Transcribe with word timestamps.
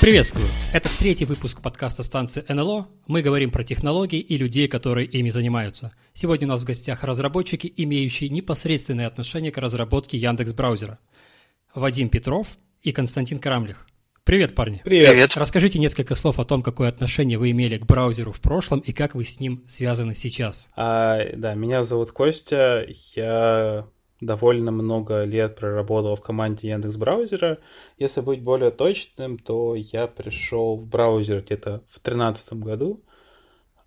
Приветствую! 0.00 0.46
Это 0.72 0.88
третий 0.98 1.26
выпуск 1.26 1.60
подкаста 1.60 2.02
станции 2.02 2.42
НЛО. 2.48 2.88
Мы 3.06 3.20
говорим 3.20 3.50
про 3.50 3.64
технологии 3.64 4.18
и 4.18 4.38
людей, 4.38 4.66
которые 4.66 5.06
ими 5.06 5.28
занимаются. 5.28 5.92
Сегодня 6.14 6.46
у 6.46 6.50
нас 6.50 6.62
в 6.62 6.64
гостях 6.64 7.04
разработчики, 7.04 7.70
имеющие 7.76 8.30
непосредственное 8.30 9.06
отношение 9.06 9.52
к 9.52 9.58
разработке 9.58 10.16
Яндекс 10.16 10.54
браузера. 10.54 10.98
Вадим 11.74 12.08
Петров 12.08 12.56
и 12.82 12.92
Константин 12.92 13.38
Карамлих. 13.38 13.89
Привет, 14.24 14.54
парни. 14.54 14.82
Привет. 14.84 15.08
Привет. 15.08 15.36
Расскажите 15.36 15.78
несколько 15.78 16.14
слов 16.14 16.38
о 16.38 16.44
том, 16.44 16.62
какое 16.62 16.88
отношение 16.88 17.38
вы 17.38 17.50
имели 17.50 17.78
к 17.78 17.86
браузеру 17.86 18.32
в 18.32 18.40
прошлом 18.40 18.80
и 18.80 18.92
как 18.92 19.14
вы 19.14 19.24
с 19.24 19.40
ним 19.40 19.64
связаны 19.66 20.14
сейчас. 20.14 20.68
А, 20.76 21.20
да, 21.34 21.54
меня 21.54 21.82
зовут 21.82 22.12
Костя. 22.12 22.86
Я 23.14 23.86
довольно 24.20 24.70
много 24.70 25.24
лет 25.24 25.56
проработал 25.56 26.16
в 26.16 26.20
команде 26.20 26.68
Яндекс 26.68 26.96
браузера. 26.96 27.58
Если 27.98 28.20
быть 28.20 28.42
более 28.42 28.70
точным, 28.70 29.38
то 29.38 29.74
я 29.74 30.06
пришел 30.06 30.76
в 30.76 30.86
браузер 30.86 31.40
где-то 31.40 31.82
в 31.88 32.02
2013 32.02 32.52
году 32.54 33.02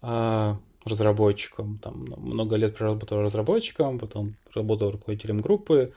э, 0.02 0.56
разработчиком. 0.84 1.78
Там 1.78 2.06
много 2.18 2.56
лет 2.56 2.76
проработал 2.76 3.22
разработчиком, 3.22 4.00
потом 4.00 4.36
работал 4.54 4.92
руководителем 4.92 5.40
группы. 5.40 5.94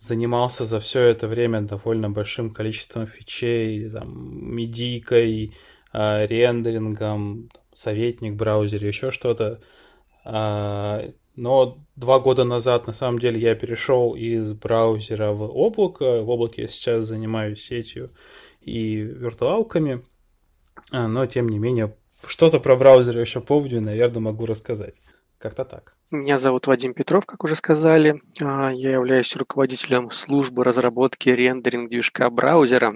Занимался 0.00 0.64
за 0.64 0.80
все 0.80 1.00
это 1.02 1.28
время 1.28 1.60
довольно 1.60 2.08
большим 2.08 2.50
количеством 2.54 3.06
фичей, 3.06 3.90
там, 3.90 4.54
медийкой, 4.56 5.54
э, 5.92 6.26
рендерингом, 6.26 7.50
советник 7.74 8.34
браузере, 8.34 8.88
еще 8.88 9.10
что-то. 9.10 9.60
Э, 10.24 11.12
но 11.36 11.78
два 11.96 12.18
года 12.18 12.44
назад, 12.44 12.86
на 12.86 12.94
самом 12.94 13.18
деле, 13.18 13.38
я 13.38 13.54
перешел 13.54 14.14
из 14.14 14.54
браузера 14.54 15.32
в 15.32 15.42
облако. 15.42 16.22
В 16.22 16.30
облаке 16.30 16.62
я 16.62 16.68
сейчас 16.68 17.04
занимаюсь 17.04 17.62
сетью 17.62 18.10
и 18.62 18.96
виртуалками. 18.96 20.02
А, 20.92 21.08
но, 21.08 21.26
тем 21.26 21.48
не 21.48 21.58
менее, 21.58 21.94
что-то 22.26 22.58
про 22.58 22.74
браузер 22.74 23.18
еще 23.18 23.40
помню, 23.40 23.80
наверное, 23.82 24.20
могу 24.20 24.46
рассказать. 24.46 25.00
Как-то 25.40 25.64
так. 25.64 25.96
Меня 26.10 26.36
зовут 26.36 26.66
Вадим 26.66 26.92
Петров, 26.92 27.24
как 27.24 27.44
уже 27.44 27.54
сказали. 27.54 28.20
А, 28.42 28.70
я 28.70 28.90
являюсь 28.90 29.34
руководителем 29.34 30.10
службы 30.10 30.64
разработки 30.64 31.30
рендеринг 31.30 31.88
движка 31.88 32.28
браузера. 32.28 32.90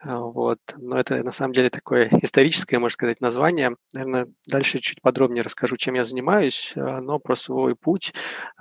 А, 0.00 0.20
вот. 0.20 0.60
Но 0.76 0.96
это 0.96 1.24
на 1.24 1.32
самом 1.32 1.54
деле 1.54 1.70
такое 1.70 2.08
историческое, 2.22 2.78
можно 2.78 2.94
сказать, 2.94 3.20
название. 3.20 3.74
Наверное, 3.94 4.28
дальше 4.46 4.78
чуть 4.78 5.02
подробнее 5.02 5.42
расскажу, 5.42 5.76
чем 5.76 5.94
я 5.94 6.04
занимаюсь, 6.04 6.72
а, 6.76 7.00
но 7.00 7.18
про 7.18 7.34
свой 7.34 7.74
путь. 7.74 8.12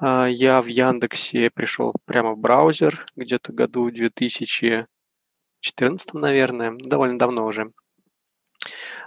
Я 0.01 0.63
в 0.63 0.65
Яндексе 0.65 1.51
пришел 1.51 1.93
прямо 2.05 2.31
в 2.31 2.39
браузер 2.39 3.05
где-то 3.15 3.53
году 3.53 3.91
2014, 3.91 6.13
наверное, 6.15 6.75
довольно 6.75 7.19
давно 7.19 7.45
уже. 7.45 7.71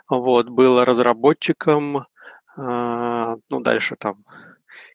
Вот, 0.09 0.51
был 0.51 0.85
разработчиком, 0.85 2.07
ну, 2.57 3.61
дальше 3.61 3.97
там 3.99 4.25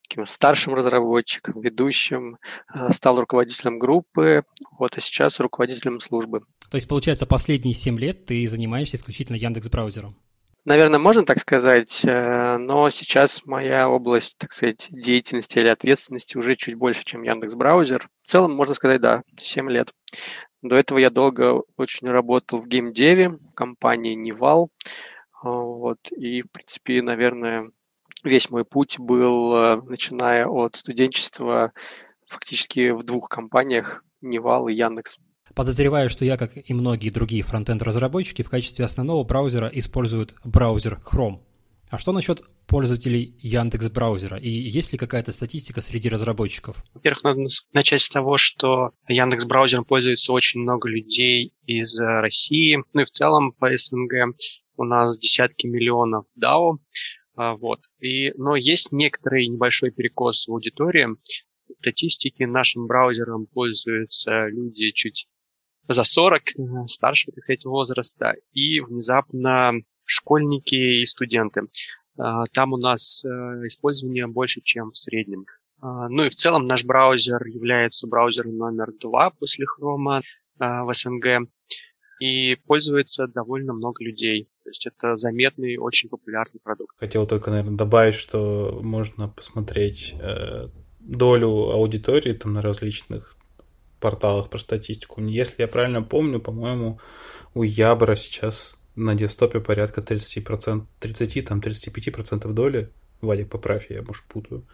таким 0.10 0.26
старшим 0.26 0.74
разработчиком, 0.74 1.62
ведущим, 1.62 2.38
э, 2.74 2.92
стал 2.92 3.20
руководителем 3.20 3.80
группы, 3.80 4.44
вот, 4.78 4.98
а 4.98 5.02
сейчас 5.02 5.40
руководителем 5.40 6.02
службы. 6.02 6.42
То 6.70 6.76
есть, 6.76 6.88
получается, 6.88 7.26
последние 7.26 7.76
7 7.76 8.00
лет 8.00 8.26
ты 8.26 8.48
занимаешься 8.48 8.98
исключительно 8.98 9.36
Яндекс 9.36 9.70
браузером? 9.70 10.16
Наверное, 10.66 11.00
можно 11.00 11.24
так 11.24 11.40
сказать, 11.40 12.02
э, 12.04 12.58
но 12.58 12.90
сейчас 12.90 13.46
моя 13.46 13.90
область, 13.90 14.36
так 14.38 14.54
сказать, 14.54 14.88
деятельности 14.90 15.58
или 15.58 15.68
ответственности 15.68 16.38
уже 16.38 16.56
чуть 16.56 16.76
больше, 16.76 17.04
чем 17.06 17.24
Яндекс 17.24 17.56
браузер. 17.56 18.10
В 18.24 18.30
целом, 18.30 18.54
можно 18.54 18.74
сказать, 18.74 19.02
да, 19.02 19.24
7 19.38 19.70
лет. 19.70 19.94
До 20.62 20.76
этого 20.76 20.98
я 20.98 21.10
долго 21.10 21.64
очень 21.78 22.10
работал 22.10 22.62
в 22.62 22.68
геймдеве, 22.68 23.38
компании 23.56 24.18
Nival. 24.18 24.68
Вот, 25.42 26.00
и, 26.12 26.42
в 26.42 26.52
принципе, 26.52 27.02
наверное, 27.02 27.72
весь 28.24 28.50
мой 28.50 28.66
путь 28.66 29.00
был, 29.00 29.56
э, 29.56 29.82
начиная 29.84 30.48
от 30.48 30.76
студенчества, 30.76 31.72
фактически 32.28 32.92
в 32.92 33.04
двух 33.04 33.30
компаниях, 33.30 34.04
Nival 34.22 34.68
и 34.68 34.74
Яндекс. 34.74 35.18
Подозреваю, 35.56 36.10
что 36.10 36.26
я, 36.26 36.38
как 36.38 36.52
и 36.56 36.74
многие 36.74 37.10
другие 37.10 37.42
фронтенд-разработчики, 37.42 38.44
в 38.44 38.50
качестве 38.50 38.86
основного 38.86 39.24
браузера 39.24 39.68
используют 39.68 40.36
браузер 40.44 41.02
Chrome. 41.06 41.40
А 41.90 41.98
что 41.98 42.12
насчет 42.12 42.44
пользователей 42.68 43.36
Яндекс 43.40 43.90
браузера? 43.90 44.38
И 44.38 44.50
есть 44.50 44.92
ли 44.92 44.98
какая-то 44.98 45.32
статистика 45.32 45.82
среди 45.82 46.08
разработчиков? 46.08 46.84
Во-первых, 46.94 47.24
надо 47.24 47.46
начать 47.74 48.02
с 48.02 48.10
того, 48.10 48.38
что 48.38 48.92
Яндекс 49.08 49.46
браузером 49.46 49.86
пользуется 49.86 50.32
очень 50.32 50.62
много 50.62 50.88
людей 50.88 51.54
из 51.66 52.00
э, 52.00 52.04
России, 52.04 52.78
ну 52.94 53.02
и 53.02 53.06
в 53.06 53.10
целом 53.10 53.54
по 53.54 53.76
СНГ 53.76 54.36
у 54.78 54.84
нас 54.84 55.18
десятки 55.18 55.66
миллионов 55.66 56.26
DAO, 56.40 56.78
а, 57.36 57.56
вот. 57.56 57.80
И, 58.00 58.34
но 58.36 58.56
есть 58.56 58.92
некоторый 58.92 59.48
небольшой 59.48 59.92
перекос 59.92 60.48
в 60.48 60.52
аудитории. 60.52 61.08
В 61.70 61.74
статистике 61.80 62.46
нашим 62.46 62.86
браузером 62.86 63.48
пользуются 63.48 64.48
люди 64.48 64.92
чуть 64.92 65.28
за 65.94 66.04
40, 66.04 66.42
э, 66.42 66.88
старшего, 66.88 67.34
так 67.34 67.44
сказать, 67.44 67.66
возраста, 67.66 68.36
и 68.54 68.80
внезапно 68.80 69.74
школьники 70.06 71.02
и 71.02 71.06
студенты. 71.06 71.62
А, 72.18 72.46
там 72.54 72.74
у 72.74 72.78
нас 72.78 73.24
э, 73.26 73.28
использование 73.66 74.28
больше, 74.28 74.62
чем 74.62 74.92
в 74.92 74.98
среднем. 74.98 75.46
А, 75.82 76.10
ну 76.10 76.24
и 76.26 76.30
в 76.30 76.36
целом 76.36 76.68
наш 76.68 76.86
браузер 76.86 77.46
является 77.48 78.08
браузером 78.08 78.58
номер 78.58 78.92
два 79.00 79.32
после 79.32 79.66
Chrome 79.66 80.22
в 80.60 80.94
СНГ 80.94 81.48
и 82.20 82.58
пользуется 82.68 83.28
довольно 83.28 83.74
много 83.74 84.04
людей. 84.04 84.50
То 84.64 84.70
есть 84.70 84.86
это 84.86 85.16
заметный, 85.16 85.78
очень 85.78 86.10
популярный 86.10 86.60
продукт. 86.62 86.96
Хотел 87.00 87.26
только, 87.26 87.50
наверное, 87.50 87.78
добавить, 87.78 88.16
что 88.16 88.80
можно 88.84 89.30
посмотреть 89.30 90.14
э, 90.20 90.68
долю 91.00 91.72
аудитории 91.72 92.34
там 92.34 92.54
на 92.54 92.62
различных 92.62 93.39
порталах 94.00 94.50
про 94.50 94.60
статистику. 94.60 95.22
Если 95.22 95.62
я 95.62 95.68
правильно 95.68 96.02
помню, 96.02 96.40
по-моему, 96.40 97.00
у 97.54 97.64
Ябра 97.64 98.16
сейчас 98.16 98.80
на 98.96 99.16
десктопе 99.16 99.60
порядка 99.60 100.02
30%, 100.02 100.86
30, 101.00 101.46
там 101.46 101.60
35% 101.60 102.52
доли. 102.52 102.90
Вадик, 103.22 103.50
поправь, 103.50 103.88
я, 103.90 104.02
может, 104.02 104.24
путаю. 104.26 104.66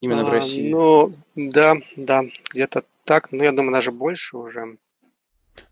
Именно 0.00 0.22
а, 0.22 0.24
в 0.24 0.28
России. 0.28 0.70
Ну, 0.70 1.14
да, 1.34 1.76
да, 1.96 2.24
где-то 2.50 2.84
так. 3.04 3.32
Но 3.32 3.44
я 3.44 3.52
думаю, 3.52 3.72
даже 3.72 3.92
больше 3.92 4.36
уже. 4.36 4.76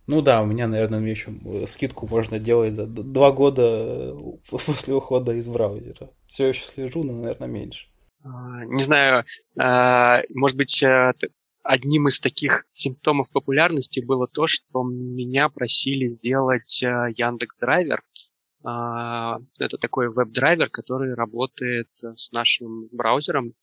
Ну 0.07 0.23
да, 0.23 0.43
у 0.43 0.47
меня, 0.47 0.69
наверное, 0.69 1.01
еще 1.01 1.33
скидку 1.67 2.07
можно 2.07 2.39
делать 2.39 2.75
за 2.75 2.87
два 2.87 3.33
года 3.33 3.63
э, 3.63 4.15
после 4.67 4.95
ухода 4.95 5.33
из 5.33 5.49
браузера. 5.49 6.11
Все 6.27 6.49
еще 6.49 6.65
слежу, 6.65 7.03
но, 7.03 7.13
наверное, 7.13 7.49
меньше. 7.49 7.89
А, 8.25 8.65
не 8.65 8.83
знаю, 8.83 9.25
а, 9.59 10.23
может 10.35 10.57
быть, 10.57 10.83
э, 10.83 11.13
одним 11.63 12.09
из 12.09 12.21
таких 12.21 12.65
симптомов 12.71 13.31
популярности 13.31 14.01
было 14.01 14.27
то, 14.29 14.47
что 14.47 14.83
меня 14.83 15.49
просили 15.49 16.09
сделать 16.09 16.83
э, 16.83 17.13
Яндекс 17.17 17.57
Драйвер. 17.59 18.03
А, 18.65 19.39
это 19.59 19.79
такой 19.79 20.09
веб-драйвер, 20.09 20.71
который 20.71 21.15
работает 21.15 21.89
с 22.01 22.31
нашим 22.33 22.89
браузером. 22.93 23.55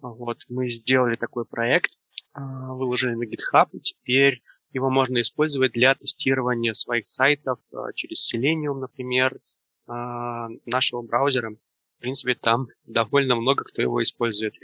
Вот, 0.00 0.42
мы 0.48 0.68
сделали 0.68 1.16
такой 1.16 1.44
проект, 1.44 1.90
выложили 2.34 3.14
на 3.14 3.24
GitHub, 3.24 3.68
и 3.72 3.80
теперь 3.80 4.42
его 4.72 4.90
можно 4.90 5.20
использовать 5.20 5.72
для 5.72 5.94
тестирования 5.94 6.72
своих 6.72 7.06
сайтов 7.06 7.58
а, 7.72 7.92
через 7.94 8.32
Selenium, 8.32 8.80
например, 8.80 9.40
а, 9.86 10.48
нашего 10.66 11.02
браузера. 11.02 11.50
В 11.50 12.00
принципе, 12.00 12.34
там 12.34 12.68
довольно 12.84 13.34
много 13.36 13.64
кто 13.64 13.82
его 13.82 14.02
использует. 14.02 14.54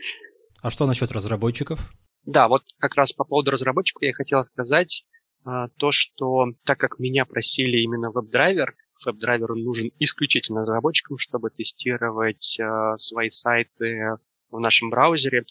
А 0.61 0.71
что 0.71 0.87
насчет 0.87 1.11
разработчиков? 1.13 1.93
Да, 2.27 2.49
вот 2.49 2.63
как 2.79 2.95
раз 2.95 3.13
по 3.13 3.25
поводу 3.25 3.51
разработчиков 3.51 4.03
я 4.03 4.13
хотел 4.13 4.43
сказать 4.45 5.05
а, 5.45 5.69
то, 5.69 5.91
что 5.91 6.47
так 6.65 6.79
как 6.79 6.99
меня 6.99 7.25
просили 7.25 7.79
именно 7.79 8.11
WebDriver, 8.11 8.75
WebDriver 9.05 9.55
нужен 9.55 9.91
исключительно 9.99 10.63
разработчикам, 10.63 11.19
чтобы 11.19 11.51
тестировать 11.51 12.59
свои 12.97 13.29
сайты 13.29 14.17
в 14.51 14.61
нашем 14.61 14.91
браузере. 14.91 15.45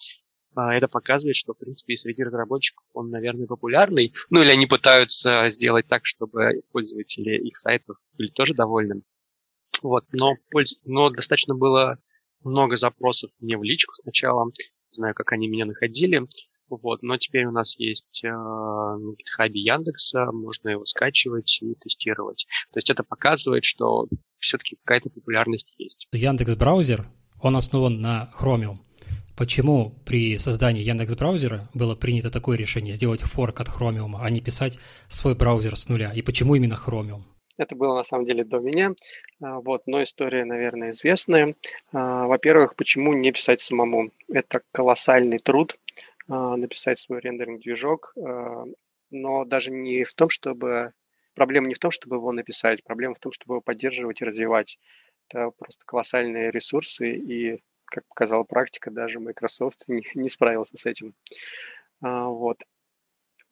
А, 0.55 0.73
это 0.73 0.87
показывает, 0.87 1.35
что, 1.35 1.53
в 1.53 1.57
принципе, 1.57 1.93
и 1.93 1.97
среди 1.97 2.23
разработчиков 2.23 2.85
он, 2.93 3.09
наверное, 3.09 3.47
популярный. 3.47 4.13
Ну, 4.29 4.41
или 4.41 4.49
они 4.49 4.65
пытаются 4.65 5.49
сделать 5.49 5.87
так, 5.87 6.05
чтобы 6.05 6.61
пользователи 6.71 7.47
их 7.47 7.55
сайтов 7.55 7.97
были 8.17 8.29
тоже 8.29 8.53
довольны. 8.53 9.01
Вот, 9.81 10.05
но, 10.13 10.35
но 10.85 11.09
достаточно 11.09 11.55
было 11.55 11.97
много 12.43 12.75
запросов 12.75 13.31
мне 13.39 13.57
в 13.57 13.63
личку 13.63 13.93
сначала. 13.93 14.45
Не 14.45 14.51
знаю, 14.91 15.15
как 15.15 15.31
они 15.31 15.47
меня 15.47 15.65
находили. 15.65 16.27
Вот, 16.81 17.03
но 17.03 17.17
теперь 17.17 17.45
у 17.45 17.51
нас 17.51 17.77
есть 17.77 18.23
э, 18.23 18.29
на 18.29 18.97
GitHub 19.13 19.51
Яндекса, 19.51 20.31
можно 20.31 20.69
его 20.69 20.85
скачивать 20.85 21.59
и 21.61 21.75
тестировать. 21.75 22.47
То 22.71 22.77
есть 22.77 22.89
это 22.89 23.03
показывает, 23.03 23.63
что 23.63 24.07
все-таки 24.39 24.77
какая-то 24.83 25.09
популярность 25.09 25.73
есть. 25.77 26.07
Яндекс 26.11 26.55
браузер, 26.55 27.07
он 27.41 27.55
основан 27.55 28.01
на 28.01 28.29
Chromium. 28.39 28.75
Почему 29.35 29.95
при 30.05 30.37
создании 30.37 30.83
Яндекс 30.83 31.15
браузера 31.15 31.69
было 31.73 31.95
принято 31.95 32.29
такое 32.29 32.55
решение 32.57 32.93
сделать 32.93 33.21
форк 33.21 33.59
от 33.61 33.67
Chromium, 33.67 34.15
а 34.19 34.29
не 34.29 34.41
писать 34.41 34.79
свой 35.07 35.35
браузер 35.35 35.75
с 35.75 35.89
нуля? 35.89 36.11
И 36.13 36.21
почему 36.21 36.55
именно 36.55 36.75
Chromium? 36.75 37.21
Это 37.57 37.75
было 37.75 37.95
на 37.95 38.03
самом 38.03 38.25
деле 38.25 38.43
до 38.43 38.59
меня. 38.59 38.93
А, 39.41 39.59
вот, 39.59 39.83
но 39.85 40.01
история, 40.03 40.43
наверное, 40.45 40.89
известная. 40.89 41.53
А, 41.91 42.27
во-первых, 42.27 42.75
почему 42.75 43.13
не 43.13 43.31
писать 43.31 43.59
самому? 43.59 44.09
Это 44.27 44.61
колоссальный 44.71 45.39
труд 45.39 45.77
написать 46.27 46.99
свой 46.99 47.19
рендеринг-движок, 47.19 48.13
но 49.11 49.45
даже 49.45 49.71
не 49.71 50.03
в 50.03 50.13
том, 50.13 50.29
чтобы... 50.29 50.93
Проблема 51.35 51.67
не 51.67 51.73
в 51.73 51.79
том, 51.79 51.89
чтобы 51.89 52.17
его 52.17 52.31
написать, 52.31 52.83
проблема 52.83 53.15
в 53.15 53.19
том, 53.19 53.31
чтобы 53.31 53.55
его 53.55 53.61
поддерживать 53.61 54.21
и 54.21 54.25
развивать. 54.25 54.77
Это 55.27 55.49
просто 55.49 55.83
колоссальные 55.85 56.51
ресурсы, 56.51 57.15
и, 57.15 57.63
как 57.85 58.05
показала 58.07 58.43
практика, 58.43 58.91
даже 58.91 59.19
Microsoft 59.19 59.83
не, 59.87 60.03
не 60.13 60.29
справился 60.29 60.77
с 60.77 60.85
этим. 60.85 61.15
Вот. 62.01 62.63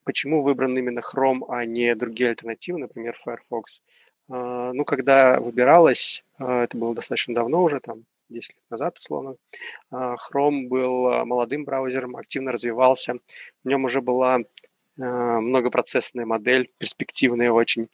Почему 0.03 0.41
выбран 0.41 0.77
именно 0.77 0.99
Chrome, 0.99 1.45
а 1.47 1.65
не 1.65 1.95
другие 1.95 2.31
альтернативы, 2.31 2.79
например, 2.79 3.17
Firefox? 3.23 3.81
А, 4.29 4.73
ну, 4.73 4.83
когда 4.83 5.39
выбиралось, 5.39 6.23
а, 6.37 6.63
это 6.63 6.77
было 6.77 6.95
достаточно 6.95 7.35
давно 7.35 7.63
уже, 7.63 7.79
там, 7.79 8.05
10 8.31 8.55
лет 8.55 8.65
назад, 8.69 8.97
условно, 8.97 9.35
а, 9.89 10.15
Chrome 10.15 10.67
был 10.67 11.25
молодым 11.25 11.65
браузером, 11.65 12.15
активно 12.15 12.51
развивался. 12.51 13.15
В 13.63 13.67
нем 13.67 13.85
уже 13.85 14.01
была 14.01 14.39
многопроцессная 14.97 16.25
модель, 16.25 16.69
перспективная 16.77 17.51
очень. 17.51 17.87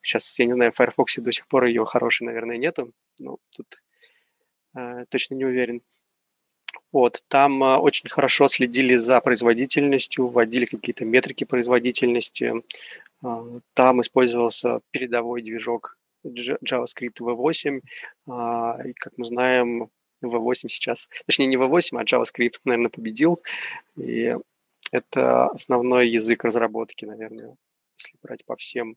Сейчас, 0.00 0.38
я 0.38 0.46
не 0.46 0.52
знаю, 0.52 0.72
в 0.72 0.76
Firefox 0.76 1.16
до 1.18 1.32
сих 1.32 1.46
пор 1.48 1.64
ее 1.64 1.84
хорошей, 1.84 2.24
наверное, 2.24 2.56
нету. 2.56 2.92
Но 3.18 3.38
тут 3.54 3.82
точно 5.10 5.34
не 5.34 5.44
уверен. 5.44 5.82
Вот, 6.94 7.24
там 7.26 7.60
а, 7.64 7.78
очень 7.78 8.08
хорошо 8.08 8.46
следили 8.46 8.94
за 8.94 9.20
производительностью, 9.20 10.28
вводили 10.28 10.64
какие-то 10.64 11.04
метрики 11.04 11.42
производительности. 11.42 12.62
А, 13.20 13.44
там 13.74 14.00
использовался 14.00 14.78
передовой 14.92 15.42
движок 15.42 15.98
JavaScript 16.24 17.18
V8. 17.20 17.80
А, 18.28 18.78
и, 18.84 18.92
как 18.94 19.12
мы 19.16 19.26
знаем, 19.26 19.90
V8 20.22 20.68
сейчас, 20.68 21.10
точнее 21.26 21.46
не 21.46 21.56
V8, 21.56 21.98
а 21.98 22.04
JavaScript, 22.04 22.60
наверное, 22.64 22.90
победил. 22.90 23.42
И 23.96 24.36
это 24.90 25.46
основной 25.48 26.08
язык 26.08 26.44
разработки, 26.44 27.04
наверное, 27.04 27.56
если 27.98 28.18
брать 28.22 28.44
по 28.44 28.56
всем, 28.56 28.96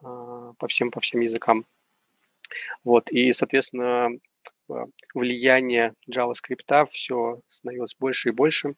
по 0.00 0.66
всем, 0.68 0.90
по 0.90 1.00
всем 1.00 1.20
языкам. 1.20 1.66
Вот, 2.84 3.10
и, 3.10 3.32
соответственно, 3.32 4.10
влияние 5.14 5.94
JavaScript 6.10 6.88
все 6.90 7.40
становилось 7.48 7.94
больше 7.98 8.28
и 8.28 8.32
больше, 8.32 8.74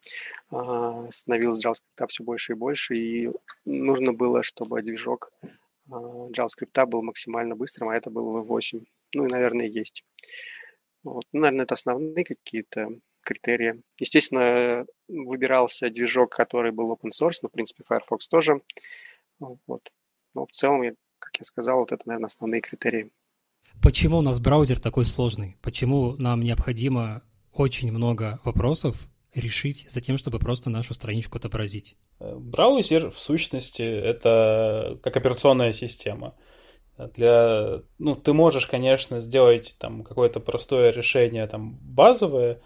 а, 0.51 1.09
становилось 1.11 1.63
JavaScript 1.63 2.07
все 2.07 2.23
больше 2.23 2.53
и 2.53 2.55
больше, 2.55 2.95
и 2.95 3.31
нужно 3.65 4.13
было, 4.13 4.43
чтобы 4.43 4.81
движок 4.81 5.31
а, 5.41 5.47
JavaScript 5.89 6.85
был 6.85 7.01
максимально 7.01 7.55
быстрым, 7.55 7.89
а 7.89 7.95
это 7.95 8.09
был 8.09 8.41
V8. 8.43 8.85
Ну 9.15 9.25
и, 9.25 9.29
наверное, 9.29 9.65
есть. 9.65 10.03
Вот. 11.03 11.25
Ну, 11.31 11.41
наверное, 11.41 11.63
это 11.63 11.73
основные 11.73 12.23
какие-то 12.23 12.89
критерии. 13.21 13.81
Естественно, 13.99 14.85
выбирался 15.07 15.89
движок, 15.89 16.35
который 16.35 16.71
был 16.71 16.91
open 16.91 17.09
source, 17.09 17.39
но, 17.41 17.49
в 17.49 17.51
принципе, 17.51 17.83
Firefox 17.87 18.27
тоже. 18.27 18.61
Вот. 19.39 19.91
Но 20.33 20.45
в 20.45 20.51
целом, 20.51 20.81
как 21.19 21.37
я 21.37 21.43
сказал, 21.43 21.79
вот 21.79 21.91
это, 21.91 22.03
наверное, 22.05 22.27
основные 22.27 22.61
критерии. 22.61 23.11
Почему 23.81 24.17
у 24.17 24.21
нас 24.21 24.39
браузер 24.39 24.79
такой 24.79 25.05
сложный? 25.05 25.57
Почему 25.61 26.15
нам 26.17 26.41
необходимо 26.41 27.23
очень 27.53 27.91
много 27.91 28.39
вопросов 28.43 29.07
решить 29.33 29.85
за 29.89 30.01
тем, 30.01 30.17
чтобы 30.17 30.39
просто 30.39 30.69
нашу 30.69 30.93
страничку 30.93 31.37
отобразить? 31.37 31.95
Браузер, 32.19 33.11
в 33.11 33.19
сущности, 33.19 33.81
это 33.81 34.97
как 35.03 35.17
операционная 35.17 35.73
система. 35.73 36.35
Для, 37.15 37.81
ну, 37.97 38.15
ты 38.15 38.33
можешь, 38.33 38.67
конечно, 38.67 39.21
сделать 39.21 39.75
там 39.79 40.03
какое-то 40.03 40.41
простое 40.41 40.91
решение 40.91 41.47
там 41.47 41.77
базовое, 41.81 42.61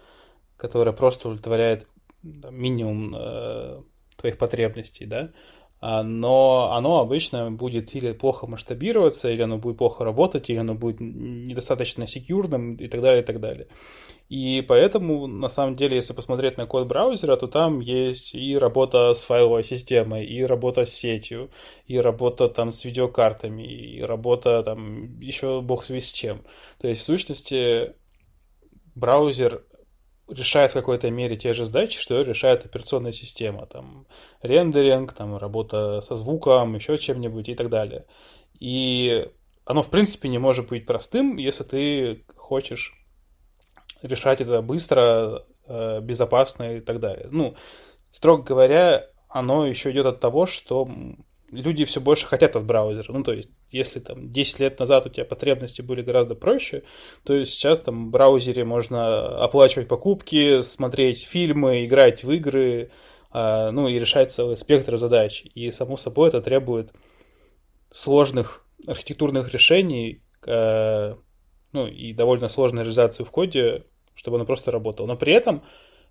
которое 0.56 0.92
просто 0.92 1.28
удовлетворяет 1.28 1.86
там, 2.42 2.54
минимум 2.54 3.14
э, 3.14 3.82
твоих 4.16 4.38
потребностей, 4.38 5.06
да, 5.06 5.30
но 5.84 6.72
оно 6.72 7.00
обычно 7.00 7.50
будет 7.50 7.94
или 7.94 8.12
плохо 8.12 8.46
масштабироваться, 8.46 9.30
или 9.30 9.42
оно 9.42 9.58
будет 9.58 9.76
плохо 9.76 10.02
работать, 10.02 10.48
или 10.48 10.56
оно 10.56 10.74
будет 10.74 10.96
недостаточно 11.00 12.06
секьюрным 12.06 12.76
и 12.76 12.88
так 12.88 13.02
далее, 13.02 13.22
и 13.22 13.26
так 13.26 13.38
далее. 13.38 13.68
И 14.30 14.64
поэтому, 14.66 15.26
на 15.26 15.50
самом 15.50 15.76
деле, 15.76 15.96
если 15.96 16.14
посмотреть 16.14 16.56
на 16.56 16.64
код 16.64 16.86
браузера, 16.86 17.36
то 17.36 17.48
там 17.48 17.80
есть 17.80 18.34
и 18.34 18.56
работа 18.56 19.12
с 19.12 19.20
файловой 19.20 19.62
системой, 19.62 20.24
и 20.24 20.42
работа 20.42 20.86
с 20.86 20.94
сетью, 20.94 21.50
и 21.86 21.98
работа 21.98 22.48
там 22.48 22.72
с 22.72 22.84
видеокартами, 22.84 23.62
и 23.62 24.00
работа 24.00 24.62
там 24.62 25.20
еще 25.20 25.60
бог 25.60 25.84
с 25.84 26.12
чем. 26.12 26.40
То 26.80 26.88
есть, 26.88 27.02
в 27.02 27.04
сущности, 27.04 27.92
браузер 28.94 29.66
решает 30.28 30.70
в 30.70 30.74
какой-то 30.74 31.10
мере 31.10 31.36
те 31.36 31.54
же 31.54 31.64
задачи, 31.64 31.98
что 31.98 32.22
решает 32.22 32.64
операционная 32.64 33.12
система. 33.12 33.66
Там 33.66 34.06
рендеринг, 34.42 35.12
там 35.12 35.36
работа 35.36 36.00
со 36.02 36.16
звуком, 36.16 36.74
еще 36.74 36.98
чем-нибудь 36.98 37.48
и 37.48 37.54
так 37.54 37.68
далее. 37.68 38.06
И 38.58 39.28
оно, 39.64 39.82
в 39.82 39.90
принципе, 39.90 40.28
не 40.28 40.38
может 40.38 40.68
быть 40.68 40.86
простым, 40.86 41.36
если 41.36 41.64
ты 41.64 42.24
хочешь 42.36 42.94
решать 44.02 44.40
это 44.40 44.62
быстро, 44.62 45.44
э, 45.66 46.00
безопасно 46.00 46.76
и 46.76 46.80
так 46.80 47.00
далее. 47.00 47.28
Ну, 47.30 47.56
строго 48.10 48.42
говоря, 48.42 49.06
оно 49.28 49.66
еще 49.66 49.90
идет 49.90 50.06
от 50.06 50.20
того, 50.20 50.46
что 50.46 50.88
люди 51.50 51.84
все 51.84 52.00
больше 52.00 52.26
хотят 52.26 52.56
от 52.56 52.64
браузера. 52.64 53.12
Ну, 53.12 53.22
то 53.22 53.32
есть, 53.32 53.48
если 53.70 54.00
там 54.00 54.30
10 54.30 54.60
лет 54.60 54.78
назад 54.78 55.06
у 55.06 55.08
тебя 55.08 55.24
потребности 55.24 55.82
были 55.82 56.02
гораздо 56.02 56.34
проще, 56.34 56.82
то 57.24 57.44
сейчас 57.44 57.80
там 57.80 58.08
в 58.08 58.10
браузере 58.10 58.64
можно 58.64 59.42
оплачивать 59.42 59.88
покупки, 59.88 60.62
смотреть 60.62 61.24
фильмы, 61.24 61.84
играть 61.84 62.24
в 62.24 62.30
игры, 62.30 62.90
э, 63.32 63.70
ну, 63.70 63.88
и 63.88 63.98
решать 63.98 64.32
целый 64.32 64.56
спектр 64.56 64.96
задач. 64.96 65.44
И, 65.54 65.70
само 65.70 65.96
собой, 65.96 66.28
это 66.28 66.40
требует 66.40 66.92
сложных 67.92 68.66
архитектурных 68.86 69.52
решений, 69.52 70.22
э, 70.46 71.14
ну, 71.72 71.86
и 71.86 72.12
довольно 72.12 72.48
сложной 72.48 72.82
реализации 72.82 73.24
в 73.24 73.30
коде, 73.30 73.84
чтобы 74.14 74.36
оно 74.36 74.46
просто 74.46 74.70
работало. 74.70 75.06
Но 75.06 75.16
при 75.16 75.32
этом 75.32 75.62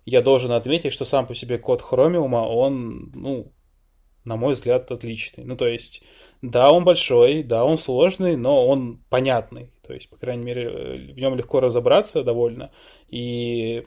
я 0.04 0.20
должен 0.20 0.52
отметить, 0.52 0.92
что 0.92 1.04
сам 1.04 1.26
по 1.26 1.34
себе 1.34 1.58
код 1.58 1.82
Chromium, 1.82 2.34
он, 2.34 3.10
ну, 3.14 3.52
на 4.24 4.36
мой 4.36 4.54
взгляд, 4.54 4.90
отличный. 4.90 5.44
Ну, 5.44 5.56
то 5.56 5.66
есть, 5.66 6.02
да, 6.42 6.70
он 6.70 6.84
большой, 6.84 7.42
да, 7.42 7.64
он 7.64 7.78
сложный, 7.78 8.36
но 8.36 8.66
он 8.66 8.98
понятный. 9.08 9.70
То 9.86 9.92
есть, 9.92 10.08
по 10.08 10.16
крайней 10.16 10.44
мере, 10.44 11.12
в 11.12 11.18
нем 11.18 11.34
легко 11.36 11.60
разобраться 11.60 12.22
довольно. 12.24 12.70
И 13.08 13.84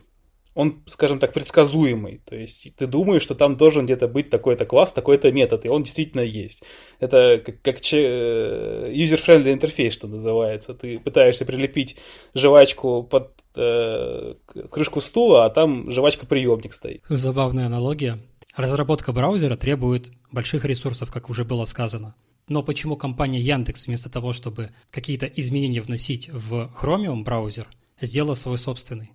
он, 0.58 0.82
скажем 0.88 1.20
так, 1.20 1.34
предсказуемый. 1.34 2.22
То 2.26 2.36
есть 2.36 2.76
ты 2.76 2.88
думаешь, 2.88 3.22
что 3.22 3.36
там 3.36 3.58
должен 3.58 3.86
где-то 3.86 4.08
быть 4.08 4.32
такой-то 4.32 4.66
класс, 4.66 4.92
такой-то 4.92 5.32
метод, 5.32 5.66
и 5.66 5.70
он 5.70 5.84
действительно 5.84 6.22
есть. 6.22 6.64
Это 7.00 7.40
как, 7.46 7.62
как 7.62 7.78
э, 7.94 8.92
user-friendly 8.92 9.54
интерфейс, 9.54 9.94
что 9.94 10.08
называется. 10.08 10.74
Ты 10.74 10.98
пытаешься 10.98 11.46
прилепить 11.46 11.98
жвачку 12.34 13.04
под 13.04 13.34
э, 13.56 14.34
крышку 14.72 15.00
стула, 15.00 15.46
а 15.46 15.52
там 15.52 15.92
жвачка-приемник 15.92 16.74
стоит. 16.74 17.04
Забавная 17.08 17.68
аналогия. 17.68 18.18
Разработка 18.58 19.14
браузера 19.14 19.56
требует 19.56 20.12
больших 20.32 20.66
ресурсов, 20.66 21.12
как 21.12 21.30
уже 21.30 21.46
было 21.46 21.66
сказано. 21.66 22.16
Но 22.50 22.64
почему 22.64 22.98
компания 22.98 23.40
Яндекс 23.40 23.86
вместо 23.86 24.12
того, 24.12 24.34
чтобы 24.34 24.72
какие-то 24.90 25.28
изменения 25.28 25.80
вносить 25.80 26.28
в 26.30 26.68
Chromium 26.82 27.24
браузер, 27.24 27.68
сделала 28.02 28.34
свой 28.34 28.58
собственный? 28.58 29.12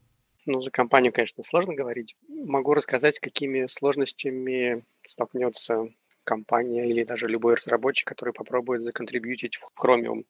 Ну, 0.47 0.61
за 0.61 0.71
компанию, 0.71 1.13
конечно, 1.13 1.43
сложно 1.43 1.75
говорить. 1.75 2.15
Могу 2.29 2.73
рассказать, 2.73 3.19
какими 3.19 3.67
сложностями 3.67 4.85
столкнется 5.05 5.89
компания 6.23 6.89
или 6.89 7.03
даже 7.03 7.27
любой 7.27 7.55
разработчик, 7.55 8.07
который 8.07 8.33
попробует 8.33 8.83
законтрибьютить 8.83 9.57
в 9.57 9.65
Chromium 9.77 10.25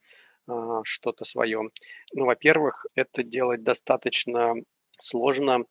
а, 0.46 0.80
что-то 0.84 1.26
свое. 1.26 1.68
Ну, 2.14 2.24
во-первых, 2.24 2.86
это 2.94 3.22
делать 3.22 3.62
достаточно 3.62 4.54
сложно 4.98 5.66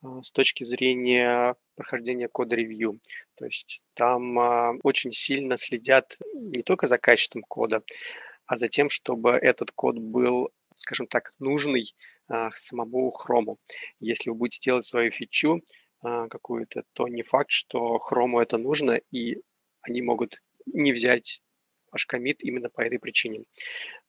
а, 0.00 0.22
с 0.22 0.32
точки 0.32 0.64
зрения 0.64 1.56
прохождения 1.76 2.28
кода-ревью. 2.28 3.00
То 3.36 3.44
есть 3.44 3.82
там 3.94 4.38
а, 4.38 4.72
очень 4.82 5.12
сильно 5.12 5.56
следят 5.56 6.18
не 6.34 6.62
только 6.62 6.86
за 6.86 6.98
качеством 6.98 7.42
кода, 7.42 7.82
а 8.46 8.56
за 8.56 8.68
тем, 8.68 8.88
чтобы 8.90 9.30
этот 9.30 9.70
код 9.70 9.98
был, 9.98 10.50
скажем 10.76 11.06
так, 11.06 11.30
нужный 11.38 11.94
а, 12.28 12.50
самому 12.52 13.10
хрому. 13.12 13.58
Если 14.00 14.30
вы 14.30 14.36
будете 14.36 14.60
делать 14.60 14.84
свою 14.84 15.10
фичу 15.10 15.60
а, 16.00 16.28
какую-то, 16.28 16.84
то 16.92 17.06
не 17.08 17.22
факт, 17.22 17.50
что 17.50 17.98
хрому 17.98 18.40
это 18.40 18.58
нужно, 18.58 19.00
и 19.10 19.38
они 19.82 20.02
могут 20.02 20.42
не 20.66 20.92
взять 20.92 21.40
ваш 21.92 22.06
комит 22.06 22.42
именно 22.42 22.68
по 22.68 22.80
этой 22.80 22.98
причине. 22.98 23.44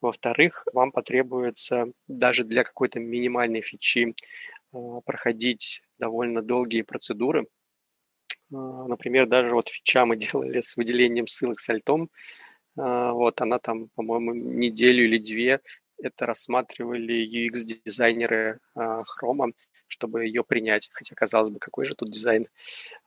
Во-вторых, 0.01 0.65
вам 0.73 0.91
потребуется 0.91 1.85
даже 2.07 2.43
для 2.43 2.63
какой-то 2.63 2.99
минимальной 2.99 3.61
фичи 3.61 4.15
проходить 5.05 5.81
довольно 5.99 6.41
долгие 6.41 6.81
процедуры. 6.81 7.47
А, 8.51 8.87
например, 8.87 9.27
даже 9.27 9.53
вот 9.53 9.69
фича 9.69 10.05
мы 10.05 10.15
делали 10.17 10.61
с 10.61 10.77
выделением 10.77 11.27
ссылок 11.27 11.59
с 11.59 11.69
альтом. 11.69 12.09
Вот 12.75 13.41
она 13.41 13.57
там, 13.57 13.89
по-моему, 13.95 14.35
неделю 14.35 15.05
или 15.05 15.17
две 15.17 15.61
это 16.01 16.25
рассматривали 16.25 17.25
UX-дизайнеры 17.25 18.59
Chrome, 18.75 19.53
чтобы 19.87 20.25
ее 20.25 20.43
принять. 20.43 20.89
Хотя, 20.91 21.15
казалось 21.15 21.49
бы, 21.49 21.59
какой 21.59 21.85
же 21.85 21.95
тут 21.95 22.11
дизайн. 22.11 22.47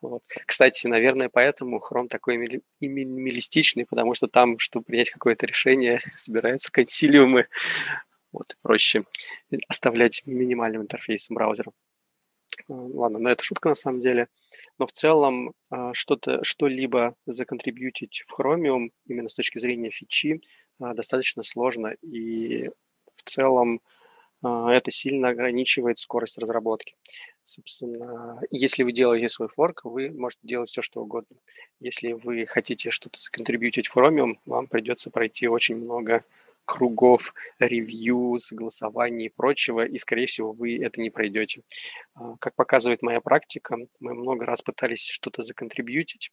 Вот. 0.01 0.23
Кстати, 0.47 0.87
наверное, 0.87 1.29
поэтому 1.29 1.81
Chrome 1.81 2.09
такой 2.09 2.63
минималистичный, 2.81 3.87
потому 3.87 4.15
что 4.15 4.29
там, 4.29 4.59
чтобы 4.59 4.85
принять 4.85 5.11
какое-то 5.11 5.47
решение, 5.47 6.01
собираются 6.17 6.73
консилиумы. 6.73 7.47
Вот, 8.33 8.57
проще 8.63 9.05
оставлять 9.69 10.23
минимальным 10.25 10.83
интерфейсом 10.83 11.35
браузера. 11.35 11.73
Ладно, 12.73 13.19
но 13.19 13.31
это 13.31 13.43
шутка 13.43 13.71
на 13.71 13.75
самом 13.75 14.01
деле. 14.01 14.29
Но 14.79 14.87
в 14.87 14.93
целом 14.93 15.55
а, 15.71 15.93
что-то, 15.93 16.45
что-либо 16.45 17.17
законтрибьютить 17.27 18.25
в 18.29 18.39
Chromium 18.39 18.91
именно 19.07 19.29
с 19.29 19.35
точки 19.35 19.59
зрения 19.59 19.91
фичи 19.91 20.41
а, 20.79 20.95
достаточно 20.95 21.43
сложно. 21.43 21.95
И 22.01 22.69
в 23.17 23.23
целом 23.25 23.81
а, 24.43 24.73
это 24.73 24.93
сильно 24.93 25.31
ограничивает 25.31 25.99
скорость 25.99 26.39
разработки. 26.39 26.95
Собственно, 27.43 28.41
если 28.53 28.85
вы 28.85 28.93
делаете 28.93 29.29
свой 29.29 29.49
форк, 29.49 29.85
вы 29.85 30.11
можете 30.11 30.41
делать 30.45 30.71
все, 30.71 30.81
что 30.81 31.03
угодно. 31.03 31.39
Если 31.81 32.13
вы 32.13 32.47
хотите 32.47 32.91
что-то 32.91 33.19
законтрибьютить 33.19 33.89
в 33.89 33.97
Chromium, 33.97 34.39
вам 34.47 34.69
придется 34.69 35.11
пройти 35.11 35.49
очень 35.49 35.75
много 35.75 36.25
кругов 36.71 37.35
ревью, 37.59 38.39
согласований 38.39 39.27
и 39.27 39.29
прочего, 39.29 39.85
и, 39.85 39.99
скорее 39.99 40.27
всего, 40.27 40.53
вы 40.53 40.79
это 40.79 41.01
не 41.01 41.11
пройдете. 41.11 41.63
А, 42.15 42.37
как 42.39 42.55
показывает 42.55 43.03
моя 43.03 43.21
практика, 43.21 43.77
мы 43.99 44.15
много 44.15 44.47
раз 44.47 44.63
пытались 44.63 45.05
что-то 45.05 45.43
законтрибьютить, 45.43 46.31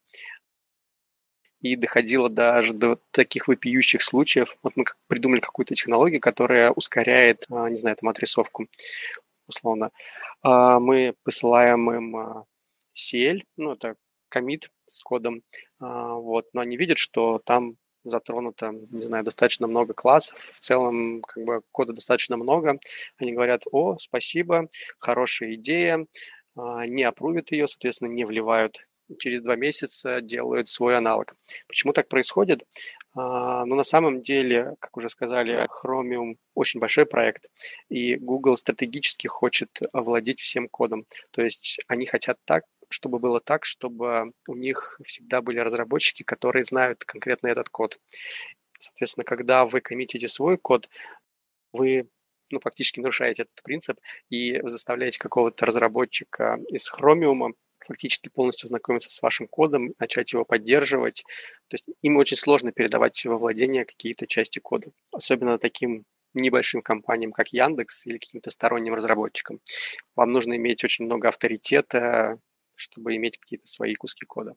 и 1.60 1.74
доходило 1.74 2.28
даже 2.28 2.72
до 2.72 3.00
таких 3.10 3.48
вопиющих 3.48 4.00
случаев. 4.00 4.56
Вот 4.62 4.76
мы 4.76 4.84
придумали 5.08 5.40
какую-то 5.40 5.74
технологию, 5.74 6.20
которая 6.20 6.70
ускоряет, 6.70 7.44
а, 7.50 7.68
не 7.68 7.76
знаю, 7.76 7.96
там 7.96 8.08
отрисовку, 8.08 8.68
условно. 9.48 9.90
А, 10.42 10.78
мы 10.78 11.14
посылаем 11.24 11.90
им 11.90 12.44
CL, 12.94 13.42
ну, 13.56 13.72
это 13.72 13.96
комит 14.28 14.70
с 14.86 15.02
кодом, 15.02 15.42
вот, 15.80 16.46
но 16.52 16.60
они 16.60 16.76
видят, 16.76 16.98
что 16.98 17.40
там 17.44 17.76
затронуто, 18.10 18.72
не 18.90 19.02
знаю, 19.02 19.24
достаточно 19.24 19.66
много 19.66 19.94
классов, 19.94 20.52
в 20.54 20.60
целом 20.60 21.22
как 21.22 21.44
бы 21.44 21.62
кода 21.72 21.92
достаточно 21.92 22.36
много. 22.36 22.78
Они 23.16 23.32
говорят, 23.32 23.62
о, 23.70 23.96
спасибо, 23.98 24.68
хорошая 24.98 25.54
идея, 25.54 26.06
не 26.56 27.04
опрувят 27.04 27.52
ее, 27.52 27.66
соответственно, 27.66 28.08
не 28.08 28.24
вливают 28.24 28.88
через 29.18 29.42
два 29.42 29.56
месяца 29.56 30.20
делают 30.20 30.68
свой 30.68 30.96
аналог. 30.96 31.34
Почему 31.66 31.92
так 31.92 32.08
происходит? 32.08 32.64
А, 33.14 33.64
ну, 33.64 33.74
на 33.74 33.82
самом 33.82 34.20
деле, 34.20 34.74
как 34.80 34.96
уже 34.96 35.08
сказали, 35.08 35.66
Chromium 35.82 36.36
очень 36.54 36.80
большой 36.80 37.06
проект, 37.06 37.48
и 37.88 38.16
Google 38.16 38.56
стратегически 38.56 39.26
хочет 39.26 39.70
овладеть 39.92 40.40
всем 40.40 40.68
кодом. 40.68 41.06
То 41.30 41.42
есть 41.42 41.80
они 41.88 42.06
хотят 42.06 42.38
так, 42.44 42.64
чтобы 42.88 43.18
было 43.18 43.40
так, 43.40 43.64
чтобы 43.64 44.32
у 44.46 44.54
них 44.54 45.00
всегда 45.04 45.40
были 45.42 45.58
разработчики, 45.58 46.22
которые 46.22 46.64
знают 46.64 47.04
конкретно 47.04 47.48
этот 47.48 47.68
код. 47.68 47.98
Соответственно, 48.78 49.24
когда 49.24 49.64
вы 49.66 49.80
коммитите 49.80 50.28
свой 50.28 50.56
код, 50.56 50.88
вы 51.72 52.08
ну, 52.50 52.60
фактически 52.60 53.00
нарушаете 53.00 53.42
этот 53.42 53.62
принцип 53.62 53.98
и 54.30 54.60
заставляете 54.64 55.18
какого-то 55.18 55.66
разработчика 55.66 56.58
из 56.68 56.90
Chromium 56.90 57.52
фактически 57.86 58.28
полностью 58.28 58.68
знакомиться 58.68 59.10
с 59.10 59.22
вашим 59.22 59.48
кодом, 59.48 59.94
начать 59.98 60.32
его 60.32 60.44
поддерживать. 60.44 61.24
То 61.68 61.74
есть 61.74 61.86
им 62.02 62.16
очень 62.16 62.36
сложно 62.36 62.70
передавать 62.70 63.24
во 63.24 63.38
владение 63.38 63.84
какие-то 63.84 64.26
части 64.26 64.58
кода, 64.58 64.90
особенно 65.10 65.58
таким 65.58 66.04
небольшим 66.34 66.82
компаниям, 66.82 67.32
как 67.32 67.48
Яндекс 67.48 68.06
или 68.06 68.18
каким-то 68.18 68.50
сторонним 68.50 68.94
разработчикам. 68.94 69.60
Вам 70.14 70.32
нужно 70.32 70.56
иметь 70.56 70.84
очень 70.84 71.06
много 71.06 71.28
авторитета, 71.28 72.38
чтобы 72.78 73.16
иметь 73.16 73.38
какие-то 73.38 73.66
свои 73.66 73.94
куски 73.94 74.24
кода. 74.24 74.54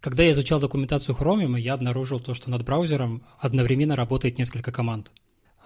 Когда 0.00 0.22
я 0.22 0.32
изучал 0.32 0.60
документацию 0.60 1.16
Chromium, 1.16 1.58
я 1.58 1.74
обнаружил 1.74 2.20
то, 2.20 2.34
что 2.34 2.50
над 2.50 2.64
браузером 2.64 3.24
одновременно 3.38 3.96
работает 3.96 4.38
несколько 4.38 4.70
команд. 4.70 5.12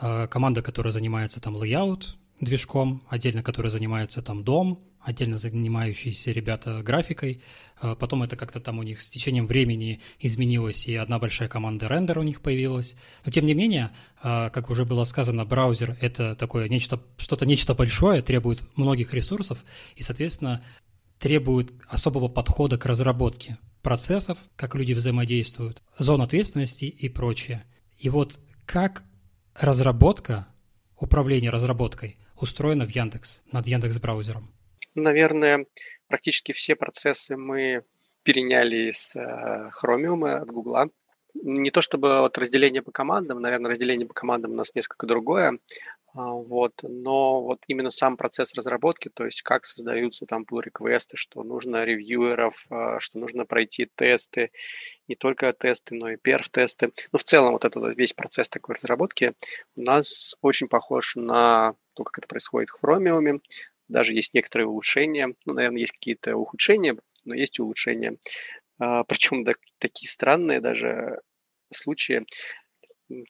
А, 0.01 0.29
команда, 0.29 0.63
которая 0.63 0.93
занимается 0.93 1.41
там 1.41 1.57
layout, 1.57 2.15
движком, 2.41 3.03
отдельно 3.09 3.43
который 3.43 3.71
занимается 3.71 4.23
там 4.23 4.45
дом, 4.45 4.79
отдельно 5.01 5.39
занимающиеся 5.39 6.31
ребята 6.33 6.83
графикой. 6.83 7.43
А 7.81 7.95
потом 7.95 8.23
это 8.23 8.37
как-то 8.37 8.61
там 8.61 8.79
у 8.79 8.83
них 8.83 9.01
с 9.01 9.09
течением 9.09 9.47
времени 9.47 10.01
изменилось, 10.21 10.87
и 10.87 10.95
одна 10.95 11.19
большая 11.19 11.49
команда 11.49 11.89
рендер 11.89 12.19
у 12.19 12.23
них 12.23 12.41
появилась. 12.41 12.97
Но 13.25 13.33
тем 13.33 13.47
не 13.47 13.55
менее, 13.55 13.91
а, 14.23 14.51
как 14.51 14.71
уже 14.71 14.85
было 14.85 15.05
сказано, 15.05 15.45
браузер— 15.45 15.97
это 16.01 16.35
такое 16.35 16.69
нечто, 16.69 17.01
что-то 17.17 17.47
нечто 17.47 17.75
большое, 17.75 18.23
требует 18.23 18.63
многих 18.77 19.15
ресурсов, 19.15 19.65
и, 19.97 20.03
соответственно, 20.03 20.63
требует 21.19 21.73
особого 21.89 22.29
подхода 22.29 22.79
к 22.79 22.87
разработке 22.87 23.59
процессов, 23.83 24.39
как 24.57 24.75
люди 24.75 24.93
взаимодействуют, 24.93 25.83
зон 25.97 26.23
ответственности 26.23 26.85
и 26.85 27.09
прочее. 27.09 27.65
И 27.97 28.09
вот 28.09 28.39
как 28.67 29.03
разработка, 29.55 30.49
управление 30.97 31.51
разработкой 31.51 32.19
устроено 32.37 32.87
в 32.87 32.91
Яндекс, 32.91 33.43
над 33.51 33.67
Яндекс 33.67 33.99
браузером? 33.99 34.45
Наверное, 34.95 35.67
практически 36.07 36.53
все 36.53 36.77
процессы 36.77 37.37
мы 37.37 37.83
переняли 38.23 38.91
из 38.91 39.17
э, 39.17 39.71
Chromium 39.83 40.31
от 40.31 40.51
Google. 40.51 40.93
Не 41.35 41.71
то 41.71 41.81
чтобы 41.83 42.21
вот 42.21 42.37
разделение 42.37 42.83
по 42.83 42.91
командам, 42.91 43.41
наверное, 43.41 43.71
разделение 43.71 44.07
по 44.07 44.15
командам 44.15 44.53
у 44.53 44.55
нас 44.55 44.75
несколько 44.75 45.07
другое, 45.07 45.59
вот, 46.19 46.73
но 46.83 47.43
вот 47.43 47.61
именно 47.69 47.91
сам 47.91 48.17
процесс 48.17 48.55
разработки, 48.55 49.09
то 49.13 49.25
есть 49.25 49.43
как 49.43 49.65
создаются 49.65 50.27
там 50.27 50.45
pull 50.51 50.63
реквесты 50.63 51.17
что 51.17 51.43
нужно 51.45 51.85
ревьюеров, 51.85 52.67
а, 52.71 52.99
что 52.99 53.19
нужно 53.19 53.47
пройти 53.47 53.89
тесты, 53.95 54.51
не 55.07 55.15
только 55.15 55.53
тесты, 55.53 55.95
но 55.95 56.11
и 56.11 56.17
перф-тесты. 56.17 56.93
Ну, 57.13 57.19
в 57.19 57.23
целом 57.23 57.53
вот 57.53 57.65
этот 57.65 57.97
весь 57.97 58.15
процесс 58.15 58.49
такой 58.49 58.75
разработки 58.75 59.35
у 59.77 59.83
нас 59.83 60.35
очень 60.41 60.67
похож 60.69 61.15
на 61.15 61.75
то, 61.95 62.05
как 62.05 62.19
это 62.19 62.29
происходит 62.29 62.71
в 62.71 62.83
Chromium, 62.83 63.41
даже 63.87 64.13
есть 64.13 64.35
некоторые 64.35 64.67
улучшения, 64.67 65.35
ну, 65.47 65.55
наверное, 65.55 65.81
есть 65.81 65.93
какие-то 65.93 66.37
ухудшения, 66.37 66.97
но 67.25 67.35
есть 67.35 67.61
улучшения. 67.61 68.19
А, 68.79 69.05
причем 69.05 69.45
да, 69.45 69.55
такие 69.79 70.09
странные 70.09 70.61
даже 70.61 71.21
случаи, 71.73 72.27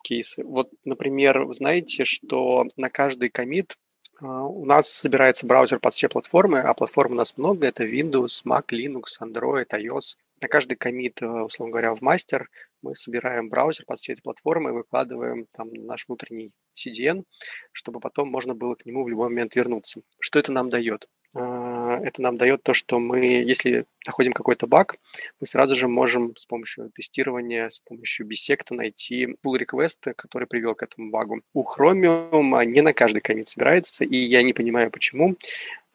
кейсы. 0.03 0.45
Вот, 0.45 0.71
например, 0.85 1.45
вы 1.45 1.55
знаете, 1.55 2.05
что 2.05 2.67
на 2.77 2.91
каждый 2.91 3.31
комит 3.31 3.77
а, 4.21 4.45
у 4.45 4.65
нас 4.65 4.89
собирается 4.89 5.47
браузер 5.47 5.79
под 5.79 5.95
все 5.95 6.09
платформы, 6.09 6.61
а 6.61 6.75
платформ 6.75 7.13
у 7.13 7.17
нас 7.17 7.37
много. 7.37 7.67
Это 7.67 7.85
Windows, 7.85 8.43
Mac, 8.45 8.65
Linux, 8.73 9.21
Android, 9.21 9.69
iOS. 9.71 10.17
На 10.41 10.49
каждый 10.49 10.77
комит, 10.77 11.21
э, 11.23 11.27
условно 11.27 11.73
говоря, 11.73 11.95
в 11.95 12.01
мастер 12.01 12.49
мы 12.83 12.95
собираем 12.95 13.49
браузер 13.49 13.85
под 13.87 13.99
все 13.99 14.13
эти 14.13 14.21
платформы 14.21 14.71
и 14.71 14.73
выкладываем 14.73 15.47
там 15.53 15.73
наш 15.73 16.07
внутренний 16.07 16.55
CDN, 16.77 17.25
чтобы 17.73 17.99
потом 18.01 18.29
можно 18.29 18.55
было 18.55 18.75
к 18.75 18.87
нему 18.87 19.05
в 19.05 19.09
любой 19.09 19.29
момент 19.29 19.57
вернуться. 19.57 20.01
Что 20.21 20.39
это 20.39 20.53
нам 20.53 20.69
дает? 20.69 21.09
А, 21.35 22.01
это 22.01 22.23
нам 22.23 22.37
дает 22.39 22.63
то, 22.63 22.73
что 22.73 22.99
мы, 22.99 23.21
если 23.21 23.87
находим 24.07 24.33
какой-то 24.33 24.67
баг, 24.67 24.97
мы 25.41 25.47
сразу 25.47 25.75
же 25.75 25.89
можем 25.89 26.35
с 26.37 26.47
помощью 26.47 26.91
тестирования, 26.91 27.69
с 27.69 27.81
помощью 27.81 28.27
бисекта 28.27 28.75
найти 28.75 29.37
pull 29.45 29.59
request, 29.59 30.15
который 30.15 30.49
привел 30.49 30.75
к 30.75 30.83
этому 30.83 31.11
багу. 31.11 31.43
У 31.53 31.65
Chromium 31.65 32.65
не 32.65 32.81
на 32.81 32.93
каждый 32.93 33.21
комит 33.21 33.49
собирается, 33.49 34.05
и 34.05 34.17
я 34.17 34.43
не 34.43 34.53
понимаю, 34.53 34.91
почему. 34.91 35.37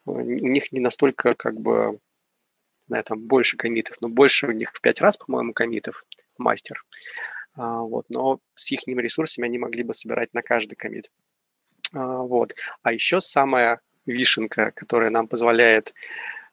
У 0.06 0.20
них 0.20 0.70
не 0.70 0.80
настолько 0.80 1.34
как 1.34 1.58
бы 1.60 1.98
на 2.88 3.00
этом 3.00 3.20
больше 3.20 3.56
комитов, 3.56 3.96
но 4.00 4.08
больше 4.08 4.46
у 4.46 4.52
них 4.52 4.72
в 4.74 4.80
пять 4.80 5.00
раз, 5.00 5.16
по-моему, 5.16 5.52
комитов 5.52 6.04
мастер. 6.36 6.84
А, 7.54 7.80
вот, 7.80 8.06
но 8.08 8.40
с 8.54 8.70
их 8.70 8.86
ресурсами 8.86 9.46
они 9.46 9.58
могли 9.58 9.82
бы 9.82 9.94
собирать 9.94 10.34
на 10.34 10.42
каждый 10.42 10.74
комит. 10.74 11.10
А, 11.92 12.18
вот. 12.18 12.54
А 12.82 12.92
еще 12.92 13.20
самое 13.20 13.80
вишенка, 14.06 14.70
которая 14.72 15.10
нам 15.10 15.28
позволяет 15.28 15.94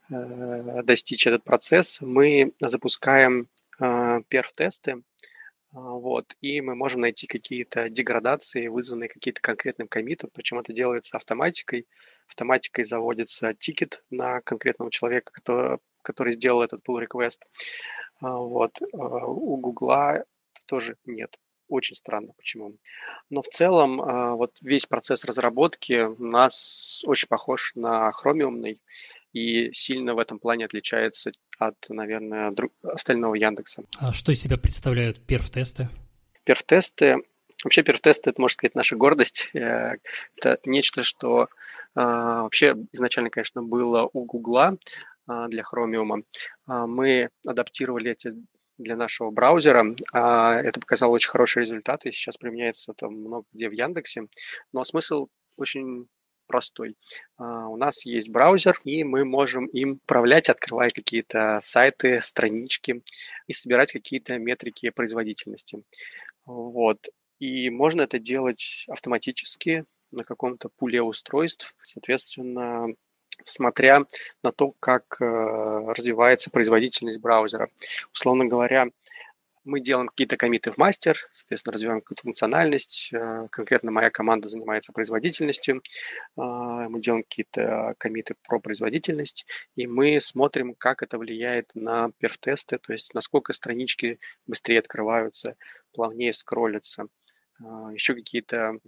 э, 0.09 0.81
достичь 0.83 1.27
этот 1.27 1.43
процесс, 1.43 2.01
мы 2.01 2.53
запускаем 2.59 3.47
э, 3.79 4.21
перф-тесты, 4.27 5.03
вот, 5.71 6.35
и 6.41 6.59
мы 6.59 6.75
можем 6.75 6.99
найти 6.99 7.27
какие-то 7.27 7.89
деградации, 7.89 8.67
вызванные 8.67 9.07
какие-то 9.07 9.41
конкретным 9.41 9.87
комитом, 9.87 10.29
причем 10.33 10.59
это 10.59 10.73
делается 10.73 11.15
автоматикой. 11.15 11.87
Автоматикой 12.27 12.83
заводится 12.83 13.53
тикет 13.53 14.03
на 14.09 14.41
конкретного 14.41 14.91
человека, 14.91 15.31
который, 15.31 15.77
который 16.01 16.33
сделал 16.33 16.61
этот 16.61 16.81
pull 16.85 17.01
request. 17.01 17.39
Вот. 18.19 18.81
У 18.91 19.57
Гугла 19.57 20.25
тоже 20.65 20.97
нет 21.05 21.37
очень 21.71 21.95
странно 21.95 22.33
почему. 22.37 22.75
Но 23.29 23.41
в 23.41 23.47
целом 23.47 24.01
а, 24.01 24.35
вот 24.35 24.57
весь 24.61 24.85
процесс 24.85 25.25
разработки 25.25 26.03
у 26.03 26.23
нас 26.23 27.01
очень 27.05 27.27
похож 27.27 27.71
на 27.75 28.11
хромиумный 28.11 28.81
и 29.33 29.71
сильно 29.73 30.13
в 30.13 30.19
этом 30.19 30.39
плане 30.39 30.65
отличается 30.65 31.31
от, 31.57 31.77
наверное, 31.89 32.51
друг, 32.51 32.73
остального 32.83 33.35
Яндекса. 33.35 33.83
А 33.99 34.13
что 34.13 34.31
из 34.31 34.41
себя 34.41 34.57
представляют 34.57 35.25
перф-тесты? 35.25 35.89
Перф-тесты 36.43 37.17
Вообще, 37.63 37.83
перф-тесты, 37.83 38.31
это, 38.31 38.41
можно 38.41 38.55
сказать, 38.55 38.75
наша 38.75 38.95
гордость. 38.95 39.49
Э, 39.53 39.93
это 40.35 40.57
нечто, 40.65 41.03
что 41.03 41.47
а, 41.93 42.43
вообще 42.43 42.75
изначально, 42.91 43.29
конечно, 43.29 43.61
было 43.61 44.09
у 44.13 44.25
Гугла 44.25 44.77
а, 45.27 45.47
для 45.47 45.63
Chromium. 45.63 46.23
Мы 46.65 47.29
адаптировали 47.45 48.11
эти 48.11 48.33
для 48.81 48.95
нашего 48.95 49.31
браузера. 49.31 49.95
Это 50.13 50.79
показало 50.79 51.11
очень 51.13 51.29
хорошие 51.29 51.61
результаты, 51.61 52.11
сейчас 52.11 52.37
применяется 52.37 52.93
там 52.93 53.13
много 53.13 53.45
где 53.53 53.69
в 53.69 53.73
Яндексе. 53.73 54.27
Но 54.73 54.83
смысл 54.83 55.27
очень 55.57 56.07
простой. 56.47 56.97
У 57.37 57.77
нас 57.77 58.05
есть 58.05 58.29
браузер, 58.29 58.79
и 58.83 59.05
мы 59.05 59.23
можем 59.23 59.67
им 59.67 60.01
управлять, 60.03 60.49
открывая 60.49 60.89
какие-то 60.89 61.59
сайты, 61.61 62.19
странички 62.19 63.03
и 63.47 63.53
собирать 63.53 63.93
какие-то 63.93 64.37
метрики 64.37 64.89
производительности. 64.89 65.83
Вот. 66.45 67.07
И 67.39 67.69
можно 67.69 68.01
это 68.01 68.19
делать 68.19 68.85
автоматически 68.89 69.85
на 70.11 70.25
каком-то 70.25 70.69
пуле 70.75 71.01
устройств. 71.01 71.73
Соответственно, 71.81 72.87
смотря 73.45 74.05
на 74.43 74.51
то, 74.51 74.73
как 74.79 75.17
э, 75.19 75.25
развивается 75.25 76.49
производительность 76.51 77.19
браузера. 77.19 77.69
Условно 78.13 78.45
говоря, 78.45 78.87
мы 79.63 79.79
делаем 79.79 80.07
какие-то 80.07 80.37
комиты 80.37 80.71
в 80.71 80.77
мастер, 80.77 81.17
соответственно, 81.31 81.73
развиваем 81.73 82.01
какую-то 82.01 82.23
функциональность. 82.23 83.09
Э, 83.13 83.47
конкретно 83.51 83.91
моя 83.91 84.09
команда 84.09 84.47
занимается 84.47 84.91
производительностью. 84.91 85.77
Э, 85.77 85.81
мы 86.89 86.99
делаем 86.99 87.23
какие-то 87.23 87.93
комиты 87.97 88.35
про 88.47 88.59
производительность, 88.59 89.45
и 89.75 89.85
мы 89.87 90.19
смотрим, 90.19 90.73
как 90.75 91.03
это 91.03 91.17
влияет 91.17 91.71
на 91.75 92.11
перф-тесты, 92.19 92.79
то 92.79 92.93
есть 92.93 93.13
насколько 93.13 93.53
странички 93.53 94.19
быстрее 94.47 94.79
открываются, 94.79 95.55
плавнее 95.93 96.33
скроллятся 96.33 97.07
еще 97.93 98.15
какие-то 98.15 98.79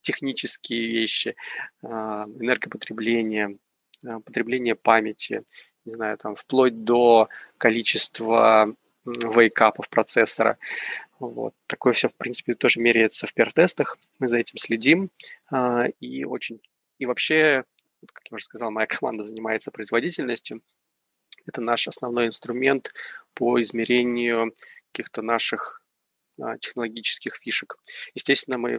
технические 0.00 0.88
вещи, 0.88 1.36
энергопотребление, 1.82 3.58
потребление 4.24 4.74
памяти, 4.74 5.44
не 5.84 5.94
знаю, 5.94 6.18
там, 6.18 6.36
вплоть 6.36 6.84
до 6.84 7.28
количества 7.56 8.74
вейкапов 9.04 9.88
процессора. 9.88 10.58
Вот. 11.18 11.54
Такое 11.66 11.92
все, 11.92 12.08
в 12.08 12.14
принципе, 12.14 12.54
тоже 12.54 12.80
меряется 12.80 13.26
в 13.26 13.34
пер-тестах. 13.34 13.98
Мы 14.18 14.28
за 14.28 14.38
этим 14.38 14.58
следим. 14.58 15.10
А, 15.50 15.86
и 16.00 16.24
очень... 16.24 16.60
И 16.98 17.06
вообще, 17.06 17.64
как 18.06 18.22
я 18.30 18.34
уже 18.34 18.44
сказал, 18.44 18.70
моя 18.70 18.86
команда 18.86 19.22
занимается 19.22 19.70
производительностью. 19.70 20.62
Это 21.46 21.60
наш 21.60 21.88
основной 21.88 22.26
инструмент 22.26 22.92
по 23.34 23.60
измерению 23.62 24.54
каких-то 24.92 25.22
наших 25.22 25.82
технологических 26.60 27.36
фишек. 27.36 27.76
Естественно, 28.14 28.58
мы 28.58 28.78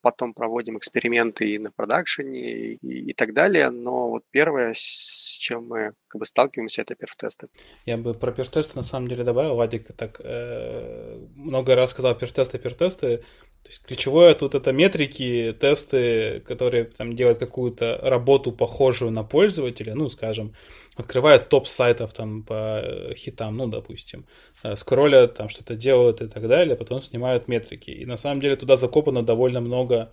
потом 0.00 0.34
проводим 0.34 0.78
эксперименты 0.78 1.50
и 1.50 1.58
на 1.58 1.70
продакшене 1.70 2.74
и, 2.74 3.10
и 3.10 3.14
так 3.14 3.32
далее, 3.34 3.70
но 3.70 4.10
вот 4.10 4.24
первое, 4.30 4.74
с 4.74 5.38
чем 5.40 5.68
мы 5.68 5.92
как 6.08 6.18
бы 6.18 6.26
сталкиваемся, 6.26 6.82
это 6.82 6.94
перфтесты. 6.94 7.48
Я 7.86 7.96
бы 7.96 8.14
про 8.14 8.32
перфтесты 8.32 8.76
на 8.76 8.84
самом 8.84 9.08
деле 9.08 9.24
добавил, 9.24 9.56
Вадик 9.56 9.96
так 9.96 10.20
э, 10.20 11.18
много 11.36 11.74
раз 11.74 11.90
сказал 11.90 12.16
перфтесты, 12.16 12.58
перфтесты, 12.58 13.24
то 13.62 13.68
есть 13.68 13.82
ключевое 13.82 14.34
тут 14.34 14.54
это 14.54 14.72
метрики, 14.72 15.54
тесты, 15.60 16.40
которые 16.40 16.84
там 16.84 17.14
делают 17.14 17.38
какую-то 17.38 18.00
работу 18.02 18.52
похожую 18.52 19.10
на 19.10 19.22
пользователя, 19.22 19.94
ну, 19.94 20.08
скажем, 20.08 20.54
открывают 20.96 21.48
топ 21.50 21.68
сайтов 21.68 22.12
там 22.14 22.42
по 22.42 23.12
хитам, 23.14 23.56
ну, 23.56 23.66
допустим, 23.66 24.26
э, 24.62 24.76
скроллят, 24.76 25.34
там 25.34 25.50
что-то 25.50 25.74
делают 25.74 26.22
и 26.22 26.26
так 26.26 26.48
далее, 26.48 26.74
потом 26.74 27.02
снимают 27.02 27.48
метрики. 27.48 27.90
И 27.90 28.06
на 28.06 28.16
самом 28.16 28.40
деле 28.40 28.56
туда 28.56 28.76
закопано 28.76 29.22
довольно 29.22 29.60
много 29.60 30.12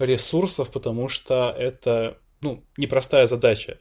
ресурсов, 0.00 0.70
потому 0.72 1.08
что 1.08 1.54
это, 1.56 2.18
ну, 2.40 2.64
непростая 2.76 3.28
задача. 3.28 3.78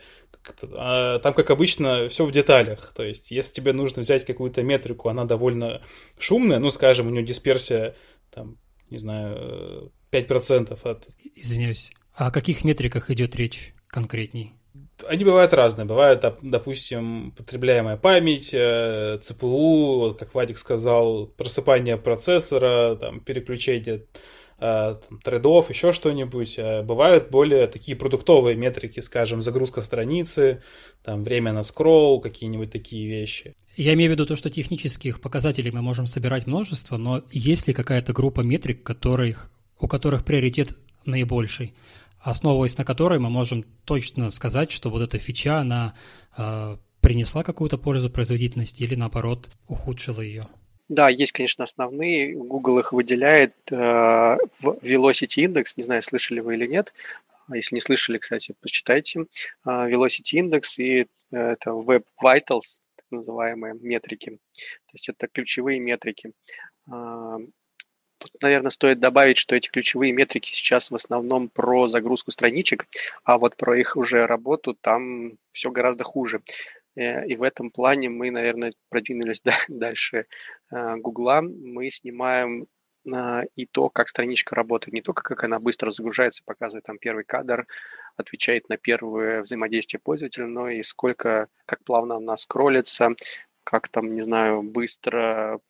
А 0.76 1.20
там, 1.20 1.34
как 1.34 1.50
обычно, 1.50 2.10
все 2.10 2.26
в 2.26 2.32
деталях. 2.32 2.94
То 2.96 3.04
есть, 3.04 3.32
если 3.32 3.54
тебе 3.54 3.74
нужно 3.74 4.04
взять 4.04 4.26
какую-то 4.26 4.62
метрику, 4.62 5.10
она 5.10 5.26
довольно 5.26 5.82
шумная, 6.20 6.60
ну, 6.60 6.70
скажем, 6.72 7.08
у 7.08 7.10
нее 7.10 7.24
дисперсия 7.24 7.96
там 8.32 8.58
не 8.92 8.98
знаю, 8.98 9.92
5% 10.12 10.78
от... 10.84 11.08
Извиняюсь, 11.36 11.92
а 12.16 12.28
о 12.28 12.32
каких 12.32 12.64
метриках 12.64 13.10
идет 13.12 13.36
речь 13.36 13.74
конкретней? 13.88 14.54
Они 15.08 15.24
бывают 15.24 15.54
разные. 15.54 15.86
Бывает, 15.86 16.24
допустим, 16.42 17.32
потребляемая 17.32 17.96
память, 17.96 18.52
э, 18.54 19.18
ЦПУ, 19.22 20.16
как 20.20 20.36
Вадик 20.36 20.58
сказал, 20.58 21.28
просыпание 21.28 21.98
процессора, 21.98 22.96
там, 22.96 23.22
переключение 23.22 23.96
Э, 23.98 24.39
там, 24.60 25.20
трейдов, 25.24 25.70
еще 25.70 25.94
что-нибудь. 25.94 26.58
Э, 26.58 26.84
бывают 26.84 27.30
более 27.30 27.68
такие 27.68 27.96
продуктовые 27.96 28.56
метрики, 28.56 29.00
скажем, 29.00 29.42
загрузка 29.42 29.82
страницы, 29.82 30.62
там, 31.04 31.24
время 31.24 31.54
на 31.54 31.64
скролл, 31.64 32.20
какие-нибудь 32.20 32.72
такие 32.72 33.08
вещи. 33.08 33.56
Я 33.78 33.94
имею 33.94 34.12
в 34.12 34.14
виду 34.14 34.26
то, 34.26 34.36
что 34.36 34.50
технических 34.50 35.22
показателей 35.22 35.72
мы 35.72 35.82
можем 35.82 36.08
собирать 36.08 36.48
множество, 36.48 36.98
но 36.98 37.24
есть 37.32 37.68
ли 37.68 37.74
какая-то 37.74 38.14
группа 38.14 38.42
метрик, 38.42 38.84
которых, 38.84 39.50
у 39.80 39.88
которых 39.88 40.26
приоритет 40.26 40.76
наибольший, 41.06 41.74
основываясь 42.20 42.78
на 42.78 42.84
которой 42.84 43.20
мы 43.20 43.30
можем 43.30 43.64
точно 43.86 44.30
сказать, 44.32 44.72
что 44.72 44.90
вот 44.90 45.02
эта 45.02 45.18
фича, 45.20 45.60
она 45.60 45.94
э, 46.38 46.78
принесла 47.02 47.44
какую-то 47.44 47.78
пользу 47.78 48.10
производительности 48.10 48.84
или 48.84 48.96
наоборот 48.96 49.50
ухудшила 49.68 50.22
ее? 50.22 50.48
Да, 50.90 51.08
есть, 51.08 51.34
конечно, 51.34 51.64
основные. 51.64 52.34
Google 52.34 52.80
их 52.80 52.92
выделяет 52.94 53.54
э, 53.72 53.76
в 53.76 54.80
Velocity 54.82 55.46
Index. 55.46 55.74
Не 55.78 55.84
знаю, 55.84 56.02
слышали 56.02 56.40
вы 56.40 56.56
или 56.56 56.66
нет. 56.66 56.94
А 57.48 57.56
если 57.56 57.76
не 57.76 57.82
слышали, 57.82 58.18
кстати, 58.18 58.56
почитайте. 58.60 59.26
Э, 59.66 59.88
Velocity 59.88 60.42
Index 60.42 60.64
и 60.78 61.02
э, 61.02 61.06
это 61.32 61.70
Web 61.70 62.06
Vitals, 62.22 62.82
так 62.96 63.06
называемые 63.12 63.76
метрики. 63.76 64.32
То 64.32 64.94
есть 64.94 65.10
это 65.10 65.28
ключевые 65.28 65.80
метрики. 65.80 66.34
Тут, 68.20 68.32
наверное, 68.42 68.70
стоит 68.70 69.00
добавить, 69.00 69.38
что 69.38 69.56
эти 69.56 69.70
ключевые 69.70 70.12
метрики 70.12 70.52
сейчас 70.52 70.92
в 70.92 70.96
основном 70.96 71.48
про 71.48 71.88
загрузку 71.88 72.32
страничек, 72.32 72.86
а 73.24 73.38
вот 73.38 73.56
про 73.56 73.80
их 73.80 73.96
уже 73.96 74.26
работу 74.26 74.74
там 74.74 75.38
все 75.54 75.72
гораздо 75.72 76.04
хуже. 76.04 76.42
Э, 77.00 77.26
и 77.26 77.36
в 77.36 77.44
этом 77.44 77.72
плане 77.72 78.10
мы, 78.10 78.32
наверное, 78.32 78.74
продвинулись 78.90 79.42
дальше 79.70 80.26
э, 80.72 80.96
Гугла. 80.98 81.42
Мы 81.42 81.90
снимаем 81.90 82.68
а, 83.12 83.44
и 83.56 83.66
то, 83.66 83.90
как 83.90 84.10
страничка 84.10 84.56
работает, 84.56 84.94
не 84.94 85.02
только 85.02 85.24
как 85.24 85.44
она 85.46 85.60
быстро 85.60 85.90
загружается, 85.90 86.44
показывает 86.46 86.84
там 86.84 86.98
первый 87.00 87.24
кадр, 87.24 87.66
отвечает 88.18 88.68
на 88.68 88.78
первое 88.78 89.42
взаимодействие 89.42 90.02
пользователя, 90.02 90.48
но 90.48 90.70
и 90.70 90.84
сколько, 90.84 91.48
как 91.66 91.84
плавно 91.86 92.18
она 92.18 92.36
скроллится, 92.36 93.12
как 93.64 93.88
там, 93.88 94.14
не 94.16 94.22
знаю, 94.22 94.64
быстро 94.64 95.62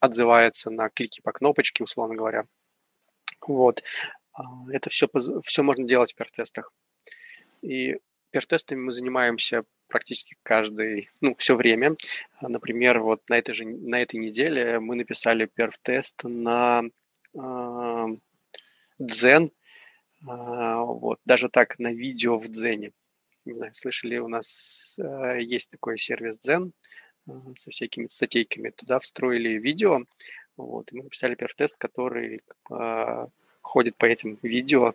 отзывается 0.00 0.70
на 0.70 0.90
клики 0.90 1.20
по 1.22 1.32
кнопочке, 1.32 1.82
условно 1.82 2.14
говоря. 2.14 2.44
Вот. 3.46 3.82
А, 4.34 4.42
это 4.70 4.90
все, 4.90 5.08
все 5.42 5.62
можно 5.62 5.84
делать 5.86 6.12
в 6.12 6.16
пертестах. 6.16 6.72
И 7.62 7.96
пертестами 8.30 8.80
мы 8.80 8.92
занимаемся 8.92 9.64
практически 9.90 10.36
каждый, 10.42 11.10
ну, 11.20 11.34
все 11.36 11.56
время. 11.56 11.96
Например, 12.40 13.00
вот 13.00 13.28
на 13.28 13.38
этой 13.38 13.54
же, 13.54 13.64
на 13.66 14.00
этой 14.00 14.18
неделе 14.18 14.80
мы 14.80 14.94
написали 14.94 15.46
перф-тест 15.46 16.24
на 16.24 16.82
э, 17.34 18.06
Дзен, 18.98 19.44
э, 19.44 19.48
вот, 20.22 21.20
даже 21.24 21.48
так, 21.48 21.78
на 21.78 21.92
видео 21.92 22.38
в 22.38 22.48
Дзене. 22.48 22.92
Не 23.44 23.54
знаю, 23.54 23.74
слышали, 23.74 24.18
у 24.18 24.28
нас 24.28 24.98
э, 24.98 25.40
есть 25.40 25.70
такой 25.70 25.98
сервис 25.98 26.38
Дзен 26.38 26.72
э, 27.26 27.32
со 27.56 27.70
всякими 27.70 28.06
статейками. 28.08 28.70
Туда 28.70 28.98
встроили 28.98 29.58
видео, 29.58 30.04
вот, 30.56 30.92
и 30.92 30.96
мы 30.96 31.04
написали 31.04 31.34
перф-тест, 31.34 31.76
который 31.78 32.42
э, 32.70 33.26
ходит 33.60 33.96
по 33.96 34.06
этим 34.06 34.38
видео, 34.42 34.94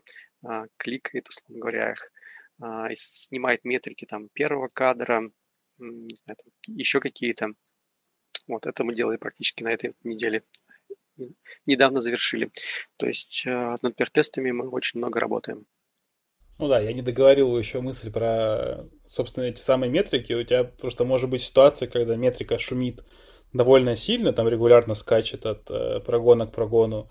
кликает, 0.78 1.28
условно 1.28 1.60
говоря, 1.60 1.92
их, 1.94 2.12
снимает 2.94 3.66
метрики 3.66 4.06
там 4.06 4.30
первого 4.30 4.68
кадра, 4.68 5.32
еще 6.68 7.00
какие-то. 7.00 7.50
Вот 8.48 8.66
это 8.66 8.84
мы 8.84 8.96
делали 8.96 9.18
практически 9.18 9.64
на 9.64 9.70
этой 9.70 9.94
неделе. 10.04 10.44
Недавно 11.66 12.00
завершили. 12.00 12.52
То 12.98 13.08
есть 13.08 13.46
э, 13.48 13.76
над 13.82 13.96
пертестами 13.96 14.52
мы 14.52 14.70
очень 14.70 15.00
много 15.00 15.20
работаем. 15.20 15.66
Ну 16.58 16.68
да, 16.68 16.80
я 16.80 16.94
не 16.94 17.02
договорил 17.02 17.58
еще 17.58 17.82
мысль 17.82 18.12
про, 18.12 18.88
собственно, 19.08 19.46
эти 19.46 19.60
самые 19.60 19.90
метрики. 19.90 20.34
У 20.34 20.44
тебя 20.44 20.64
просто 20.64 21.04
может 21.04 21.30
быть 21.30 21.42
ситуация, 21.42 21.88
когда 21.88 22.16
метрика 22.16 22.60
шумит 22.60 23.04
довольно 23.54 23.96
сильно, 23.96 24.34
там 24.34 24.48
регулярно 24.48 24.94
скачет 24.94 25.46
от 25.46 25.70
э, 25.70 26.02
прогона 26.02 26.48
к 26.48 26.54
прогону. 26.54 27.10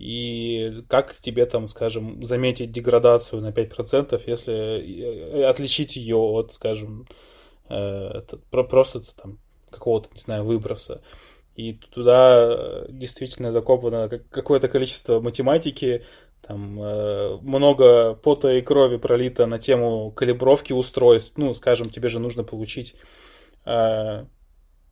И 0.00 0.82
как 0.88 1.14
тебе 1.14 1.44
там, 1.44 1.68
скажем, 1.68 2.24
заметить 2.24 2.72
деградацию 2.72 3.42
на 3.42 3.50
5%, 3.50 4.18
если 4.26 4.54
э, 4.54 5.44
отличить 5.44 5.94
ее 5.96 6.16
от, 6.16 6.54
скажем, 6.54 7.06
э, 7.68 8.22
просто 8.50 9.02
там 9.14 9.38
какого-то, 9.70 10.08
не 10.14 10.20
знаю, 10.20 10.44
выброса. 10.44 11.02
И 11.54 11.74
туда 11.74 12.86
действительно 12.88 13.52
закопано 13.52 14.08
какое-то 14.08 14.68
количество 14.68 15.20
математики, 15.20 16.02
там 16.40 16.82
э, 16.82 17.36
много 17.42 18.14
пота 18.14 18.54
и 18.54 18.62
крови 18.62 18.96
пролито 18.96 19.44
на 19.44 19.58
тему 19.58 20.12
калибровки 20.12 20.72
устройств. 20.72 21.36
Ну, 21.36 21.52
скажем, 21.52 21.90
тебе 21.90 22.08
же 22.08 22.20
нужно 22.20 22.42
получить 22.42 22.94
э, 23.66 24.24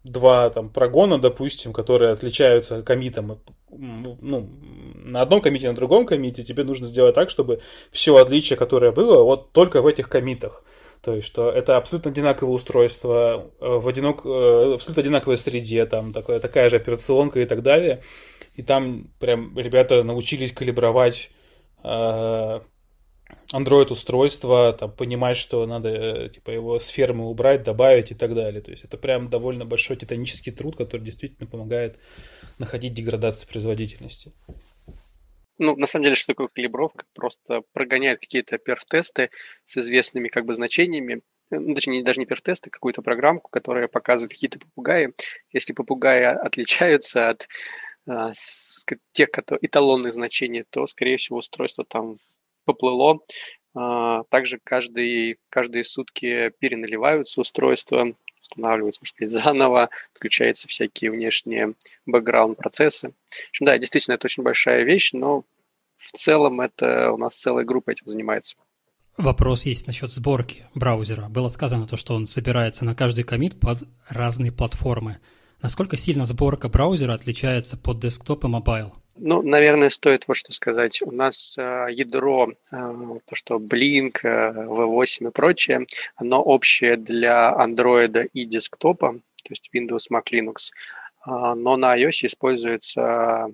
два 0.05 0.51
там 0.51 0.71
прогона, 0.71 1.19
допустим, 1.19 1.73
которые 1.73 2.13
отличаются 2.13 2.83
комитом. 2.83 3.41
Ну, 3.71 4.51
на 4.95 5.23
одном 5.23 5.41
комите, 5.41 5.69
на 5.69 5.75
другом 5.75 6.07
комите 6.07 6.43
тебе 6.43 6.65
нужно 6.65 6.87
сделать 6.87 7.15
так, 7.15 7.31
чтобы 7.31 7.61
все 7.91 8.17
отличие, 8.17 8.57
которое 8.57 8.93
было, 8.93 9.23
вот 9.23 9.53
только 9.53 9.83
в 9.83 9.87
этих 9.87 10.09
комитах. 10.09 10.65
То 11.03 11.15
есть, 11.15 11.29
что 11.29 11.51
это 11.51 11.77
абсолютно 11.77 12.11
одинаковое 12.11 12.55
устройство, 12.55 13.51
э, 13.61 13.67
в 13.67 13.87
одинок... 13.87 14.23
Э, 14.25 14.75
абсолютно 14.75 15.03
одинаковой 15.03 15.39
среде, 15.39 15.87
там 15.87 16.13
такая, 16.13 16.41
такая 16.41 16.71
же 16.71 16.77
операционка 16.77 17.41
и 17.41 17.47
так 17.47 17.63
далее. 17.63 18.03
И 18.57 18.63
там 18.63 19.09
прям 19.21 19.57
ребята 19.57 20.03
научились 20.03 20.53
калибровать 20.53 21.31
Android 23.53 23.91
устройство, 23.91 24.73
там, 24.73 24.93
понимать, 24.93 25.37
что 25.37 25.65
надо 25.67 25.89
э, 25.89 26.29
типа, 26.29 26.51
его 26.51 26.81
с 26.81 26.89
фермы 26.89 27.29
убрать, 27.29 27.63
добавить 27.63 28.11
и 28.11 28.15
так 28.15 28.35
далее. 28.35 28.61
То 28.61 28.71
есть 28.71 28.85
это 28.85 28.99
прям 28.99 29.31
довольно 29.31 29.65
большой 29.65 29.97
титанический 29.97 30.53
труд, 30.53 30.77
который 30.77 31.03
действительно 31.03 31.47
помогает 31.49 31.99
находить 32.59 32.95
деградацию 32.95 33.49
производительности. 33.49 34.33
Ну, 35.59 35.75
на 35.77 35.87
самом 35.87 36.05
деле, 36.05 36.15
что 36.15 36.29
такое 36.29 36.49
калибровка? 36.49 37.05
Просто 37.15 37.63
прогоняет 37.73 38.21
какие-то 38.21 38.59
перф-тесты 38.59 39.31
с 39.65 39.77
известными 39.79 40.29
как 40.29 40.45
бы 40.45 40.55
значениями, 40.55 41.23
ну, 41.51 41.75
точнее, 41.75 42.05
даже 42.05 42.21
не 42.21 42.27
перф-тесты, 42.27 42.71
какую-то 42.71 43.03
программку, 43.03 43.51
которая 43.51 43.89
показывает 43.89 44.33
какие-то 44.33 44.61
попугаи. 44.61 45.15
Если 45.53 45.73
попугаи 45.73 46.23
отличаются 46.23 47.31
от 47.31 47.49
а, 48.07 48.31
тех 49.13 49.31
которые, 49.31 49.59
эталонных 49.63 50.13
значений, 50.13 50.65
то, 50.69 50.87
скорее 50.87 51.17
всего, 51.17 51.39
устройство 51.39 51.85
там 51.85 52.19
поплыло. 52.68 53.20
А, 53.74 54.24
также 54.24 54.59
каждые, 54.62 55.38
каждые 55.48 55.85
сутки 55.85 56.52
переналиваются 56.59 57.40
устройства, 57.40 58.12
устанавливаются, 58.42 59.00
может 59.02 59.16
быть, 59.18 59.31
заново, 59.42 59.88
включаются 60.12 60.68
всякие 60.68 61.11
внешние 61.11 61.74
background-процессы. 62.07 63.09
В 63.09 63.48
общем, 63.50 63.66
да, 63.66 63.78
действительно, 63.78 64.14
это 64.14 64.26
очень 64.26 64.42
большая 64.42 64.85
вещь, 64.85 65.12
но 65.12 65.44
в 65.96 66.12
целом 66.12 66.61
это 66.61 67.11
у 67.12 67.16
нас 67.16 67.35
целая 67.35 67.64
группа 67.64 67.90
этим 67.90 68.07
занимается. 68.07 68.57
Вопрос 69.16 69.64
есть 69.64 69.87
насчет 69.87 70.12
сборки 70.12 70.66
браузера. 70.74 71.28
Было 71.28 71.48
сказано 71.48 71.88
то, 71.88 71.96
что 71.96 72.14
он 72.14 72.26
собирается 72.26 72.85
на 72.85 72.94
каждый 72.94 73.24
коммит 73.25 73.59
под 73.59 73.78
разные 74.09 74.52
платформы. 74.52 75.18
Насколько 75.61 75.97
сильно 75.97 76.25
сборка 76.25 76.68
браузера 76.68 77.14
отличается 77.14 77.77
под 77.77 77.99
десктоп 77.99 78.44
и 78.44 78.49
mobile? 78.49 78.94
Ну, 79.16 79.42
наверное, 79.42 79.88
стоит 79.88 80.29
вот 80.29 80.37
что 80.37 80.53
сказать. 80.53 81.03
У 81.03 81.11
нас 81.11 81.57
э, 81.59 81.87
ядро, 81.90 82.51
э, 82.51 82.55
то, 82.73 83.35
что 83.35 83.57
Blink, 83.57 84.21
э, 84.23 84.53
V8 84.53 85.29
и 85.29 85.31
прочее, 85.33 85.87
оно 86.14 86.40
общее 86.40 86.97
для 86.97 87.53
Android 87.53 88.31
и 88.33 88.44
десктопа, 88.44 89.14
то 89.14 89.51
есть 89.51 89.68
Windows, 89.75 90.12
Mac, 90.12 90.27
Linux. 90.31 90.71
Э, 91.27 91.55
но 91.55 91.77
на 91.77 91.99
iOS 91.99 92.27
используется 92.27 93.49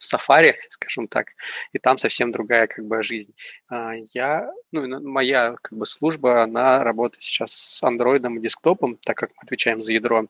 Safari, 0.00 0.54
скажем 0.68 1.06
так, 1.06 1.28
и 1.72 1.78
там 1.78 1.96
совсем 1.96 2.32
другая 2.32 2.66
как 2.66 2.84
бы 2.84 3.04
жизнь. 3.04 3.32
Э, 3.70 3.92
я, 4.12 4.50
ну, 4.72 5.00
моя 5.08 5.54
как 5.62 5.78
бы 5.78 5.86
служба, 5.86 6.42
она 6.42 6.82
работает 6.82 7.22
сейчас 7.22 7.52
с 7.52 7.82
Android 7.84 8.26
и 8.36 8.40
десктопом, 8.40 8.96
так 8.96 9.16
как 9.16 9.30
мы 9.36 9.42
отвечаем 9.44 9.80
за 9.80 9.92
ядро 9.92 10.26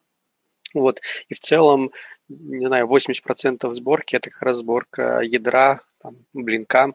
вот. 0.74 1.00
И 1.28 1.34
в 1.34 1.38
целом, 1.40 1.92
не 2.28 2.66
знаю, 2.66 2.86
80% 2.86 3.70
сборки– 3.72 4.16
это 4.16 4.30
как 4.30 4.42
раз 4.42 4.58
сборка 4.58 5.20
ядра, 5.20 5.82
там, 6.02 6.16
блинка. 6.32 6.94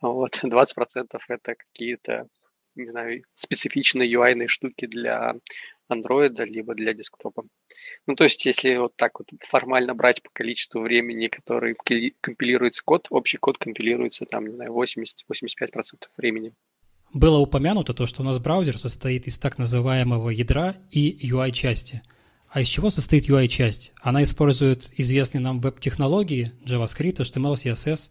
Вот. 0.00 0.40
20% 0.44 1.18
это 1.28 1.54
какие-то, 1.54 2.28
не 2.74 2.90
знаю, 2.90 3.22
специфичные 3.34 4.12
UI 4.12 4.46
штуки 4.48 4.86
для 4.86 5.34
андроида, 5.88 6.44
либо 6.44 6.74
для 6.74 6.94
десктопа. 6.94 7.44
Ну, 8.06 8.14
то 8.14 8.24
есть, 8.24 8.44
если 8.46 8.76
вот 8.76 8.96
так 8.96 9.18
вот 9.18 9.28
формально 9.40 9.94
брать 9.94 10.22
по 10.22 10.30
количеству 10.32 10.80
времени, 10.80 11.26
который 11.26 11.76
компилируется 12.20 12.82
код, 12.84 13.06
общий 13.10 13.36
код 13.36 13.58
компилируется 13.58 14.24
там, 14.24 14.46
не 14.46 14.54
знаю, 14.54 14.72
80-85% 14.72 16.08
времени. 16.16 16.54
Было 17.12 17.38
упомянуто 17.38 17.94
то, 17.94 18.06
что 18.06 18.22
у 18.22 18.24
нас 18.24 18.38
браузер 18.38 18.76
состоит 18.76 19.26
из 19.26 19.38
так 19.38 19.58
называемого 19.58 20.30
ядра 20.30 20.74
и 20.90 21.28
UI-части– 21.30 22.02
а 22.54 22.60
из 22.60 22.68
чего 22.68 22.88
состоит 22.88 23.28
UI-часть? 23.28 23.92
Она 24.00 24.22
использует 24.22 24.88
известные 24.96 25.40
нам 25.40 25.60
веб-технологии 25.60 26.52
JavaScript, 26.64 27.16
HTML, 27.16 27.54
CSS, 27.54 28.10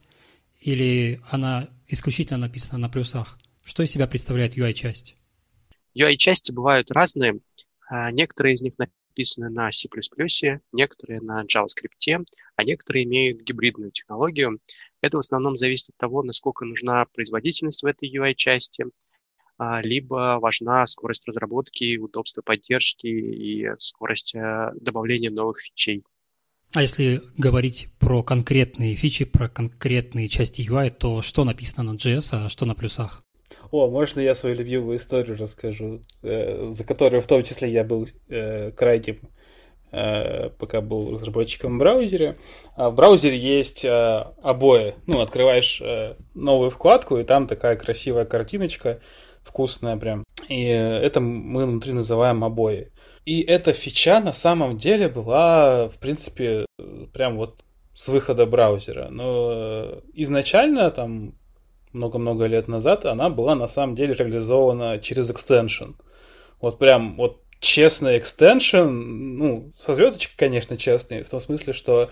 или 0.59 1.21
она 1.29 1.69
исключительно 1.87 2.39
написана 2.39 2.77
на 2.77 2.89
плюсах? 2.89 3.39
Что 3.63 3.83
из 3.83 3.91
себя 3.91 4.05
представляет 4.05 4.57
UI-часть? 4.57 5.15
UI-части 5.97 6.51
бывают 6.51 6.91
разные. 6.91 7.39
А, 7.89 8.11
некоторые 8.11 8.55
из 8.55 8.61
них 8.61 8.73
написаны 8.77 9.49
на 9.49 9.71
C++, 9.71 9.87
некоторые 10.73 11.21
на 11.21 11.45
JavaScript, 11.45 12.25
а 12.57 12.63
некоторые 12.65 13.05
имеют 13.05 13.43
гибридную 13.43 13.91
технологию. 13.91 14.59
Это 14.99 15.15
в 15.15 15.19
основном 15.21 15.55
зависит 15.55 15.91
от 15.91 15.95
того, 15.95 16.21
насколько 16.21 16.65
нужна 16.65 17.05
производительность 17.05 17.81
в 17.81 17.85
этой 17.85 18.13
UI-части, 18.13 18.87
либо 19.83 20.37
важна 20.41 20.85
скорость 20.85 21.27
разработки, 21.27 21.97
удобство 21.97 22.41
поддержки 22.41 23.07
и 23.07 23.67
скорость 23.77 24.35
э, 24.35 24.71
добавления 24.79 25.31
новых 25.31 25.59
фичей. 25.59 26.03
А 26.73 26.81
если 26.81 27.21
говорить 27.37 27.89
про 27.99 28.23
конкретные 28.23 28.95
фичи, 28.95 29.25
про 29.25 29.47
конкретные 29.47 30.27
части 30.27 30.61
UI, 30.61 30.89
то 30.89 31.21
что 31.21 31.43
написано 31.43 31.93
на 31.93 31.97
JS, 31.97 32.29
а 32.31 32.49
что 32.49 32.65
на 32.65 32.73
плюсах? 32.73 33.23
О, 33.69 33.87
можно 33.89 34.19
я 34.19 34.33
свою 34.33 34.55
любимую 34.55 34.97
историю 34.97 35.37
расскажу, 35.37 36.01
э, 36.23 36.71
за 36.71 36.83
которую 36.83 37.21
в 37.21 37.27
том 37.27 37.43
числе 37.43 37.69
я 37.69 37.83
был 37.83 38.07
э, 38.29 38.71
крайним, 38.71 39.19
пока 40.57 40.81
был 40.81 41.11
разработчиком 41.11 41.75
в 41.75 41.77
браузере. 41.77 42.35
А 42.75 42.89
в 42.89 42.95
браузере 42.95 43.37
есть 43.37 43.85
обои. 43.85 44.95
Ну, 45.05 45.21
открываешь 45.21 45.83
новую 46.33 46.71
вкладку, 46.71 47.19
и 47.19 47.23
там 47.23 47.45
такая 47.45 47.75
красивая 47.75 48.25
картиночка 48.25 49.01
вкусная 49.43 49.97
прям. 49.97 50.23
И 50.49 50.63
это 50.65 51.19
мы 51.19 51.65
внутри 51.65 51.93
называем 51.93 52.43
обои. 52.43 52.91
И 53.25 53.41
эта 53.41 53.71
фича 53.73 54.19
на 54.19 54.33
самом 54.33 54.77
деле 54.77 55.07
была, 55.07 55.87
в 55.89 55.97
принципе, 55.99 56.65
прям 57.13 57.37
вот 57.37 57.63
с 57.93 58.07
выхода 58.07 58.45
браузера. 58.45 59.07
Но 59.09 60.01
изначально, 60.13 60.89
там, 60.91 61.35
много-много 61.93 62.45
лет 62.47 62.67
назад, 62.67 63.05
она 63.05 63.29
была 63.29 63.55
на 63.55 63.67
самом 63.67 63.95
деле 63.95 64.13
реализована 64.13 64.99
через 64.99 65.29
экстеншн. 65.29 65.91
Вот 66.59 66.79
прям 66.79 67.15
вот 67.15 67.41
честный 67.59 68.17
экстеншн, 68.17 68.89
ну, 68.89 69.71
со 69.77 69.93
звездочкой, 69.93 70.35
конечно, 70.37 70.77
честный, 70.77 71.23
в 71.23 71.29
том 71.29 71.39
смысле, 71.39 71.73
что 71.73 72.03
э, 72.03 72.07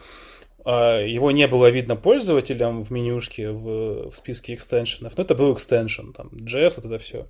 его 0.70 1.32
не 1.32 1.48
было 1.48 1.70
видно 1.70 1.96
пользователям 1.96 2.84
в 2.84 2.92
менюшке, 2.92 3.50
в, 3.52 4.12
в 4.12 4.16
списке 4.16 4.54
экстеншенов, 4.54 5.18
но 5.18 5.24
это 5.24 5.36
был 5.36 5.54
экстеншн, 5.54 6.12
там, 6.12 6.28
JS, 6.30 6.74
вот 6.76 6.86
это 6.86 7.00
все. 7.00 7.28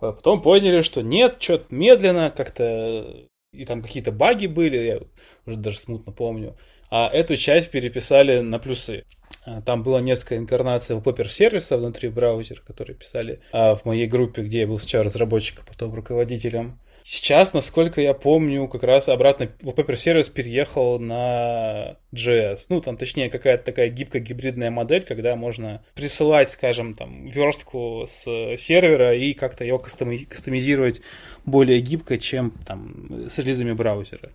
А 0.00 0.12
потом 0.12 0.42
поняли, 0.42 0.82
что 0.82 1.02
нет, 1.02 1.36
что-то 1.38 1.66
медленно, 1.70 2.32
как-то 2.36 3.28
и 3.52 3.64
там 3.64 3.82
какие-то 3.82 4.12
баги 4.12 4.46
были, 4.46 4.76
я 4.76 5.00
уже 5.46 5.58
даже 5.58 5.78
смутно 5.78 6.12
помню. 6.12 6.56
А 6.90 7.08
эту 7.12 7.36
часть 7.36 7.70
переписали 7.70 8.40
на 8.40 8.58
плюсы. 8.58 9.04
А, 9.44 9.62
там 9.62 9.82
было 9.82 9.98
несколько 9.98 10.36
инкарнаций 10.36 11.00
поппер 11.00 11.30
сервиса 11.30 11.76
внутри 11.76 12.08
браузера, 12.08 12.60
которые 12.60 12.96
писали 12.96 13.40
а, 13.52 13.76
в 13.76 13.84
моей 13.84 14.06
группе, 14.06 14.42
где 14.42 14.60
я 14.60 14.66
был 14.66 14.78
сначала 14.78 15.04
разработчиком, 15.04 15.64
потом 15.66 15.94
руководителем. 15.94 16.80
Сейчас, 17.04 17.52
насколько 17.52 18.00
я 18.00 18.14
помню, 18.14 18.68
как 18.68 18.84
раз 18.84 19.08
обратно 19.08 19.50
Webpaper 19.60 19.96
сервис 19.96 20.28
переехал 20.28 21.00
на 21.00 21.96
JS. 22.14 22.66
Ну, 22.68 22.80
там, 22.80 22.96
точнее, 22.96 23.28
какая-то 23.28 23.64
такая 23.64 23.88
гибкая 23.88 24.22
гибридная 24.22 24.70
модель, 24.70 25.02
когда 25.02 25.34
можно 25.34 25.82
присылать, 25.94 26.50
скажем, 26.50 26.94
там, 26.94 27.26
верстку 27.26 28.06
с 28.08 28.22
сервера 28.56 29.14
и 29.14 29.32
как-то 29.34 29.64
ее 29.64 29.78
кастомизировать 29.80 31.00
более 31.44 31.80
гибко, 31.80 32.18
чем 32.18 32.52
там 32.66 33.28
с 33.28 33.36
релизами 33.38 33.72
браузера. 33.72 34.30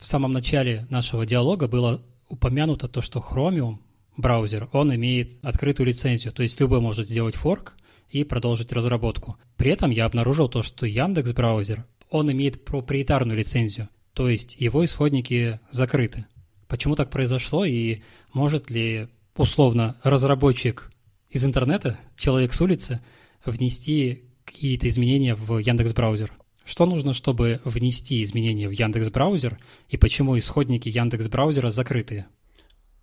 В 0.00 0.06
самом 0.06 0.32
начале 0.32 0.84
нашего 0.90 1.24
диалога 1.24 1.68
было 1.68 2.00
упомянуто 2.28 2.88
то, 2.88 3.00
что 3.02 3.20
Chromium 3.20 3.76
браузер, 4.16 4.68
он 4.72 4.94
имеет 4.94 5.32
открытую 5.42 5.86
лицензию, 5.86 6.32
то 6.32 6.42
есть 6.42 6.60
любой 6.60 6.80
может 6.80 7.08
сделать 7.08 7.34
форк 7.34 7.74
и 8.08 8.24
продолжить 8.24 8.72
разработку. 8.72 9.36
При 9.56 9.70
этом 9.70 9.90
я 9.90 10.04
обнаружил 10.04 10.48
то, 10.48 10.62
что 10.62 10.86
Яндекс 10.86 11.32
браузер, 11.32 11.84
он 12.10 12.30
имеет 12.30 12.64
проприетарную 12.64 13.38
лицензию, 13.38 13.88
то 14.12 14.28
есть 14.28 14.56
его 14.58 14.84
исходники 14.84 15.60
закрыты. 15.70 16.26
Почему 16.68 16.94
так 16.94 17.10
произошло 17.10 17.64
и 17.64 18.02
может 18.32 18.70
ли 18.70 19.08
условно 19.36 19.96
разработчик 20.02 20.90
из 21.30 21.44
интернета, 21.44 21.98
человек 22.16 22.52
с 22.52 22.60
улицы, 22.60 23.00
внести 23.44 24.24
какие-то 24.44 24.88
изменения 24.88 25.34
в 25.34 25.58
Яндекс 25.58 25.92
браузер? 25.92 26.32
Что 26.64 26.86
нужно, 26.86 27.12
чтобы 27.12 27.60
внести 27.64 28.22
изменения 28.22 28.68
в 28.68 28.72
Яндекс 28.72 29.10
браузер 29.10 29.58
и 29.88 29.96
почему 29.96 30.38
исходники 30.38 30.88
Яндекс 30.88 31.28
браузера 31.28 31.70
закрытые? 31.70 32.26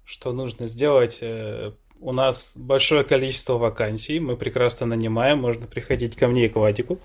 Что 0.10 0.34
нужно 0.34 0.68
сделать? 0.68 1.20
Э, 1.22 1.72
у 2.00 2.12
нас 2.14 2.54
большое 2.56 3.04
количество 3.04 3.60
вакансий, 3.60 4.20
мы 4.20 4.38
прекрасно 4.38 4.88
нанимаем, 4.88 5.38
можно 5.38 5.68
приходить 5.68 6.16
ко 6.16 6.28
мне 6.28 6.46
и 6.46 6.50
к 6.50 6.56
Вадику. 6.56 7.00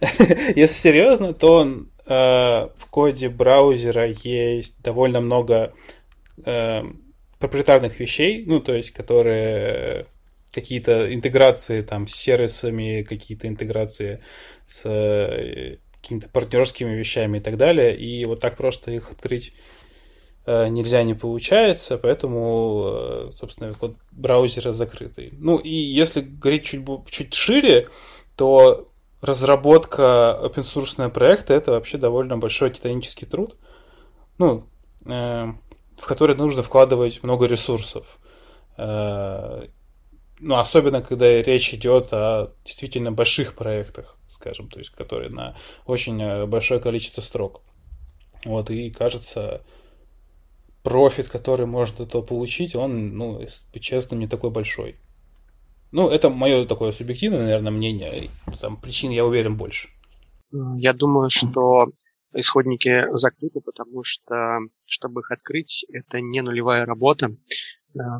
Если 0.54 0.74
серьезно, 0.74 1.32
то 1.32 1.66
э, 1.66 2.68
в 2.76 2.86
коде 2.90 3.30
браузера 3.30 4.08
есть 4.08 4.82
довольно 4.82 5.22
много 5.22 5.72
э, 6.44 6.82
проприетарных 7.38 7.98
вещей, 7.98 8.44
ну, 8.46 8.60
то 8.60 8.74
есть, 8.74 8.90
которые 8.90 10.06
какие-то 10.52 11.14
интеграции 11.14 11.80
там 11.80 12.08
с 12.08 12.14
сервисами, 12.14 13.06
какие-то 13.08 13.48
интеграции 13.48 14.20
с 14.68 14.82
какими-то 15.94 16.28
партнерскими 16.28 16.94
вещами 16.94 17.38
и 17.38 17.40
так 17.40 17.56
далее. 17.56 17.96
И 17.96 18.26
вот 18.26 18.40
так 18.40 18.58
просто 18.58 18.90
их 18.90 19.10
открыть 19.10 19.54
нельзя, 20.46 21.02
не 21.02 21.14
получается, 21.14 21.98
поэтому, 21.98 22.84
э, 22.86 23.30
собственно, 23.36 23.72
код 23.74 23.96
браузера 24.10 24.72
закрытый. 24.72 25.30
Ну 25.32 25.58
и 25.58 25.70
если 25.70 26.22
говорить 26.22 26.64
чуть, 26.64 26.84
чуть 27.08 27.34
шире, 27.34 27.88
то 28.36 28.88
разработка 29.20 30.38
open 30.42 30.62
source 30.62 31.10
проекта 31.10 31.54
это 31.54 31.72
вообще 31.72 31.98
довольно 31.98 32.38
большой 32.38 32.70
титанический 32.70 33.26
труд, 33.26 33.56
ну, 34.38 34.66
э, 35.06 35.52
в 35.98 36.06
который 36.06 36.36
нужно 36.36 36.62
вкладывать 36.62 37.22
много 37.22 37.46
ресурсов. 37.46 38.18
Э, 38.78 39.66
ну, 40.40 40.56
особенно 40.56 41.02
когда 41.02 41.42
речь 41.42 41.74
идет 41.74 42.08
о 42.12 42.52
действительно 42.64 43.12
больших 43.12 43.54
проектах, 43.54 44.16
скажем, 44.26 44.68
то 44.68 44.78
есть, 44.78 44.90
которые 44.90 45.28
на 45.28 45.54
очень 45.84 46.20
э, 46.22 46.46
большое 46.46 46.80
количество 46.80 47.20
строк. 47.20 47.60
Вот, 48.46 48.70
и 48.70 48.90
кажется, 48.90 49.62
профит, 50.82 51.28
который 51.28 51.66
можно 51.66 52.04
это 52.04 52.22
получить, 52.22 52.74
он, 52.74 53.16
ну, 53.16 53.40
честным, 53.80 54.20
не 54.20 54.28
такой 54.28 54.50
большой. 54.50 54.96
Ну, 55.92 56.08
это 56.08 56.30
мое 56.30 56.66
такое 56.66 56.92
субъективное, 56.92 57.40
наверное, 57.40 57.72
мнение. 57.72 58.30
Там 58.60 58.80
причин, 58.80 59.10
я 59.10 59.24
уверен, 59.26 59.56
больше. 59.56 59.88
Я 60.76 60.92
думаю, 60.92 61.30
что 61.30 61.92
исходники 62.32 63.06
закрыты, 63.10 63.60
потому 63.60 64.02
что, 64.04 64.60
чтобы 64.86 65.20
их 65.20 65.30
открыть, 65.30 65.84
это 65.92 66.20
не 66.20 66.42
нулевая 66.42 66.86
работа, 66.86 67.36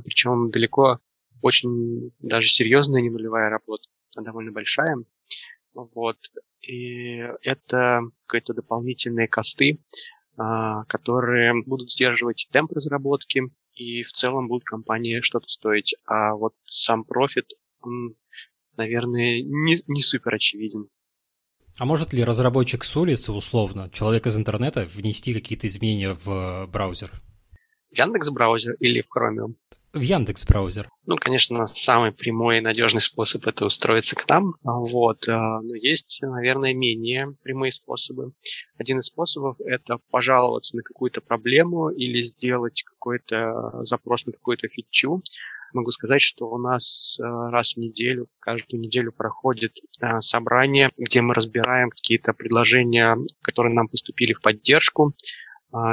причем 0.05 0.51
далеко 0.51 0.99
очень 1.43 2.13
даже 2.19 2.49
серьезная 2.49 3.03
не 3.03 3.11
нулевая 3.11 3.51
работа, 3.51 3.89
а 4.17 4.23
довольно 4.23 4.53
большая. 4.53 4.97
Вот. 5.75 6.19
И 6.61 7.19
это 7.43 8.03
какие-то 8.27 8.53
дополнительные 8.53 9.29
косты, 9.29 9.81
которые 10.37 11.63
будут 11.65 11.91
сдерживать 11.91 12.49
темп 12.51 12.73
разработки, 12.73 13.43
и 13.75 14.03
в 14.03 14.13
целом 14.13 14.49
будут 14.49 14.65
компании 14.65 15.21
что-то 15.21 15.49
стоить. 15.49 15.95
А 16.07 16.35
вот 16.35 16.55
сам 16.65 17.05
профит, 17.05 17.47
он, 17.81 18.15
наверное, 18.77 19.43
не, 19.43 19.77
не 19.87 20.03
супер 20.03 20.35
очевиден. 20.35 20.89
А 21.79 21.87
может 21.87 22.13
ли 22.13 22.23
разработчик 22.23 22.85
с 22.85 22.97
улицы, 22.97 23.33
условно, 23.33 23.89
человек 23.91 24.27
из 24.27 24.37
интернета, 24.37 24.85
внести 24.85 25.33
какие-то 25.33 25.67
изменения 25.67 26.13
в 26.13 26.67
браузер? 26.67 27.11
Яндекс 27.91 28.31
браузер 28.31 28.75
или 28.81 29.03
в 29.03 29.07
Chromium? 29.07 29.55
В 29.93 30.01
Яндекс 30.01 30.45
браузер. 30.45 30.89
Ну, 31.07 31.17
конечно, 31.17 31.67
самый 31.67 32.13
прямой 32.13 32.59
и 32.59 32.61
надежный 32.61 33.01
способ 33.01 33.45
это 33.49 33.67
устроиться 33.67 34.15
к 34.15 34.29
нам. 34.29 34.55
Вот. 34.63 35.27
Э, 35.27 35.33
но 35.33 35.75
есть, 35.75 36.21
наверное, 36.23 36.75
менее 36.75 37.35
прямые 37.43 37.73
способы. 37.73 38.33
Один 38.79 38.99
из 38.99 39.07
способов 39.07 39.57
это 39.61 39.99
пожаловаться 40.11 40.77
на 40.77 40.83
какую-то 40.83 41.21
проблему 41.21 41.89
или 41.89 42.21
сделать 42.21 42.85
какой-то 42.85 43.85
запрос 43.85 44.27
на 44.27 44.33
какую-то 44.33 44.69
фичу. 44.69 45.23
Могу 45.73 45.91
сказать, 45.91 46.23
что 46.23 46.49
у 46.49 46.59
нас 46.59 47.19
э, 47.19 47.25
раз 47.25 47.75
в 47.75 47.77
неделю, 47.79 48.29
каждую 48.39 48.81
неделю 48.81 49.11
проходит 49.11 49.79
э, 50.01 50.21
собрание, 50.21 50.91
где 50.97 51.21
мы 51.21 51.35
разбираем 51.35 51.91
какие-то 51.91 52.33
предложения, 52.33 53.17
которые 53.43 53.75
нам 53.75 53.89
поступили 53.89 54.33
в 54.33 54.41
поддержку, 54.41 55.15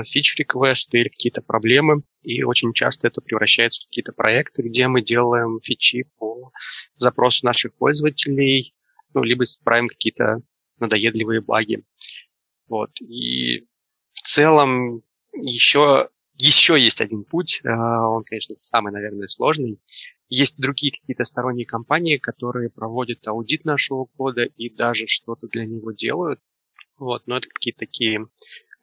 фич-реквесты 0.06 1.00
или 1.00 1.10
какие-то 1.10 1.42
проблемы. 1.42 2.04
И 2.22 2.44
очень 2.44 2.74
часто 2.74 3.08
это 3.08 3.22
превращается 3.22 3.84
в 3.84 3.86
какие-то 3.88 4.12
проекты, 4.12 4.64
где 4.64 4.88
мы 4.88 5.02
делаем 5.02 5.60
фичи 5.62 6.06
по 6.18 6.52
запросу 6.96 7.46
наших 7.46 7.76
пользователей, 7.76 8.76
ну, 9.14 9.24
либо 9.24 9.44
исправим 9.44 9.88
какие-то 9.88 10.42
надоедливые 10.80 11.42
баги. 11.42 11.84
Вот. 12.68 12.90
И 13.02 13.68
в 14.14 14.22
целом 14.24 15.02
еще, 15.34 16.10
еще 16.36 16.82
есть 16.82 17.02
один 17.02 17.24
путь, 17.24 17.62
а, 17.64 18.10
он, 18.10 18.24
конечно, 18.24 18.56
самый, 18.56 18.92
наверное, 18.92 19.28
сложный. 19.28 19.80
Есть 20.30 20.58
другие 20.58 20.92
какие-то 20.92 21.24
сторонние 21.24 21.66
компании, 21.66 22.18
которые 22.18 22.70
проводят 22.70 23.26
аудит 23.28 23.64
нашего 23.64 24.06
кода 24.06 24.44
и 24.44 24.70
даже 24.70 25.08
что-то 25.08 25.48
для 25.48 25.66
него 25.66 25.94
делают. 25.94 26.42
Вот, 26.98 27.28
но 27.28 27.38
это 27.38 27.48
какие-то 27.48 27.80
такие 27.80 28.28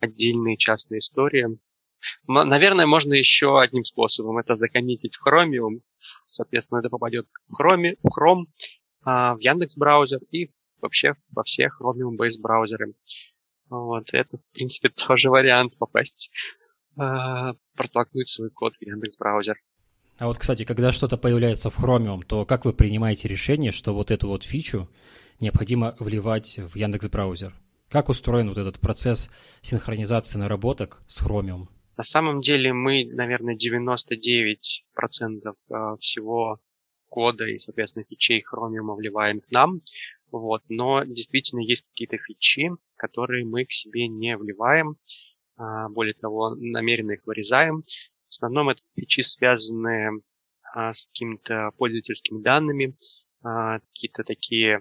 отдельные 0.04 0.56
частные 0.56 1.00
истории. 1.00 1.58
Наверное, 2.26 2.86
можно 2.86 3.14
еще 3.14 3.58
одним 3.58 3.84
способом 3.84 4.38
это 4.38 4.56
закоммитить 4.56 5.16
в 5.16 5.26
Chromium. 5.26 5.80
Соответственно, 6.26 6.80
это 6.80 6.90
попадет 6.90 7.26
в 7.48 7.60
Chrome, 7.60 7.96
в 8.02 8.08
Chrome 8.08 8.44
а, 9.04 9.34
в 9.34 9.40
Яндекс 9.40 9.76
браузер 9.76 10.20
и 10.30 10.48
вообще 10.80 11.14
во 11.30 11.42
все 11.44 11.70
Chromium-based 11.80 12.40
браузеры. 12.40 12.94
Вот, 13.68 14.12
это, 14.12 14.38
в 14.38 14.52
принципе, 14.52 14.88
тоже 15.06 15.30
вариант 15.30 15.78
попасть, 15.78 16.30
а, 16.96 17.52
протолкнуть 17.76 18.28
свой 18.28 18.50
код 18.50 18.74
в 18.76 18.82
Яндекс 18.82 19.16
браузер. 19.16 19.56
А 20.18 20.26
вот, 20.26 20.38
кстати, 20.38 20.64
когда 20.64 20.92
что-то 20.92 21.16
появляется 21.16 21.70
в 21.70 21.78
Chromium, 21.78 22.24
то 22.24 22.46
как 22.46 22.64
вы 22.64 22.72
принимаете 22.72 23.28
решение, 23.28 23.72
что 23.72 23.92
вот 23.94 24.10
эту 24.10 24.28
вот 24.28 24.44
фичу 24.44 24.88
необходимо 25.40 25.96
вливать 25.98 26.58
в 26.58 26.76
Яндекс 26.76 27.08
браузер? 27.08 27.52
Как 27.94 28.08
устроен 28.08 28.48
вот 28.48 28.58
этот 28.58 28.80
процесс 28.80 29.30
синхронизации 29.62 30.36
наработок 30.36 31.00
с 31.06 31.24
Chromium? 31.24 31.68
На 31.96 32.02
самом 32.02 32.40
деле 32.40 32.72
мы, 32.72 33.04
наверное, 33.04 33.54
99% 33.54 34.34
а, 35.70 35.96
всего 35.98 36.58
кода 37.08 37.46
и, 37.46 37.56
соответственно, 37.56 38.04
фичей 38.10 38.42
Chromium 38.42 38.96
вливаем 38.96 39.40
к 39.40 39.48
нам. 39.52 39.80
Вот. 40.32 40.64
Но 40.68 41.04
действительно 41.04 41.60
есть 41.60 41.86
какие-то 41.86 42.16
фичи, 42.18 42.72
которые 42.96 43.46
мы 43.46 43.64
к 43.64 43.70
себе 43.70 44.08
не 44.08 44.36
вливаем. 44.36 44.96
А, 45.56 45.88
более 45.88 46.14
того, 46.14 46.56
намеренно 46.56 47.12
их 47.12 47.24
вырезаем. 47.26 47.82
В 47.82 48.30
основном 48.30 48.70
это 48.70 48.82
фичи, 48.96 49.20
связанные 49.20 50.20
а, 50.74 50.92
с 50.92 51.06
какими-то 51.06 51.70
пользовательскими 51.78 52.42
данными, 52.42 52.96
какие-то 53.40 54.24
такие 54.24 54.78
а, 54.78 54.80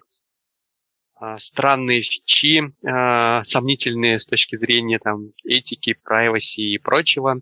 странные 1.38 2.02
фичи, 2.02 2.62
а, 2.86 3.44
сомнительные 3.44 4.18
с 4.18 4.26
точки 4.26 4.56
зрения 4.56 5.00
там, 5.00 5.32
этики, 5.44 5.96
privacy 6.06 6.74
и 6.74 6.78
прочего, 6.78 7.42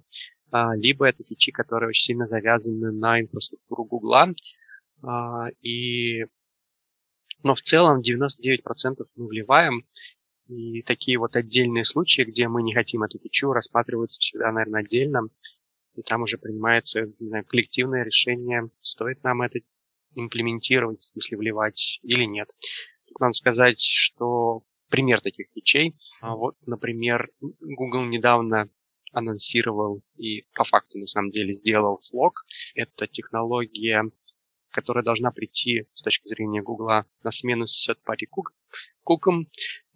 а, 0.52 0.76
либо 0.76 1.08
это 1.08 1.24
фичи, 1.24 1.52
которые 1.52 1.90
очень 1.90 2.04
сильно 2.04 2.26
завязаны 2.26 2.92
на 2.92 3.20
инфраструктуру 3.22 3.86
Гугла. 3.86 4.28
И... 5.62 6.26
Но 7.44 7.56
в 7.56 7.62
целом 7.62 8.02
99% 8.02 9.08
мы 9.16 9.28
вливаем, 9.28 9.84
и 10.48 10.84
такие 10.84 11.18
вот 11.18 11.36
отдельные 11.36 11.86
случаи, 11.86 12.22
где 12.22 12.48
мы 12.48 12.62
не 12.62 12.76
хотим 12.76 13.02
эту 13.02 13.18
фичу, 13.18 13.52
рассматриваются 13.52 14.20
всегда, 14.20 14.52
наверное, 14.52 14.82
отдельно. 14.82 15.22
И 15.96 16.04
там 16.04 16.22
уже 16.22 16.38
принимается 16.38 17.12
знаю, 17.20 17.46
коллективное 17.46 18.04
решение, 18.04 18.70
стоит 18.80 19.24
нам 19.24 19.42
это 19.42 19.60
имплементировать, 20.14 21.10
если 21.16 21.36
вливать 21.36 22.00
или 22.04 22.26
нет 22.26 22.50
надо 23.22 23.34
сказать, 23.34 23.80
что 23.80 24.64
пример 24.90 25.22
таких 25.22 25.48
фичей. 25.54 25.96
А 26.22 26.36
вот, 26.36 26.56
например, 26.66 27.32
Google 27.40 28.06
недавно 28.06 28.70
анонсировал 29.14 30.02
и 30.18 30.46
по 30.54 30.64
факту 30.64 30.98
на 30.98 31.08
самом 31.08 31.32
деле 31.32 31.54
сделал 31.54 32.00
флог. 32.00 32.46
Это 32.76 33.08
технология, 33.08 34.04
которая 34.70 35.04
должна 35.04 35.32
прийти 35.32 35.86
с 35.94 36.02
точки 36.02 36.28
зрения 36.28 36.62
Google 36.62 37.06
на 37.24 37.32
смену 37.32 37.66
third-party 37.66 38.28
кукам, 39.04 39.48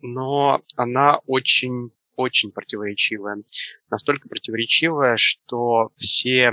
но 0.02 0.62
она 0.76 1.20
очень 1.26 1.92
очень 2.16 2.52
противоречивая. 2.52 3.44
Настолько 3.90 4.30
противоречивая, 4.30 5.18
что 5.18 5.92
все 5.96 6.52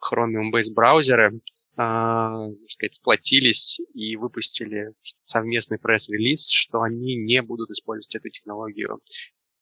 Chromium-based 0.00 0.74
браузеры, 0.74 1.40
э, 1.76 2.66
сказать, 2.66 2.94
сплотились 2.94 3.80
и 3.94 4.16
выпустили 4.16 4.94
совместный 5.22 5.78
пресс-релиз, 5.78 6.48
что 6.48 6.82
они 6.82 7.16
не 7.16 7.42
будут 7.42 7.70
использовать 7.70 8.14
эту 8.14 8.28
технологию 8.30 9.00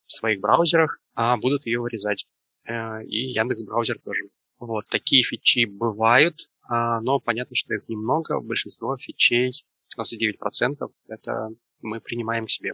в 0.07 0.13
своих 0.13 0.41
браузерах, 0.41 0.99
а 1.15 1.37
будут 1.37 1.67
ее 1.67 1.81
вырезать. 1.81 2.27
Э, 2.65 3.05
и 3.05 3.31
Яндекс 3.33 3.63
браузер 3.65 3.99
тоже. 4.01 4.25
Вот, 4.59 4.87
такие 4.91 5.23
фичи 5.23 5.65
бывают, 5.65 6.41
э, 6.41 6.75
но 7.03 7.21
понятно, 7.21 7.57
что 7.57 7.75
их 7.75 7.89
немного. 7.89 8.41
Большинство 8.41 8.97
фичей, 8.97 9.53
99%, 9.97 10.89
это 11.09 11.49
мы 11.81 12.01
принимаем 12.01 12.45
к 12.45 12.51
себе. 12.51 12.73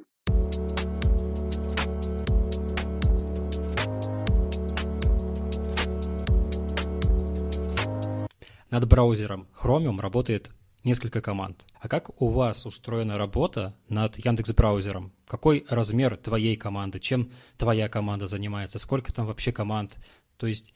Над 8.70 8.88
браузером 8.88 9.46
Chromium 9.55 10.00
работает 10.00 10.50
несколько 10.83 11.20
команд. 11.20 11.64
А 11.81 11.88
как 11.88 12.20
у 12.20 12.29
вас 12.29 12.66
устроена 12.66 13.16
работа 13.16 13.76
над 13.88 14.16
Яндекс 14.18 14.52
браузером? 14.52 15.12
Какой 15.26 15.64
размер 15.68 16.16
твоей 16.16 16.57
команды? 16.57 16.98
Чем 16.98 17.31
твоя 17.59 17.88
команда 17.88 18.26
занимается? 18.26 18.79
Сколько 18.79 19.12
там 19.12 19.26
вообще 19.26 19.52
команд? 19.52 19.98
То 20.37 20.46
есть 20.46 20.74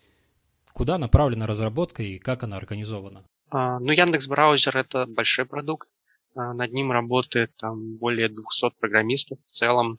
куда 0.72 0.98
направлена 0.98 1.46
разработка 1.46 2.02
и 2.02 2.18
как 2.18 2.42
она 2.42 2.56
организована? 2.56 3.24
А, 3.50 3.80
ну, 3.80 3.90
Яндекс 3.92 4.28
браузер 4.28 4.76
это 4.76 5.06
большой 5.06 5.46
продукт. 5.46 5.88
А, 6.36 6.54
над 6.54 6.72
ним 6.72 6.92
работает 6.92 7.56
там 7.56 7.96
более 7.96 8.28
200 8.28 8.70
программистов 8.78 9.38
в 9.46 9.50
целом. 9.50 9.96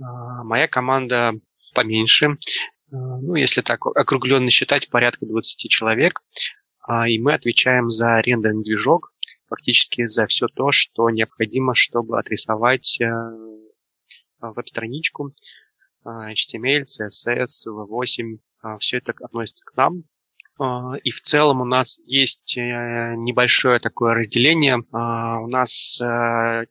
А, 0.00 0.44
моя 0.44 0.66
команда 0.66 1.34
поменьше. 1.74 2.36
А, 2.90 2.96
ну, 2.96 3.34
если 3.34 3.60
так 3.60 3.84
округленно 3.84 4.50
считать, 4.50 4.88
порядка 4.88 5.26
20 5.26 5.70
человек. 5.70 6.22
А, 6.88 7.06
и 7.06 7.18
мы 7.18 7.34
отвечаем 7.34 7.90
за 7.90 8.18
рендеринг 8.20 8.64
движок, 8.64 9.12
фактически 9.46 10.06
за 10.06 10.26
все 10.26 10.46
то, 10.46 10.72
что 10.72 11.10
необходимо, 11.10 11.74
чтобы 11.74 12.18
отрисовать 12.18 12.98
э, 13.02 13.06
веб-страничку, 14.40 15.34
а, 16.02 16.32
HTML, 16.32 16.84
CSS, 16.84 17.68
V8, 17.68 18.78
все 18.78 18.96
это 18.96 19.12
относится 19.20 19.66
к 19.66 19.76
нам. 19.76 20.04
А, 20.58 20.94
и 21.04 21.10
в 21.10 21.20
целом 21.20 21.60
у 21.60 21.66
нас 21.66 22.00
есть 22.06 22.56
э, 22.56 22.62
небольшое 23.18 23.80
такое 23.80 24.14
разделение. 24.14 24.78
У 24.78 25.46
нас 25.46 26.00
э, 26.00 26.64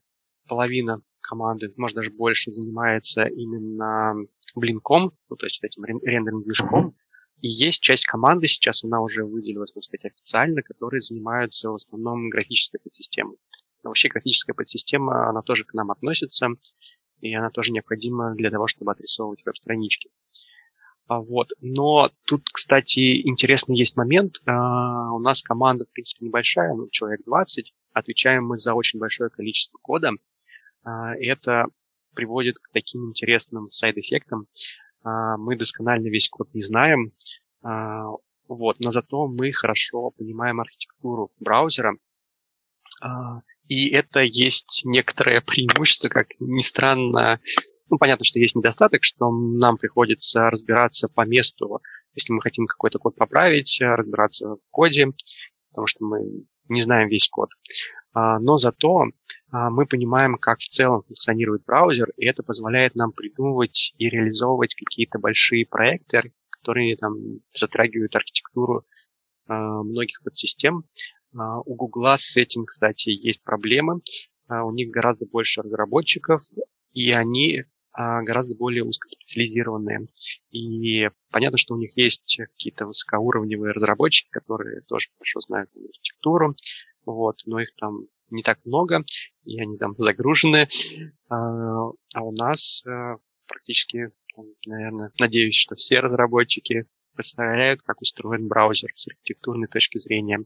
половина 0.48 1.00
команды, 1.22 1.72
может 1.78 1.96
даже 1.96 2.10
больше, 2.10 2.50
занимается 2.50 3.26
именно 3.26 4.16
блинком, 4.56 5.12
ну, 5.30 5.36
то 5.36 5.46
есть 5.46 5.64
этим 5.64 5.86
рендеринг 5.86 6.44
движком. 6.44 6.96
И 7.42 7.48
есть 7.48 7.82
часть 7.82 8.06
команды, 8.06 8.48
сейчас 8.48 8.84
она 8.84 9.02
уже 9.02 9.24
выделилась, 9.24 9.76
можно 9.76 9.86
сказать, 9.86 10.06
официально, 10.06 10.64
которые 10.64 11.02
занимаются 11.02 11.70
в 11.70 11.76
основном 11.76 12.30
графической 12.30 12.80
подсистемой. 12.80 13.38
Но 13.84 13.92
вообще 13.92 14.10
графическая 14.10 14.54
подсистема, 14.54 15.30
она 15.30 15.42
тоже 15.42 15.64
к 15.64 15.74
нам 15.74 15.92
относится, 15.92 16.48
и 17.22 17.34
она 17.34 17.50
тоже 17.50 17.72
необходима 17.72 18.36
для 18.36 18.50
того, 18.50 18.68
чтобы 18.68 18.92
отрисовывать 18.92 19.46
веб-странички. 19.46 20.10
А 21.08 21.22
вот. 21.22 21.52
Но 21.62 22.12
тут, 22.26 22.50
кстати, 22.52 23.26
интересный 23.26 23.78
есть 23.78 23.96
момент. 23.96 24.42
А, 24.46 25.14
у 25.14 25.20
нас 25.20 25.42
команда, 25.42 25.86
в 25.86 25.90
принципе, 25.92 26.26
небольшая, 26.26 26.74
ну, 26.74 26.90
человек 26.90 27.22
20. 27.26 27.74
Отвечаем 27.94 28.46
мы 28.46 28.58
за 28.58 28.74
очень 28.74 29.00
большое 29.00 29.30
количество 29.30 29.78
кода. 29.82 30.12
А, 30.84 31.16
это 31.16 31.68
приводит 32.14 32.60
к 32.60 32.70
таким 32.74 33.10
интересным 33.10 33.70
сайд-эффектам. 33.70 34.48
А, 35.04 35.38
мы 35.38 35.56
досконально 35.56 36.08
весь 36.08 36.30
код 36.30 36.54
не 36.54 36.62
знаем, 36.62 37.12
а, 37.62 38.06
вот, 38.48 38.78
но 38.80 38.92
зато 38.92 39.28
мы 39.28 39.52
хорошо 39.52 40.12
понимаем 40.12 40.60
архитектуру 40.60 41.32
браузера, 41.40 41.96
а, 43.02 43.42
и 43.68 43.90
это 43.90 44.22
есть 44.22 44.82
некоторое 44.86 45.42
преимущество, 45.46 46.10
как 46.10 46.28
ни 46.40 46.60
странно, 46.60 47.40
ну, 47.90 47.98
понятно, 47.98 48.26
что 48.26 48.40
есть 48.40 48.56
недостаток, 48.56 49.04
что 49.04 49.32
нам 49.32 49.78
приходится 49.78 50.50
разбираться 50.50 51.08
по 51.08 51.26
месту, 51.26 51.82
если 52.16 52.34
мы 52.34 52.42
хотим 52.42 52.66
какой-то 52.66 53.00
код 53.00 53.16
поправить, 53.16 53.80
разбираться 53.82 54.56
в 54.56 54.60
коде, 54.72 55.14
потому 55.70 55.88
что 55.88 56.04
мы 56.04 56.46
не 56.70 56.82
знаем 56.82 57.10
весь 57.10 57.30
код. 57.30 57.50
Но 58.14 58.58
зато 58.58 59.06
а, 59.50 59.70
мы 59.70 59.86
понимаем, 59.86 60.36
как 60.36 60.60
в 60.60 60.68
целом 60.68 61.04
функционирует 61.04 61.64
браузер, 61.66 62.10
и 62.18 62.26
это 62.26 62.44
позволяет 62.44 62.96
нам 62.96 63.12
придумывать 63.12 63.94
и 63.98 64.10
реализовывать 64.10 64.76
какие-то 64.76 65.20
большие 65.20 65.66
проекты, 65.66 66.34
которые 66.50 66.96
там 66.98 67.16
затрагивают 67.54 68.16
архитектуру 68.16 68.86
а, 69.48 69.84
многих 69.84 70.22
подсистем. 70.24 70.84
А, 71.34 71.60
у 71.62 71.76
Гугла 71.76 72.16
с 72.18 72.36
этим, 72.38 72.66
кстати, 72.66 73.10
есть 73.10 73.44
проблемы. 73.44 74.02
У 74.50 74.72
них 74.72 74.92
гораздо 74.92 75.26
больше 75.26 75.62
разработчиков, 75.62 76.42
и 76.94 77.12
они 77.12 77.66
гораздо 77.98 78.56
более 78.56 78.84
узкоспециализированные. 78.84 80.06
И 80.52 81.10
понятно, 81.32 81.58
что 81.58 81.74
у 81.74 81.78
них 81.78 81.98
есть 81.98 82.40
какие-то 82.54 82.86
высокоуровневые 82.86 83.72
разработчики, 83.72 84.30
которые 84.30 84.82
тоже 84.82 85.10
хорошо 85.18 85.40
знают 85.40 85.70
архитектуру, 85.76 86.56
вот, 87.06 87.42
но 87.46 87.60
их 87.60 87.74
там 87.76 88.08
не 88.30 88.44
так 88.44 88.60
много, 88.66 89.04
и 89.46 89.60
они 89.60 89.78
там 89.78 89.96
загружены. 89.98 90.68
А, 91.30 91.90
а 92.14 92.24
у 92.24 92.32
нас 92.34 92.84
э, 92.86 93.16
практически, 93.48 94.12
наверное, 94.66 95.12
надеюсь, 95.20 95.56
что 95.56 95.76
все 95.76 96.00
разработчики 96.00 96.86
представляют, 97.16 97.82
как 97.82 98.02
устроен 98.02 98.48
браузер 98.48 98.92
с 98.94 99.08
архитектурной 99.08 99.68
точки 99.68 99.98
зрения 99.98 100.44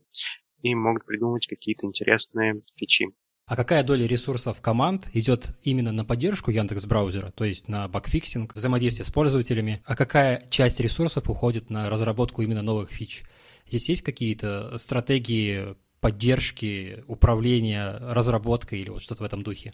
и 0.62 0.76
могут 0.76 1.06
придумать 1.06 1.48
какие-то 1.48 1.86
интересные 1.86 2.62
фичи. 2.76 3.08
А 3.46 3.56
какая 3.56 3.84
доля 3.84 4.06
ресурсов 4.08 4.62
команд 4.62 5.10
идет 5.14 5.58
именно 5.62 5.92
на 5.92 6.06
поддержку 6.06 6.52
Яндекс 6.52 6.86
браузера, 6.86 7.32
то 7.32 7.44
есть 7.44 7.68
на 7.68 7.88
bugfixing, 7.88 8.56
взаимодействие 8.56 9.06
с 9.06 9.12
пользователями, 9.12 9.82
а 9.86 9.96
какая 9.96 10.44
часть 10.50 10.80
ресурсов 10.80 11.30
уходит 11.30 11.70
на 11.70 11.90
разработку 11.90 12.42
именно 12.42 12.62
новых 12.62 12.92
фич? 12.92 13.24
Здесь 13.68 13.90
есть 13.90 14.02
какие-то 14.04 14.78
стратегии 14.78 15.76
поддержки, 16.02 17.04
управления, 17.08 17.98
разработкой 18.00 18.80
или 18.80 18.90
вот 18.90 19.04
что-то 19.04 19.24
в 19.24 19.26
этом 19.26 19.44
духе? 19.44 19.74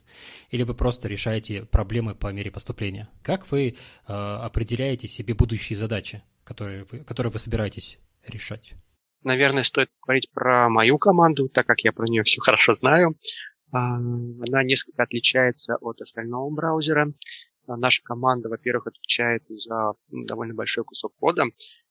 Или 0.52 0.64
вы 0.64 0.76
просто 0.76 1.08
решаете 1.08 1.64
проблемы 1.64 2.14
по 2.14 2.32
мере 2.32 2.52
поступления? 2.52 3.08
Как 3.24 3.50
вы 3.50 3.70
э, 3.70 4.14
определяете 4.14 5.08
себе 5.08 5.34
будущие 5.34 5.78
задачи, 5.78 6.22
которые 6.44 6.86
вы, 6.92 7.00
которые 7.00 7.32
вы 7.32 7.40
собираетесь 7.40 7.98
решать? 8.28 8.74
Наверное, 9.24 9.64
стоит 9.64 9.90
говорить 10.04 10.30
про 10.32 10.70
мою 10.70 10.98
команду, 10.98 11.50
так 11.50 11.66
как 11.66 11.80
я 11.82 11.92
про 11.92 12.06
нее 12.06 12.24
все 12.24 12.42
хорошо 12.42 12.74
знаю. 12.74 13.16
Она 13.72 14.64
несколько 14.64 15.04
отличается 15.04 15.76
от 15.76 16.02
остального 16.02 16.50
браузера. 16.50 17.14
А, 17.68 17.76
наша 17.76 18.02
команда, 18.04 18.50
во-первых, 18.50 18.88
отвечает 18.88 19.44
за 19.50 19.94
довольно 20.10 20.54
большой 20.54 20.86
кусок 20.86 21.14
кода. 21.20 21.46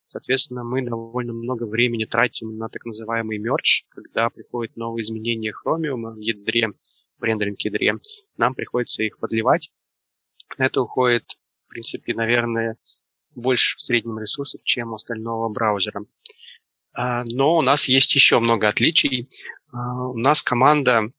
Соответственно, 0.07 0.65
мы 0.65 0.83
довольно 0.83 1.33
много 1.33 1.65
времени 1.65 2.05
тратим 2.05 2.57
на 2.57 2.69
так 2.69 2.85
называемый 2.85 3.39
мерч, 3.39 3.85
когда 3.89 4.31
приходят 4.31 4.77
новые 4.77 5.03
изменения 5.03 5.53
Chromium 5.53 6.15
в 6.15 6.19
ядре, 6.19 6.69
в 7.19 7.23
рендеринг 7.25 7.61
ядре. 7.61 7.95
Нам 8.37 8.55
приходится 8.55 9.03
их 9.03 9.19
подливать. 9.19 9.73
На 10.59 10.67
это 10.67 10.81
уходит, 10.81 11.25
в 11.67 11.69
принципе, 11.69 12.15
наверное, 12.15 12.79
больше 13.35 13.77
в 13.77 13.83
среднем 13.83 14.19
ресурсов, 14.19 14.63
чем 14.65 14.93
у 14.93 14.95
остального 14.95 15.49
браузера. 15.49 16.07
А, 16.95 17.25
но 17.31 17.57
у 17.57 17.63
нас 17.63 17.89
есть 17.89 18.15
еще 18.15 18.39
много 18.39 18.69
отличий. 18.69 19.29
А, 19.73 20.09
у 20.09 20.17
нас 20.17 20.43
команда, 20.43 21.11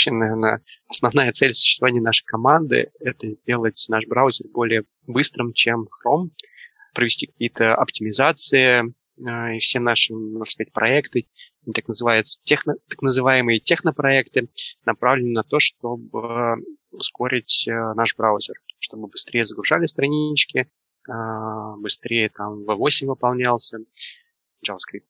вообще, 0.00 0.12
наверное, 0.12 0.62
основная 0.88 1.32
цель 1.32 1.52
существования 1.52 2.00
нашей 2.00 2.24
команды– 2.24 2.90
это 3.00 3.28
сделать 3.28 3.84
наш 3.88 4.06
браузер 4.06 4.46
более 4.48 4.84
быстрым, 5.06 5.52
чем 5.52 5.82
Chrome– 5.84 6.30
провести 6.94 7.26
какие-то 7.26 7.74
оптимизации, 7.74 8.82
э, 9.18 9.56
и 9.56 9.58
все 9.58 9.78
наши, 9.78 10.14
можно 10.14 10.44
сказать, 10.44 10.72
проекты, 10.72 11.28
так, 11.72 11.86
называются 11.86 12.40
техно, 12.44 12.74
так 12.88 13.02
называемые 13.02 13.60
технопроекты, 13.60 14.48
направлены 14.86 15.32
на 15.32 15.42
то, 15.44 15.58
чтобы 15.60 16.64
ускорить 16.90 17.68
э, 17.68 17.72
наш 17.94 18.16
браузер, 18.16 18.56
чтобы 18.78 19.06
быстрее 19.08 19.44
загружали 19.44 19.84
странички, 19.84 20.66
э, 21.08 21.12
быстрее 21.78 22.30
там 22.30 22.64
V8 22.64 23.06
выполнялся, 23.06 23.78
JavaScript, 24.66 25.04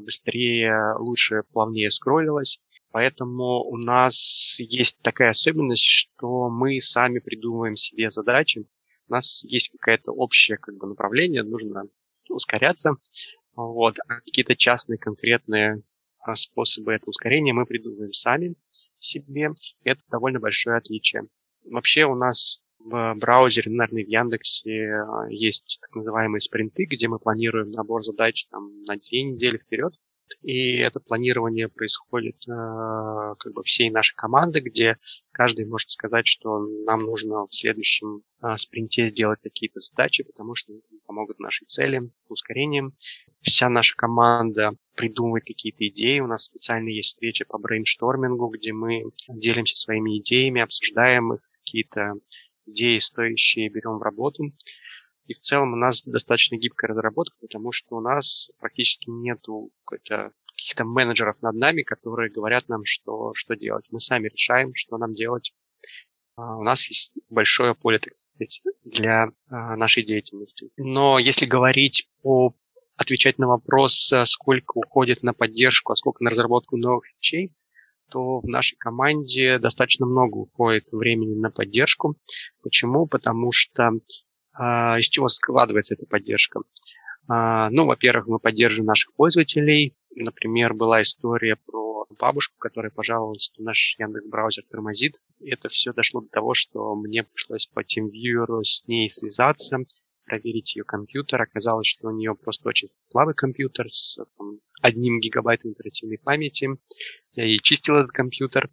быстрее, 0.00 0.96
лучше, 0.98 1.42
плавнее 1.52 1.90
скроллилось. 1.90 2.60
Поэтому 2.92 3.62
у 3.62 3.76
нас 3.76 4.58
есть 4.58 4.98
такая 5.02 5.30
особенность, 5.30 5.84
что 5.84 6.48
мы 6.48 6.80
сами 6.80 7.20
придумываем 7.20 7.76
себе 7.76 8.10
задачи, 8.10 8.66
у 9.08 9.12
нас 9.12 9.44
есть 9.44 9.70
какое-то 9.70 10.12
общее 10.12 10.56
как 10.56 10.76
бы, 10.76 10.86
направление, 10.86 11.42
нужно 11.42 11.84
ускоряться. 12.28 12.92
Вот. 13.54 13.96
А 14.08 14.20
какие-то 14.20 14.56
частные 14.56 14.98
конкретные 14.98 15.82
а, 16.20 16.36
способы 16.36 16.92
этого 16.92 17.10
ускорения 17.10 17.52
мы 17.52 17.66
придумываем 17.66 18.12
сами 18.12 18.54
себе. 18.98 19.50
Это 19.84 20.00
довольно 20.10 20.38
большое 20.38 20.76
отличие. 20.76 21.24
Вообще 21.64 22.04
у 22.04 22.14
нас 22.14 22.62
в 22.78 23.14
браузере, 23.16 23.70
наверное, 23.70 24.04
в 24.04 24.08
Яндексе 24.08 25.04
есть 25.28 25.78
так 25.82 25.94
называемые 25.94 26.40
спринты, 26.40 26.84
где 26.84 27.08
мы 27.08 27.18
планируем 27.18 27.70
набор 27.70 28.02
задач 28.02 28.46
там, 28.46 28.82
на 28.84 28.96
две 28.96 29.22
недели 29.22 29.58
вперед. 29.58 29.94
И 30.42 30.76
это 30.76 31.00
планирование 31.00 31.68
происходит 31.68 32.36
э, 32.48 33.34
как 33.38 33.52
бы 33.52 33.62
всей 33.62 33.90
нашей 33.90 34.14
команды, 34.14 34.60
где 34.60 34.96
каждый 35.32 35.66
может 35.66 35.90
сказать, 35.90 36.26
что 36.26 36.58
нам 36.84 37.02
нужно 37.02 37.46
в 37.46 37.54
следующем 37.54 38.22
э, 38.42 38.56
спринте 38.56 39.08
сделать 39.08 39.40
какие-то 39.42 39.80
задачи, 39.80 40.24
потому 40.24 40.54
что 40.54 40.72
помогут 41.06 41.40
нашей 41.40 41.66
цели, 41.66 42.10
ускорением. 42.28 42.94
Вся 43.40 43.68
наша 43.68 43.96
команда 43.96 44.72
придумывает 44.94 45.44
какие-то 45.44 45.86
идеи. 45.88 46.20
У 46.20 46.26
нас 46.26 46.44
специально 46.44 46.88
есть 46.88 47.10
встреча 47.10 47.44
по 47.46 47.58
брейнштормингу, 47.58 48.48
где 48.48 48.72
мы 48.72 49.04
делимся 49.28 49.76
своими 49.76 50.18
идеями, 50.18 50.60
обсуждаем 50.60 51.34
их, 51.34 51.40
какие-то 51.58 52.14
идеи 52.66 52.98
стоящие 52.98 53.68
берем 53.68 53.98
в 53.98 54.02
работу. 54.02 54.52
И 55.30 55.32
в 55.32 55.38
целом 55.38 55.74
у 55.74 55.76
нас 55.76 56.02
достаточно 56.02 56.56
гибкая 56.56 56.88
разработка, 56.88 57.36
потому 57.40 57.70
что 57.70 57.94
у 57.94 58.00
нас 58.00 58.50
практически 58.58 59.08
нету 59.10 59.70
каких-то 59.84 60.84
менеджеров 60.84 61.40
над 61.40 61.54
нами, 61.54 61.82
которые 61.82 62.32
говорят 62.32 62.68
нам, 62.68 62.84
что, 62.84 63.32
что 63.34 63.54
делать. 63.54 63.84
Мы 63.92 64.00
сами 64.00 64.28
решаем, 64.28 64.72
что 64.74 64.98
нам 64.98 65.14
делать. 65.14 65.54
А, 66.34 66.56
у 66.56 66.64
нас 66.64 66.88
есть 66.88 67.12
большое 67.28 67.76
поле, 67.76 68.00
так 68.00 68.12
сказать, 68.12 68.60
для 68.84 69.28
а, 69.48 69.76
нашей 69.76 70.02
деятельности. 70.02 70.70
Но 70.76 71.20
если 71.20 71.46
говорить 71.46 72.08
по 72.22 72.56
отвечать 72.96 73.38
на 73.38 73.46
вопрос, 73.46 74.12
а, 74.12 74.24
сколько 74.24 74.78
уходит 74.78 75.22
на 75.22 75.32
поддержку, 75.32 75.92
а 75.92 75.96
сколько 75.96 76.24
на 76.24 76.30
разработку 76.30 76.76
новых 76.76 77.06
фичей, 77.06 77.54
то 78.10 78.40
в 78.40 78.48
нашей 78.48 78.74
команде 78.78 79.60
достаточно 79.60 80.06
много 80.06 80.38
уходит 80.38 80.90
времени 80.90 81.36
на 81.36 81.52
поддержку. 81.52 82.16
Почему? 82.64 83.06
Потому 83.06 83.52
что 83.52 83.92
из 84.58 85.08
чего 85.08 85.28
складывается 85.28 85.94
эта 85.94 86.06
поддержка? 86.06 86.60
А, 87.28 87.70
ну, 87.70 87.86
во-первых, 87.86 88.26
мы 88.26 88.38
поддерживаем 88.40 88.86
наших 88.86 89.14
пользователей. 89.14 89.96
Например, 90.14 90.74
была 90.74 91.02
история 91.02 91.56
про 91.66 92.06
бабушку, 92.18 92.56
которая 92.58 92.90
пожаловалась, 92.90 93.44
что 93.44 93.62
наш 93.62 93.96
Яндекс 93.98 94.28
браузер 94.28 94.64
тормозит. 94.68 95.20
Это 95.40 95.68
все 95.68 95.92
дошло 95.92 96.20
до 96.20 96.28
того, 96.28 96.54
что 96.54 96.94
мне 96.96 97.22
пришлось 97.22 97.66
по 97.66 97.80
TeamViewer 97.80 98.62
с 98.64 98.86
ней 98.88 99.08
связаться, 99.08 99.78
проверить 100.24 100.74
ее 100.74 100.84
компьютер. 100.84 101.42
Оказалось, 101.42 101.86
что 101.86 102.08
у 102.08 102.10
нее 102.10 102.34
просто 102.34 102.68
очень 102.68 102.88
слабый 103.10 103.34
компьютер 103.34 103.86
с 103.90 104.18
там, 104.36 104.58
одним 104.82 105.20
гигабайтом 105.20 105.72
оперативной 105.72 106.18
памяти. 106.18 106.70
Я 107.32 107.44
ей 107.44 107.58
чистил 107.58 107.96
этот 107.96 108.10
компьютер. 108.10 108.70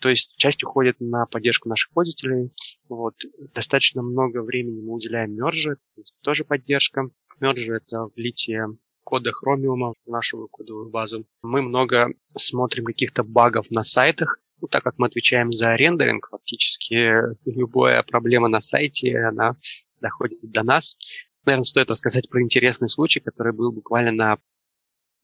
То 0.00 0.10
есть 0.10 0.36
часть 0.36 0.62
уходит 0.62 1.00
на 1.00 1.24
поддержку 1.26 1.68
наших 1.68 1.90
пользователей. 1.92 2.50
Вот. 2.88 3.14
Достаточно 3.54 4.02
много 4.02 4.42
времени 4.42 4.80
мы 4.80 4.94
уделяем 4.94 5.34
мерже, 5.34 5.76
тоже 6.22 6.44
поддержка. 6.44 7.08
Мерже— 7.40 7.74
это 7.76 8.06
влитие 8.16 8.66
кода 9.04 9.30
Chromium 9.30 9.94
в 10.04 10.10
нашу 10.10 10.48
кодовую 10.48 10.90
базу. 10.90 11.26
Мы 11.42 11.62
много 11.62 12.08
смотрим 12.26 12.84
каких-то 12.84 13.22
багов 13.22 13.70
на 13.70 13.84
сайтах, 13.84 14.40
ну, 14.60 14.68
так 14.68 14.82
как 14.82 14.94
мы 14.98 15.06
отвечаем 15.06 15.52
за 15.52 15.74
рендеринг, 15.74 16.28
фактически 16.30 17.12
любая 17.44 18.02
проблема 18.02 18.48
на 18.48 18.60
сайте, 18.60 19.18
она 19.18 19.56
доходит 20.00 20.38
до 20.42 20.62
нас. 20.62 20.98
Наверное, 21.44 21.62
стоит 21.62 21.90
рассказать 21.90 22.28
про 22.28 22.42
интересный 22.42 22.88
случай, 22.88 23.20
который 23.20 23.52
был 23.52 23.70
буквально 23.70 24.12
на 24.12 24.38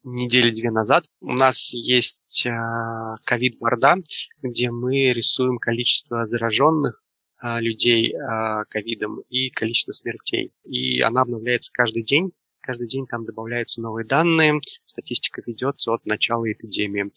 недели 0.05 0.51
две 0.51 0.71
назад. 0.71 1.07
У 1.21 1.33
нас 1.33 1.73
есть 1.73 2.47
а, 2.47 3.15
ковид-борда, 3.25 3.97
где 4.43 4.71
мы 4.71 5.13
рисуем 5.13 5.59
количество 5.59 6.25
зараженных 6.25 7.03
людей 7.43 8.15
а, 8.15 8.65
ковидом 8.65 9.21
и 9.29 9.51
количество 9.51 9.93
смертей. 9.93 10.53
И 10.65 11.01
она 11.01 11.23
обновляется 11.23 11.73
каждый 11.73 12.03
день. 12.03 12.33
Каждый 12.61 12.87
день 12.87 13.07
там 13.07 13.25
добавляются 13.25 13.81
новые 13.81 14.07
данные, 14.07 14.61
статистика 14.85 15.43
ведется 15.45 15.93
от 15.93 16.07
начала 16.07 16.51
эпидемии. 16.51 17.11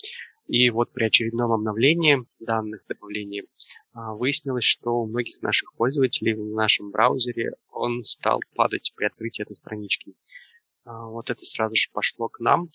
И 0.47 0.69
вот 0.71 0.91
при 0.91 1.05
очередном 1.05 1.51
обновлении 1.51 2.25
данных, 2.39 2.83
добавлении, 2.87 3.45
выяснилось, 3.93 4.63
что 4.63 5.01
у 5.01 5.07
многих 5.07 5.41
наших 5.41 5.73
пользователей 5.73 6.33
в 6.33 6.53
нашем 6.53 6.91
браузере 6.91 7.53
он 7.71 8.03
стал 8.03 8.41
падать 8.55 8.93
при 8.95 9.05
открытии 9.05 9.43
этой 9.43 9.55
странички. 9.55 10.15
А, 10.85 11.07
вот 11.07 11.29
это 11.29 11.43
сразу 11.45 11.75
же 11.75 11.89
пошло 11.91 12.29
к 12.29 12.39
нам. 12.39 12.69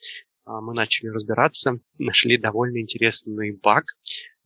А, 0.44 0.60
мы 0.60 0.74
начали 0.74 1.08
разбираться, 1.08 1.78
нашли 1.98 2.36
довольно 2.36 2.80
интересный 2.80 3.52
баг. 3.52 3.84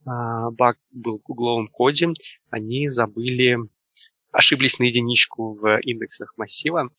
А, 0.05 0.51
баг 0.51 0.77
был 0.91 1.19
в 1.19 1.23
гугловом 1.23 1.67
коде. 1.67 2.09
Они 2.49 2.89
забыли, 2.89 3.57
ошиблись 4.31 4.79
на 4.79 4.85
единичку 4.85 5.53
в 5.53 5.79
индексах 5.81 6.33
массива. 6.37 6.89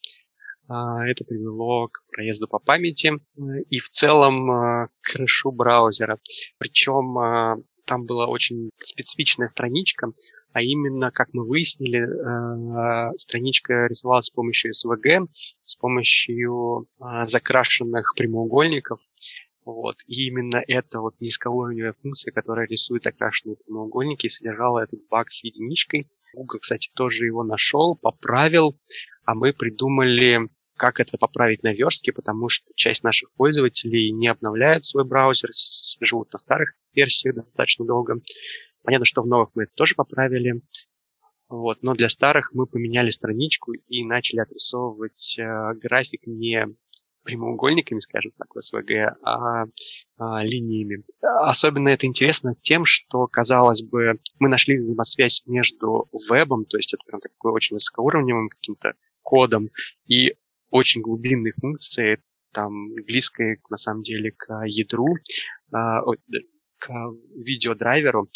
Это 0.69 1.25
привело 1.25 1.87
к 1.87 2.03
проезду 2.11 2.49
по 2.49 2.59
памяти 2.59 3.13
и 3.71 3.79
в 3.79 3.89
целом 3.89 4.49
к 4.49 5.13
крышу 5.13 5.53
браузера. 5.53 6.19
Причем 6.59 7.63
там 7.87 8.05
была 8.05 8.27
очень 8.27 8.71
специфичная 8.83 9.47
страничка, 9.47 10.13
а 10.53 10.61
именно, 10.61 11.11
как 11.11 11.29
мы 11.33 11.47
выяснили, 11.47 12.01
э, 12.01 13.13
страничка 13.17 13.87
рисовалась 13.87 14.27
с 14.27 14.31
помощью 14.31 14.73
SVG, 14.73 15.29
с 15.63 15.77
помощью 15.77 16.89
э, 16.99 17.25
закрашенных 17.25 18.15
прямоугольников. 18.17 19.01
Вот. 19.67 19.97
И 20.07 20.29
именно 20.29 20.63
эта 20.69 21.01
вот 21.01 21.21
низкоуровневая 21.21 21.93
функция, 22.01 22.31
которая 22.31 22.69
рисует 22.69 23.03
закрашенные 23.03 23.57
прямоугольники, 23.57 24.29
содержала 24.29 24.85
этот 24.85 25.01
баг 25.11 25.29
с 25.29 25.43
единичкой. 25.43 26.09
Google, 26.35 26.61
кстати, 26.61 26.91
тоже 26.95 27.27
его 27.27 27.43
нашел, 27.43 27.97
поправил, 27.97 28.79
а 29.25 29.35
мы 29.35 29.53
придумали 29.53 30.49
как 30.77 31.01
это 31.01 31.19
поправить 31.19 31.65
на 31.65 31.73
верстке, 31.73 32.13
потому 32.13 32.49
что 32.49 32.71
часть 32.77 33.03
наших 33.03 33.33
пользователей 33.33 34.13
не 34.13 34.29
обновляет 34.29 34.85
свой 34.85 35.05
браузер, 35.05 35.51
живут 36.01 36.33
на 36.33 36.39
старых 36.39 36.75
версиях 36.95 37.35
достаточно 37.35 37.85
долго. 37.85 38.21
Понятно, 38.85 39.05
что 39.05 39.23
в 39.23 39.27
новых 39.27 39.51
мы 39.55 39.65
это 39.65 39.73
тоже 39.75 39.97
поправили. 39.97 40.63
Вот. 41.49 41.83
Но 41.83 41.95
для 41.95 42.09
старых 42.09 42.53
мы 42.53 42.67
поменяли 42.67 43.11
страничку 43.11 43.73
и 43.73 44.05
начали 44.05 44.41
отрисовывать 44.41 45.39
э, 45.39 45.75
график 45.75 46.27
не 46.27 46.67
прямоугольниками, 47.27 47.99
скажем 47.99 48.33
так, 48.39 48.49
в 48.55 48.59
SVG, 48.59 49.15
а, 49.23 49.65
а 50.17 50.45
линиями. 50.45 51.03
Особенно 51.21 51.89
это 51.89 52.07
интересно 52.07 52.55
тем, 52.63 52.85
что, 52.85 53.27
казалось 53.27 53.83
бы, 53.83 54.19
мы 54.39 54.49
нашли 54.49 54.77
взаимосвязь 54.77 55.43
между 55.47 56.09
вебом, 56.31 56.65
то 56.65 56.79
есть 56.79 56.95
это 56.95 57.03
прям 57.07 57.21
такой 57.21 57.53
очень 57.53 57.75
высокоуровневым 57.75 58.49
каким-то 58.49 58.95
кодом, 59.23 59.69
и 60.07 60.37
очень 60.71 61.03
глубинной 61.03 61.53
функции, 61.61 62.23
там, 62.53 62.95
близкой, 62.95 63.61
на 63.69 63.77
самом 63.77 64.03
деле, 64.03 64.33
к 64.33 64.63
ядру, 64.67 65.07
а, 65.73 66.03
к 66.79 66.91
видеодрайверу. 67.35 68.29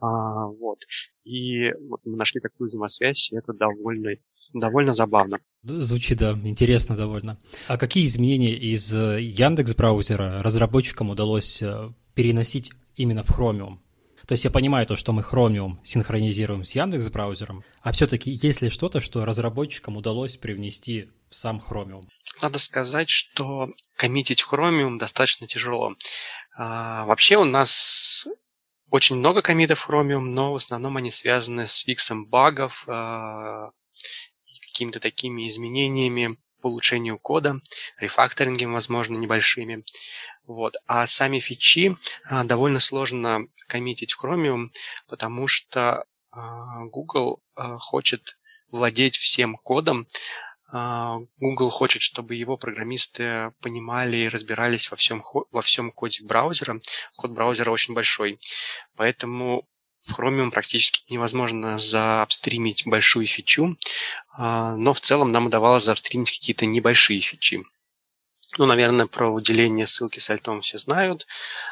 А, 0.00 0.46
вот. 0.46 0.80
И 1.24 1.72
вот 1.88 2.00
мы 2.04 2.16
нашли 2.16 2.40
такую 2.40 2.66
взаимосвязь, 2.66 3.32
и 3.32 3.36
это 3.36 3.52
довольно, 3.52 4.10
довольно 4.52 4.92
забавно. 4.92 5.38
Звучит, 5.62 6.18
да, 6.18 6.32
интересно 6.44 6.96
довольно. 6.96 7.38
А 7.66 7.78
какие 7.78 8.04
изменения 8.04 8.54
из 8.54 8.92
э, 8.94 9.20
Яндекс 9.22 9.74
браузера 9.74 10.42
разработчикам 10.42 11.10
удалось 11.10 11.62
э, 11.62 11.90
переносить 12.14 12.72
именно 12.96 13.24
в 13.24 13.30
Chromium? 13.30 13.78
То 14.26 14.32
есть 14.32 14.44
я 14.44 14.50
понимаю 14.50 14.86
то, 14.86 14.96
что 14.96 15.12
мы 15.12 15.22
Chromium 15.22 15.78
синхронизируем 15.84 16.64
с 16.64 16.74
Яндекс 16.74 17.08
браузером, 17.08 17.64
а 17.80 17.92
все-таки 17.92 18.32
есть 18.32 18.60
ли 18.60 18.70
что-то, 18.70 19.00
что 19.00 19.24
разработчикам 19.24 19.96
удалось 19.96 20.36
привнести 20.36 21.10
в 21.30 21.36
сам 21.36 21.62
Chromium? 21.66 22.08
Надо 22.42 22.58
сказать, 22.58 23.08
что 23.08 23.70
коммитить 23.94 24.42
в 24.42 24.52
Chromium 24.52 24.98
достаточно 24.98 25.46
тяжело. 25.46 25.94
А, 26.58 27.04
вообще 27.06 27.36
у 27.36 27.44
нас 27.44 28.26
очень 28.90 29.16
много 29.16 29.42
комитов 29.42 29.88
Chromium, 29.88 30.20
но 30.20 30.52
в 30.52 30.56
основном 30.56 30.96
они 30.96 31.10
связаны 31.10 31.66
с 31.66 31.78
фиксом 31.78 32.26
багов, 32.26 32.84
а, 32.86 33.70
какими-то 34.60 35.00
такими 35.00 35.48
изменениями 35.48 36.36
по 36.60 36.68
улучшению 36.68 37.18
кода, 37.18 37.60
рефакторингом, 37.98 38.72
возможно, 38.72 39.16
небольшими. 39.16 39.84
Вот. 40.46 40.76
А 40.86 41.06
сами 41.06 41.40
фичи 41.40 41.96
а, 42.24 42.44
довольно 42.44 42.80
сложно 42.80 43.46
коммитить 43.68 44.12
в 44.12 44.24
Chromium, 44.24 44.68
потому 45.08 45.48
что 45.48 46.04
а, 46.30 46.84
Google 46.84 47.42
хочет 47.78 48.38
владеть 48.70 49.16
всем 49.16 49.56
кодом, 49.56 50.06
Google 51.38 51.70
хочет, 51.70 52.02
чтобы 52.02 52.34
его 52.34 52.56
программисты 52.56 53.52
понимали 53.60 54.16
и 54.16 54.28
разбирались 54.28 54.90
во 54.90 54.96
всем, 54.96 55.22
во 55.50 55.62
всем 55.62 55.90
коде 55.90 56.24
браузера. 56.24 56.80
Код 57.16 57.32
браузера 57.32 57.70
очень 57.70 57.94
большой. 57.94 58.38
Поэтому 58.96 59.66
в 60.02 60.18
Chromium 60.18 60.50
практически 60.50 61.04
невозможно 61.12 61.78
заапстримить 61.78 62.86
большую 62.86 63.26
фичу, 63.26 63.76
а, 64.32 64.76
но 64.76 64.94
в 64.94 65.00
целом 65.00 65.32
нам 65.32 65.46
удавалось 65.46 65.84
заапстримить 65.84 66.30
какие-то 66.30 66.66
небольшие 66.66 67.20
фичи. 67.20 67.64
Ну, 68.58 68.66
наверное, 68.66 69.06
про 69.06 69.30
выделение 69.30 69.86
ссылки 69.86 70.20
с 70.20 70.30
альтом 70.30 70.60
все 70.60 70.78
знают. 70.78 71.26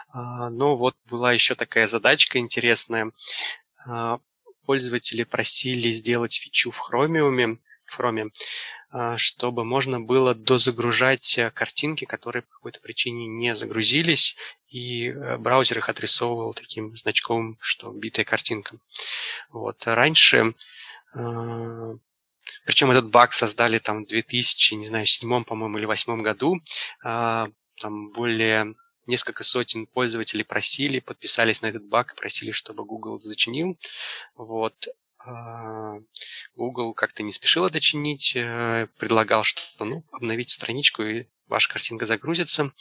А, 0.09 0.51
но 0.51 0.77
вот 0.77 0.97
была 1.07 1.33
еще 1.33 1.55
такая 1.55 1.87
задачка 1.87 2.39
интересная 2.39 3.13
пользователи 4.65 5.25
просили 5.25 5.93
сделать 5.93 6.35
фичу 6.35 6.71
в 6.71 6.91
Chromium, 6.91 7.59
Chrome, 7.87 8.31
а, 8.91 9.17
чтобы 9.19 9.65
можно 9.65 10.01
было 10.01 10.35
дозагружать 10.35 11.39
э, 11.39 11.51
картинки, 11.51 12.05
которые 12.05 12.43
по 12.43 12.53
какой-то 12.53 12.81
причине 12.81 13.27
не 13.27 13.55
загрузились, 13.55 14.37
и 14.69 15.09
э, 15.09 15.37
браузер 15.39 15.79
их 15.79 15.89
отрисовывал 15.89 16.55
таким 16.55 16.97
значком, 16.97 17.59
что 17.61 17.93
битая 17.93 18.25
картинка. 18.25 18.77
Вот. 19.51 19.83
Раньше 19.87 20.55
а, 21.15 21.97
причем 22.65 22.91
этот 22.91 23.09
баг 23.09 23.33
создали 23.33 23.79
там 23.79 24.05
в 24.05 24.09
2000, 24.09 24.75
не 24.75 24.87
знаю, 24.87 25.07
седьмом, 25.07 25.45
по-моему, 25.45 25.79
или 25.79 25.85
восьмом 25.85 26.23
году. 26.23 26.61
А, 27.03 27.49
там 27.81 28.11
более 28.11 28.75
несколько 29.07 29.45
сотен 29.45 29.87
пользователей 29.87 30.45
просили, 30.45 31.01
подписались 31.01 31.63
на 31.63 31.67
этот 31.67 31.85
баг 31.85 32.13
и 32.13 32.17
просили, 32.17 32.53
чтобы 32.53 32.85
Google 32.85 33.21
зачинил. 33.21 33.79
Вот. 34.35 34.89
Google 36.57 36.95
как-то 36.95 37.23
не 37.23 37.33
спешил 37.33 37.67
это 37.67 37.81
чинить, 37.81 38.35
э, 38.37 38.89
предлагал, 38.99 39.45
что 39.45 39.85
ну, 39.85 40.05
обновить 40.13 40.51
страничку 40.51 41.03
и 41.03 41.27
ваша 41.47 41.69
картинка 41.69 42.07
загрузится. 42.07 42.73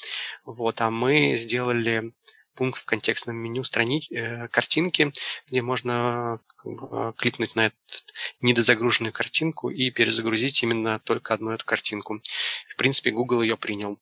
Вот, 0.45 0.82
а 0.82 0.89
мы 0.89 1.36
сделали 1.38 2.11
пункт 2.55 2.82
в 2.82 2.86
контекстном 2.86 3.36
меню 3.36 3.63
страни... 3.63 4.05
э, 4.11 4.47
картинки, 4.49 5.11
где 5.47 5.61
можно 5.61 6.39
э, 6.63 7.13
кликнуть 7.17 7.55
на 7.55 7.67
эту 7.67 7.76
недозагруженную 8.41 9.11
картинку 9.11 9.69
и 9.69 9.89
перезагрузить 9.89 10.61
именно 10.63 10.99
только 10.99 11.34
одну 11.34 11.51
эту 11.51 11.65
картинку. 11.65 12.21
В 12.69 12.76
принципе, 12.76 13.11
Google 13.11 13.41
ее 13.41 13.57
принял. 13.57 13.99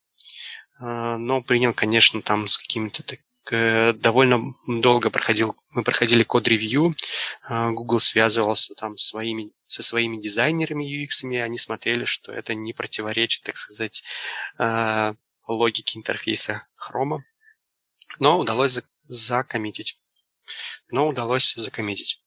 Но 0.79 1.43
принял, 1.43 1.75
конечно, 1.75 2.23
там 2.23 2.47
с 2.47 2.57
какими-то 2.57 3.03
довольно 3.49 4.53
долго 4.67 5.09
проходил, 5.09 5.55
мы 5.71 5.83
проходили 5.83 6.23
код-ревью, 6.23 6.95
э, 7.49 7.69
Google 7.71 7.99
связывался 7.99 8.75
там 8.75 8.97
своими, 8.97 9.51
со 9.65 9.83
своими 9.83 10.21
дизайнерами 10.21 10.85
UX, 10.85 11.25
они 11.41 11.57
смотрели, 11.57 12.05
что 12.05 12.31
это 12.31 12.53
не 12.53 12.73
противоречит, 12.73 13.43
так 13.43 13.57
сказать, 13.57 14.03
э, 14.59 15.13
логике 15.47 15.97
интерфейса 15.97 16.67
Chrome 16.77 17.19
но 18.19 18.39
удалось 18.39 18.81
закоммитить. 19.07 19.99
Но 20.89 21.07
удалось 21.07 21.53
закоммитить. 21.55 22.23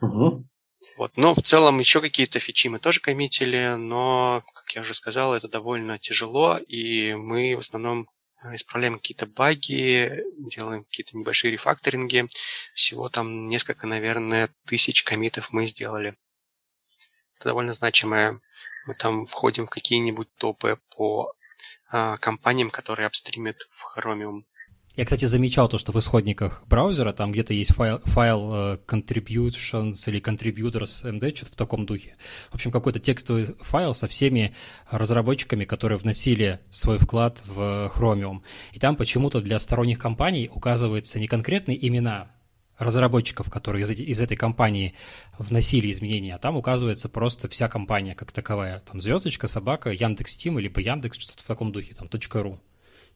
Угу. 0.00 0.48
Вот. 0.96 1.16
Но 1.16 1.34
в 1.34 1.42
целом 1.42 1.78
еще 1.78 2.00
какие-то 2.00 2.38
фичи 2.38 2.68
мы 2.68 2.78
тоже 2.78 3.00
коммитили, 3.00 3.74
но, 3.78 4.44
как 4.54 4.70
я 4.74 4.82
уже 4.82 4.94
сказал, 4.94 5.34
это 5.34 5.48
довольно 5.48 5.98
тяжело, 5.98 6.58
и 6.58 7.14
мы 7.14 7.54
в 7.56 7.60
основном 7.60 8.08
исправляем 8.52 8.98
какие-то 8.98 9.26
баги, 9.26 10.24
делаем 10.38 10.84
какие-то 10.84 11.16
небольшие 11.16 11.52
рефакторинги. 11.52 12.26
Всего 12.74 13.08
там 13.08 13.48
несколько, 13.48 13.86
наверное, 13.86 14.50
тысяч 14.66 15.04
комитов 15.04 15.52
мы 15.52 15.66
сделали. 15.66 16.16
Это 17.36 17.48
довольно 17.48 17.72
значимое. 17.72 18.40
Мы 18.86 18.94
там 18.94 19.26
входим 19.26 19.66
в 19.66 19.70
какие-нибудь 19.70 20.28
топы 20.36 20.78
по 20.96 21.34
а, 21.90 22.16
компаниям, 22.18 22.70
которые 22.70 23.06
апстримят 23.06 23.68
в 23.70 23.98
Chromium. 23.98 24.44
Я, 25.00 25.06
кстати, 25.06 25.24
замечал 25.24 25.66
то, 25.66 25.78
что 25.78 25.92
в 25.92 25.98
исходниках 25.98 26.62
браузера 26.68 27.14
там 27.14 27.32
где-то 27.32 27.54
есть 27.54 27.72
файл, 27.72 28.00
файл 28.04 28.52
uh, 28.52 28.80
contributions 28.86 29.94
или 30.06 30.20
contributors 30.20 31.02
md, 31.02 31.36
что-то 31.36 31.52
в 31.52 31.56
таком 31.56 31.86
духе. 31.86 32.18
В 32.50 32.56
общем, 32.56 32.70
какой-то 32.70 33.00
текстовый 33.00 33.46
файл 33.60 33.94
со 33.94 34.08
всеми 34.08 34.54
разработчиками, 34.90 35.64
которые 35.64 35.96
вносили 35.96 36.60
свой 36.68 36.98
вклад 36.98 37.40
в 37.46 37.90
Chromium. 37.96 38.42
И 38.72 38.78
там 38.78 38.94
почему-то 38.94 39.40
для 39.40 39.58
сторонних 39.58 39.98
компаний 39.98 40.50
указываются 40.52 41.18
не 41.18 41.28
конкретные 41.28 41.78
имена 41.88 42.32
разработчиков, 42.76 43.48
которые 43.48 43.84
из, 43.84 43.90
из 43.92 44.20
этой 44.20 44.36
компании 44.36 44.92
вносили 45.38 45.90
изменения, 45.90 46.34
а 46.34 46.38
там 46.38 46.58
указывается 46.58 47.08
просто 47.08 47.48
вся 47.48 47.70
компания 47.70 48.14
как 48.14 48.32
таковая. 48.32 48.80
Там 48.80 49.00
звездочка, 49.00 49.48
собака, 49.48 49.92
Яндекс 49.92 50.36
Тим, 50.36 50.58
либо 50.58 50.78
Яндекс, 50.78 51.18
что-то 51.18 51.42
в 51.42 51.46
таком 51.46 51.72
духе, 51.72 51.94
там 51.94 52.10
.ру. 52.34 52.60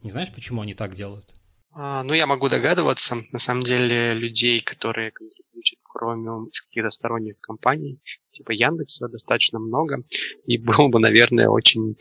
Не 0.03 0.11
знаешь, 0.11 0.33
почему 0.33 0.63
они 0.63 0.73
так 0.73 0.95
делают? 0.95 1.35
А, 1.77 2.05
ну, 2.05 2.15
я 2.15 2.27
могу 2.27 2.49
догадываться. 2.49 3.17
На 3.33 3.39
самом 3.39 3.65
деле, 3.65 4.15
людей, 4.15 4.61
которые 4.61 5.11
контрибьютят 5.11 5.79
Chromium 5.95 6.49
из 6.51 6.61
каких-то 6.61 6.91
сторонних 6.91 7.41
компаний, 7.41 8.01
типа 8.31 8.53
Яндекса, 8.53 9.09
достаточно 9.09 9.59
много. 9.59 10.05
И 10.47 10.57
было 10.59 10.89
бы, 10.89 11.01
наверное, 11.01 11.49
очень 11.49 11.97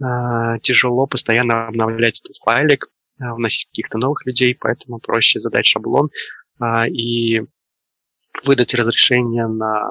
э, 0.00 0.58
тяжело 0.62 1.06
постоянно 1.06 1.66
обновлять 1.66 2.20
этот 2.20 2.36
файлик, 2.44 2.90
вносить 3.18 3.66
каких-то 3.66 3.98
новых 3.98 4.24
людей, 4.26 4.54
поэтому 4.54 5.00
проще 5.00 5.40
задать 5.40 5.66
шаблон, 5.66 6.10
а, 6.60 6.86
и 6.86 7.42
выдать 8.44 8.74
разрешение 8.74 9.46
на, 9.46 9.90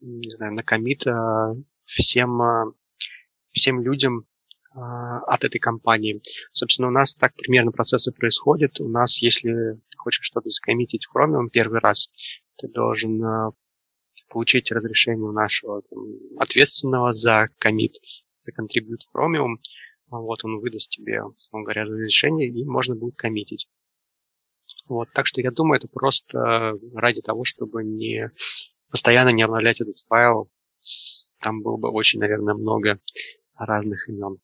не 0.00 0.30
знаю, 0.36 0.54
на 0.54 0.62
комит 0.62 1.06
а, 1.06 1.54
всем, 1.82 2.40
а, 2.42 2.64
всем 3.50 3.80
людям 3.80 4.26
от 4.74 5.44
этой 5.44 5.58
компании. 5.58 6.20
Собственно, 6.52 6.88
у 6.88 6.90
нас 6.90 7.14
так 7.14 7.34
примерно 7.34 7.70
процессы 7.70 8.12
происходят. 8.12 8.80
У 8.80 8.88
нас, 8.88 9.22
если 9.22 9.52
ты 9.88 9.96
хочешь 9.96 10.24
что-то 10.24 10.48
закоммитить 10.48 11.06
в 11.06 11.16
Chromium 11.16 11.48
первый 11.50 11.78
раз, 11.80 12.10
ты 12.56 12.68
должен 12.68 13.22
получить 14.28 14.72
разрешение 14.72 15.28
у 15.28 15.32
нашего 15.32 15.82
ответственного 16.38 17.12
за 17.12 17.48
комит, 17.58 17.94
за 18.38 18.52
контрибьют 18.52 19.02
Chromium. 19.14 19.56
Вот 20.08 20.44
он 20.44 20.58
выдаст 20.58 20.90
тебе, 20.90 21.22
условно 21.22 21.64
говоря, 21.64 21.84
разрешение, 21.84 22.48
и 22.48 22.64
можно 22.64 22.94
будет 22.94 23.16
коммитить. 23.16 23.68
Вот, 24.86 25.08
так 25.12 25.26
что 25.26 25.40
я 25.40 25.50
думаю, 25.50 25.78
это 25.78 25.88
просто 25.88 26.78
ради 26.94 27.22
того, 27.22 27.44
чтобы 27.44 27.84
не 27.84 28.30
постоянно 28.90 29.30
не 29.30 29.42
обновлять 29.42 29.80
этот 29.80 29.98
файл. 30.08 30.50
Там 31.40 31.62
было 31.62 31.76
бы 31.76 31.90
очень, 31.90 32.20
наверное, 32.20 32.54
много 32.54 33.00
разных 33.56 34.08
имен. 34.08 34.38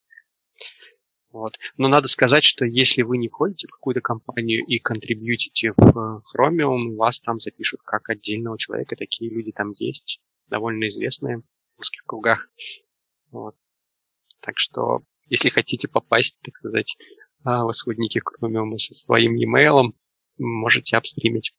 Вот. 1.33 1.59
Но 1.76 1.89
надо 1.89 2.09
сказать, 2.09 2.43
что 2.43 2.64
если 2.64 3.03
вы 3.03 3.16
не 3.16 3.28
входите 3.28 3.68
в 3.68 3.70
какую-то 3.70 4.01
компанию 4.01 4.64
и 4.66 4.78
контрибьютите 4.78 5.72
в 5.76 6.22
Chromium, 6.35 6.97
вас 6.97 7.20
там 7.20 7.39
запишут 7.39 7.83
как 7.85 8.09
отдельного 8.09 8.59
человека. 8.59 8.97
Такие 8.97 9.31
люди 9.31 9.53
там 9.53 9.70
есть, 9.72 10.20
довольно 10.49 10.89
известные 10.89 11.39
в 11.39 11.81
узких 11.81 12.03
кругах. 12.05 12.51
Вот. 13.31 13.55
Так 14.41 14.59
что, 14.59 15.03
если 15.26 15.51
хотите 15.51 15.87
попасть, 15.87 16.41
так 16.43 16.57
сказать, 16.57 16.97
в 17.45 17.70
исходники 17.70 18.20
Chromium 18.20 18.76
со 18.76 18.93
своим 18.95 19.35
e-mail, 19.37 19.93
можете 20.39 20.97
обстримить. 20.97 21.55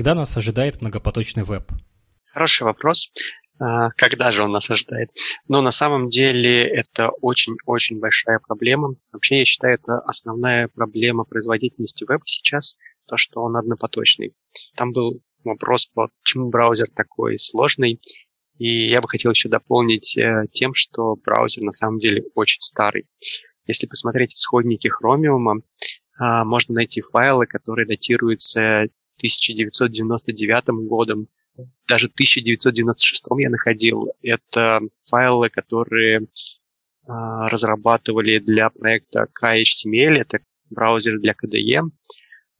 Когда 0.00 0.14
нас 0.14 0.34
ожидает 0.34 0.80
многопоточный 0.80 1.42
веб? 1.42 1.70
Хороший 2.32 2.62
вопрос. 2.62 3.12
А, 3.58 3.90
когда 3.90 4.30
же 4.30 4.42
он 4.42 4.50
нас 4.50 4.70
ожидает? 4.70 5.10
Но 5.46 5.60
на 5.60 5.72
самом 5.72 6.08
деле 6.08 6.62
это 6.62 7.10
очень-очень 7.20 8.00
большая 8.00 8.38
проблема. 8.38 8.94
Вообще 9.12 9.40
я 9.40 9.44
считаю, 9.44 9.74
это 9.74 9.98
основная 9.98 10.68
проблема 10.68 11.24
производительности 11.24 12.06
веба 12.08 12.22
сейчас, 12.24 12.78
то, 13.04 13.18
что 13.18 13.42
он 13.42 13.58
однопоточный. 13.58 14.32
Там 14.74 14.92
был 14.92 15.20
вопрос, 15.44 15.90
почему 15.92 16.48
браузер 16.48 16.88
такой 16.88 17.36
сложный, 17.38 18.00
и 18.56 18.88
я 18.88 19.02
бы 19.02 19.08
хотел 19.10 19.32
еще 19.32 19.50
дополнить 19.50 20.16
э, 20.16 20.46
тем, 20.50 20.72
что 20.72 21.16
браузер 21.16 21.62
на 21.62 21.72
самом 21.72 21.98
деле 21.98 22.24
очень 22.34 22.62
старый. 22.62 23.06
Если 23.66 23.86
посмотреть 23.86 24.32
исходники 24.32 24.88
Chromium, 24.88 25.60
а, 26.18 26.44
можно 26.46 26.74
найти 26.74 27.02
файлы, 27.02 27.46
которые 27.46 27.86
датируются 27.86 28.86
1999 29.20 30.88
годом, 30.88 31.28
даже 31.88 32.06
1996 32.06 33.24
я 33.38 33.50
находил. 33.50 34.12
Это 34.22 34.80
файлы, 35.02 35.50
которые 35.50 36.26
а, 37.06 37.46
разрабатывали 37.48 38.38
для 38.38 38.70
проекта 38.70 39.26
KHTML, 39.40 40.20
это 40.20 40.40
браузер 40.70 41.18
для 41.18 41.32
KDE. 41.32 41.82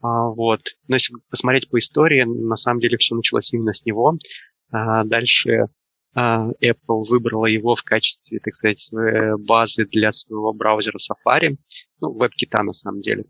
А, 0.03 0.29
вот. 0.29 0.61
Но 0.89 0.97
если 0.97 1.15
посмотреть 1.31 1.69
по 1.69 1.79
истории, 1.79 2.25
на 2.25 2.57
самом 2.57 2.81
деле 2.81 2.97
все 2.99 3.15
началось 3.15 3.53
именно 3.53 3.73
с 3.73 3.85
него. 3.85 4.19
Дальше 4.71 5.67
а, 6.15 6.49
Apple 6.63 7.03
выбрала 7.09 7.47
его 7.47 7.75
в 7.75 7.83
качестве, 7.83 8.41
так 8.41 8.55
сказать, 8.55 8.91
базы 9.39 9.87
для 9.87 10.13
своего 10.13 10.53
браузера 10.53 10.97
Safari, 10.99 11.57
ну, 12.01 12.17
WebKit 12.19 12.63
на 12.63 12.73
самом 12.73 13.01
деле. 13.01 13.25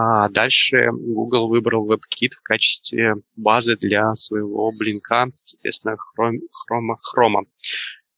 А 0.00 0.28
дальше 0.28 0.92
Google 0.92 1.48
выбрал 1.48 1.90
WebKit 1.90 2.30
в 2.38 2.42
качестве 2.42 3.16
базы 3.34 3.76
для 3.76 4.14
своего 4.14 4.70
блинка, 4.70 5.26
соответственно, 5.34 5.96
Chrome. 5.96 6.94
Chrome. 7.02 7.48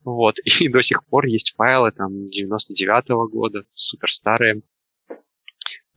Вот. 0.05 0.37
И 0.61 0.69
до 0.69 0.83
сих 0.83 1.03
пор 1.07 1.25
есть 1.25 1.55
файлы 1.57 1.91
там 1.91 2.29
99 2.29 3.11
-го 3.11 3.27
года, 3.29 3.65
супер 3.73 4.13
старые, 4.13 4.61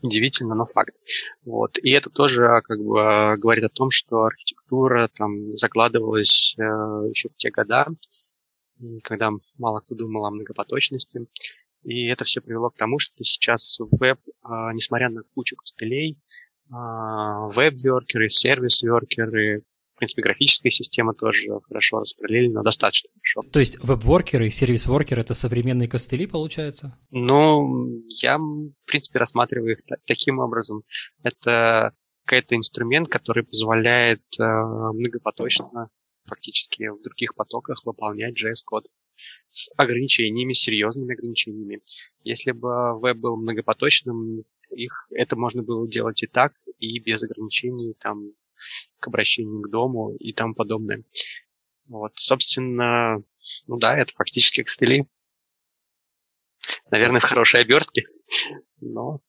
удивительно, 0.02 0.56
но 0.56 0.66
факт. 0.66 0.96
Вот. 1.44 1.78
И 1.80 1.90
это 1.92 2.10
тоже 2.10 2.62
как 2.64 2.80
бы 2.80 3.36
говорит 3.38 3.66
о 3.66 3.70
том, 3.70 3.92
что 3.92 4.24
архитектура 4.24 5.10
там 5.14 5.58
закладывалась 5.58 6.56
э, 6.58 6.62
еще 7.10 7.28
в 7.28 7.36
те 7.36 7.52
года, 7.52 7.88
когда 9.04 9.32
мало 9.58 9.82
кто 9.82 9.96
думал 9.96 10.26
о 10.26 10.32
многопоточности. 10.32 11.28
И 11.84 12.08
это 12.08 12.24
все 12.24 12.42
привело 12.42 12.70
к 12.70 12.78
тому, 12.78 13.00
что 13.00 13.24
сейчас 13.24 13.78
веб, 13.92 14.20
несмотря 14.74 15.10
на 15.10 15.24
кучу 15.36 15.56
костылей, 15.56 16.18
веб-веркеры, 16.70 18.30
сервис-веркеры, 18.30 19.64
в 19.94 19.98
принципе, 20.00 20.24
графическая 20.24 20.72
система 20.72 21.14
тоже 21.14 21.60
хорошо 21.68 22.00
распределена, 22.00 22.64
достаточно 22.64 23.10
хорошо. 23.14 23.50
То 23.52 23.60
есть 23.60 23.78
веб-воркеры 23.84 24.48
и 24.48 24.50
сервис-воркеры— 24.50 25.22
это 25.24 25.34
современные 25.34 25.88
костыли, 25.88 26.26
получается? 26.26 26.98
Ну, 27.12 28.02
я, 28.22 28.38
в 28.40 28.72
принципе, 28.86 29.20
рассматриваю 29.20 29.74
их 29.74 29.80
таким 30.06 30.40
образом. 30.40 30.84
Это 31.22 31.94
какой-то 32.26 32.56
инструмент, 32.56 33.08
который 33.08 33.44
позволяет 33.44 34.24
э, 34.40 34.44
многопоточно, 34.44 35.90
фактически 36.26 36.88
в 36.88 37.02
других 37.04 37.36
потоках 37.36 37.86
выполнять 37.86 38.42
JS-код 38.42 38.86
с 39.50 39.72
ограничениями, 39.78 40.54
серьезными 40.54 41.14
ограничениями. 41.14 41.82
Если 42.24 42.52
бы 42.52 43.00
веб 43.00 43.18
был 43.18 43.38
многопоточным, 43.38 44.44
их 44.72 45.08
это 45.12 45.36
можно 45.36 45.64
было 45.64 45.88
делать 45.88 46.24
и 46.24 46.28
так, 46.28 46.54
и 46.80 47.00
без 47.00 47.24
ограничений 47.24 47.96
там 48.00 48.32
к 49.00 49.08
обращению 49.08 49.62
к 49.62 49.70
дому 49.70 50.16
и 50.16 50.34
тому 50.34 50.56
подобное. 50.56 51.04
Вот, 51.88 52.14
собственно, 52.16 53.18
ну 53.68 53.78
да, 53.78 53.98
это 53.98 54.14
фактически 54.14 54.64
костыли. 54.64 55.06
Наверное, 56.90 57.20
в 57.20 57.24
хорошей 57.24 57.62
обертке, 57.62 58.04
но... 58.80 59.20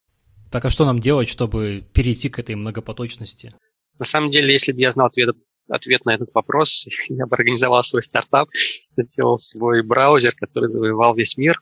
Так 0.52 0.64
а 0.64 0.70
что 0.70 0.84
нам 0.84 1.00
делать, 1.00 1.28
чтобы 1.28 1.84
перейти 1.92 2.28
к 2.28 2.38
этой 2.38 2.54
многопоточности? 2.54 3.52
На 3.98 4.04
самом 4.04 4.30
деле, 4.30 4.52
если 4.52 4.72
бы 4.72 4.80
я 4.80 4.92
знал 4.92 5.08
ответ, 5.08 5.34
ответ 5.68 6.04
на 6.04 6.14
этот 6.14 6.32
вопрос, 6.34 6.86
я 7.08 7.26
бы 7.26 7.36
организовал 7.36 7.82
свой 7.82 8.02
стартап, 8.02 8.48
сделал 8.96 9.38
свой 9.38 9.82
браузер, 9.82 10.34
который 10.36 10.68
завоевал 10.68 11.14
весь 11.14 11.36
мир. 11.36 11.60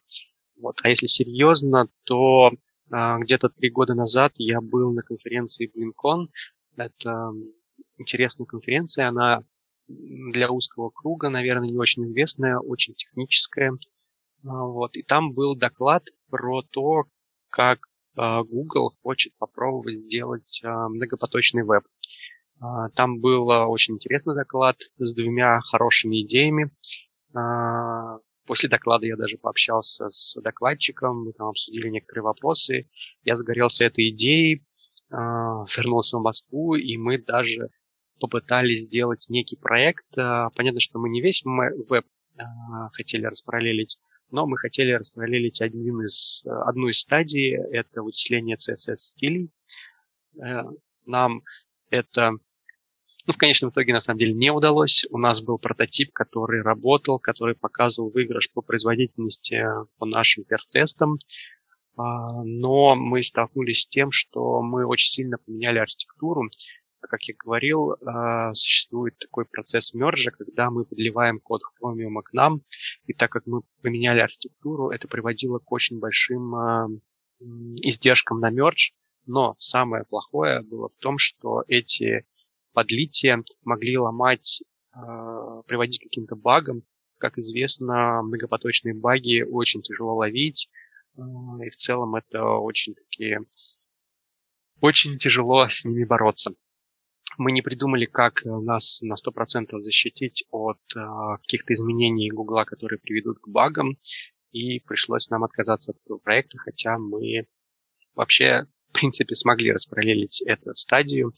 Вот. 0.60 0.78
А 0.82 0.88
если 0.88 1.06
серьезно, 1.06 1.88
то 2.04 2.52
а, 2.90 3.18
где-то 3.18 3.48
три 3.48 3.70
года 3.70 3.94
назад 3.94 4.32
я 4.36 4.60
был 4.60 4.92
на 4.92 5.02
конференции 5.02 5.70
BlinkCon. 5.70 6.28
Это 6.76 7.32
интересная 7.98 8.46
конференция, 8.46 9.08
она 9.08 9.42
для 9.88 10.50
узкого 10.50 10.90
круга, 10.90 11.28
наверное, 11.28 11.68
не 11.68 11.76
очень 11.76 12.04
известная, 12.06 12.58
очень 12.58 12.94
техническая. 12.94 13.72
А, 14.44 14.64
вот. 14.64 14.96
И 14.96 15.02
там 15.02 15.32
был 15.32 15.56
доклад 15.56 16.06
про 16.30 16.62
то, 16.62 17.04
как 17.50 17.80
а, 18.16 18.42
Google 18.42 18.90
хочет 19.02 19.32
попробовать 19.38 19.96
сделать 19.96 20.60
а, 20.64 20.88
многопоточный 20.88 21.64
веб. 21.64 21.84
Там 22.94 23.20
был 23.20 23.48
очень 23.48 23.94
интересный 23.94 24.34
доклад 24.34 24.76
с 24.98 25.14
двумя 25.14 25.60
хорошими 25.60 26.22
идеями. 26.22 26.70
После 28.46 28.68
доклада 28.68 29.06
я 29.06 29.16
даже 29.16 29.38
пообщался 29.38 30.08
с 30.10 30.40
докладчиком, 30.40 31.24
мы 31.24 31.32
там 31.32 31.48
обсудили 31.48 31.88
некоторые 31.88 32.24
вопросы. 32.24 32.88
Я 33.22 33.34
загорелся 33.34 33.86
этой 33.86 34.10
идеей, 34.10 34.64
вернулся 35.10 36.18
в 36.18 36.22
Москву, 36.22 36.74
и 36.74 36.96
мы 36.96 37.18
даже 37.18 37.70
попытались 38.22 38.82
сделать 38.82 39.26
некий 39.28 39.56
проект. 39.56 40.06
А, 40.16 40.50
понятно, 40.50 40.80
что 40.80 40.98
мы 40.98 41.10
не 41.10 41.20
весь 41.20 41.42
веб 41.44 42.06
а, 42.38 42.88
хотели 42.92 43.26
распараллелить, 43.26 43.98
но 44.30 44.46
мы 44.46 44.56
хотели 44.56 44.92
распараллелить 44.92 45.60
один 45.60 46.02
из, 46.02 46.44
одну 46.46 46.88
из 46.88 47.00
стадий, 47.00 47.54
это 47.54 48.02
вычисление 48.02 48.56
CSS-стилей. 48.56 49.50
Э, 50.40 50.62
нам 51.04 51.42
это 51.90 52.32
ну, 53.26 53.32
в 53.32 53.36
конечном 53.36 53.70
итоге, 53.70 53.92
на 53.92 54.00
самом 54.00 54.18
деле, 54.18 54.32
не 54.32 54.50
удалось. 54.50 55.06
У 55.10 55.18
нас 55.18 55.42
был 55.42 55.58
прототип, 55.58 56.12
который 56.12 56.62
работал, 56.62 57.20
который 57.20 57.54
показывал 57.54 58.10
выигрыш 58.10 58.50
по 58.52 58.62
производительности 58.62 59.62
по 59.98 60.06
нашим 60.06 60.44
пертестам. 60.44 61.18
А, 61.96 62.42
но 62.42 62.96
мы 62.96 63.22
столкнулись 63.22 63.82
с 63.82 63.88
тем, 63.88 64.10
что 64.10 64.60
мы 64.62 64.86
очень 64.86 65.10
сильно 65.10 65.38
поменяли 65.38 65.78
архитектуру. 65.78 66.48
Как 67.00 67.22
я 67.24 67.34
говорил, 67.38 67.92
а, 68.04 68.54
существует 68.54 69.16
такой 69.18 69.44
процесс 69.44 69.94
мержа, 69.94 70.32
когда 70.32 70.70
мы 70.70 70.84
подливаем 70.84 71.38
код 71.38 71.60
Chromium 71.80 72.22
к 72.24 72.32
нам, 72.32 72.58
и 73.06 73.12
так 73.12 73.30
как 73.30 73.46
мы 73.46 73.62
поменяли 73.82 74.20
архитектуру, 74.20 74.90
это 74.90 75.06
приводило 75.06 75.58
к 75.58 75.70
очень 75.70 76.00
большим 76.00 76.54
а, 76.54 76.88
издержкам 77.40 78.40
на 78.40 78.50
мердж, 78.50 78.92
но 79.26 79.54
самое 79.58 80.04
плохое 80.04 80.62
было 80.62 80.88
в 80.88 80.96
том, 80.96 81.18
что 81.18 81.62
эти 81.68 82.24
подлития 82.72 83.42
могли 83.64 83.98
ломать, 83.98 84.62
а, 84.92 85.62
приводить 85.62 86.00
к 86.00 86.04
каким-то 86.04 86.36
багам. 86.36 86.82
Как 87.18 87.38
известно, 87.38 88.22
многопоточные 88.22 88.94
баги 88.94 89.42
очень 89.42 89.82
тяжело 89.82 90.16
ловить, 90.16 90.68
и 91.16 91.68
в 91.68 91.76
целом 91.76 92.16
это 92.16 92.44
очень 92.44 92.94
такие 92.94 93.40
очень 94.82 95.16
тяжело 95.16 95.66
с 95.68 95.84
ними 95.84 96.04
бороться. 96.04 96.54
Мы 97.38 97.52
не 97.52 97.62
придумали, 97.62 98.04
как 98.04 98.44
э, 98.44 98.50
нас 98.50 99.00
на 99.00 99.14
100% 99.14 99.78
защитить 99.78 100.44
от 100.50 100.80
э, 100.96 101.00
каких-то 101.40 101.72
изменений 101.72 102.30
Гугла, 102.30 102.64
которые 102.64 102.98
приведут 102.98 103.38
к 103.38 103.48
багам, 103.48 103.96
и 104.50 104.80
пришлось 104.80 105.30
нам 105.30 105.44
отказаться 105.44 105.92
от 105.92 105.98
этого 106.04 106.18
проекта, 106.18 106.58
хотя 106.58 106.98
мы 106.98 107.46
вообще, 108.14 108.66
в 108.90 108.92
принципе, 108.92 109.34
смогли 109.34 109.72
распараллелить 109.72 110.42
эту 110.42 110.74
стадию 110.74 111.32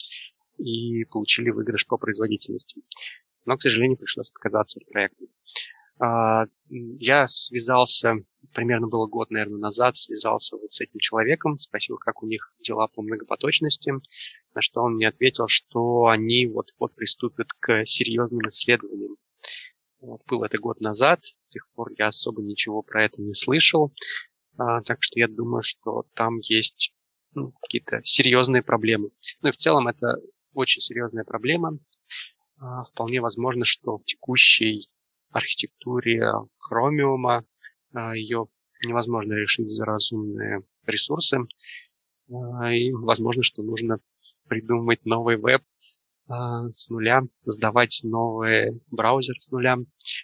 и 0.59 1.05
получили 1.05 1.51
выигрыш 1.51 1.87
по 1.87 1.97
производительности. 1.97 2.83
Но, 3.45 3.57
к 3.57 3.63
сожалению, 3.63 3.99
пришлось 3.99 4.31
отказаться 4.31 4.81
от 4.81 4.87
проекта. 4.87 5.27
А, 5.99 6.47
я 6.69 7.27
связался, 7.27 8.17
примерно 8.53 8.89
было 8.89 9.07
год, 9.07 9.31
наверное, 9.31 9.59
назад, 9.59 9.97
связался 9.97 10.57
вот 10.57 10.73
с 10.73 10.81
этим 10.81 10.99
человеком, 10.99 11.57
спросил, 11.57 11.99
как 11.99 12.23
у 12.23 12.27
них 12.27 12.53
дела 12.61 12.89
по 12.89 13.03
многопоточности, 13.03 13.93
на 14.55 14.61
что 14.61 14.83
он 14.83 14.95
мне 14.95 15.09
ответил, 15.09 15.47
что 15.47 16.07
они 16.07 16.47
вот-вот 16.47 16.95
приступят 16.95 17.49
к 17.61 17.85
серьезным 17.85 18.47
исследованиям. 18.49 19.17
Вот, 20.01 20.23
был 20.27 20.43
это 20.43 20.59
год 20.59 20.81
назад, 20.81 21.25
с 21.25 21.49
тех 21.49 21.67
пор 21.75 21.93
я 21.97 22.09
особо 22.09 22.43
ничего 22.43 22.83
про 22.83 23.05
это 23.05 23.23
не 23.23 23.33
слышал, 23.33 23.93
а, 24.59 24.83
так 24.83 25.03
что 25.03 25.19
я 25.19 25.29
думаю, 25.29 25.63
что 25.63 26.05
там 26.15 26.39
есть 26.41 26.93
ну, 27.35 27.53
какие-то 27.63 28.01
серьезные 28.05 28.63
проблемы. 28.63 29.11
Ну 29.43 29.49
и 29.49 29.53
в 29.53 29.57
целом 29.57 29.89
это 29.89 30.21
очень 30.55 30.81
серьезная 30.81 31.25
проблема. 31.25 31.79
А, 32.59 32.85
вполне 32.85 33.21
возможно, 33.21 33.65
что 33.65 33.99
в 33.99 34.05
текущей 34.05 34.89
архитектуре 35.31 36.23
хромиума. 36.59 37.45
А, 37.93 38.15
Ее 38.17 38.47
невозможно 38.85 39.33
решить 39.35 39.71
за 39.71 39.85
разумные 39.85 40.63
ресурсы. 40.87 41.39
А, 42.31 42.73
и 42.73 42.93
возможно, 42.93 43.43
что 43.43 43.63
нужно 43.63 43.99
придумать 44.49 45.05
новый 45.05 45.37
веб 45.37 45.63
с 46.27 46.89
нуля, 46.89 47.21
создавать 47.29 48.01
новый 48.03 48.81
браузер 48.91 49.37
с 49.41 49.51
нуля, 49.51 49.77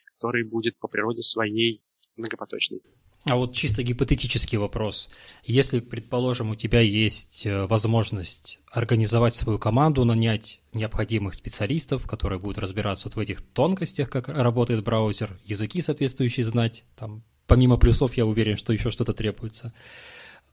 который 0.07 0.49
будет 0.49 0.79
по 0.79 0.89
природе 0.89 1.21
своей 1.21 1.83
многопоточный. 2.17 2.81
А 3.29 3.37
вот 3.37 3.53
чисто 3.55 3.83
гипотетический 3.83 4.57
вопрос. 4.57 5.11
Если, 5.45 5.81
предположим, 5.81 6.51
у 6.51 6.55
тебя 6.55 6.81
есть 6.81 7.45
э, 7.45 7.67
возможность 7.67 8.59
организовать 8.73 9.35
свою 9.35 9.59
команду, 9.59 10.07
нанять 10.07 10.61
необходимых 10.73 11.35
специалистов, 11.35 12.07
которые 12.07 12.39
будут 12.39 12.57
разбираться 12.57 13.09
вот 13.09 13.17
в 13.17 13.19
этих 13.19 13.43
тонкостях, 13.43 14.09
как 14.09 14.29
работает 14.29 14.83
браузер, 14.83 15.39
языки 15.45 15.83
соответствующие 15.83 16.45
знать, 16.45 16.85
там, 16.97 17.23
помимо 17.47 17.77
плюсов, 17.77 18.17
я 18.17 18.25
уверен, 18.25 18.57
что 18.57 18.73
еще 18.73 18.91
что-то 18.91 19.13
требуется, 19.13 19.75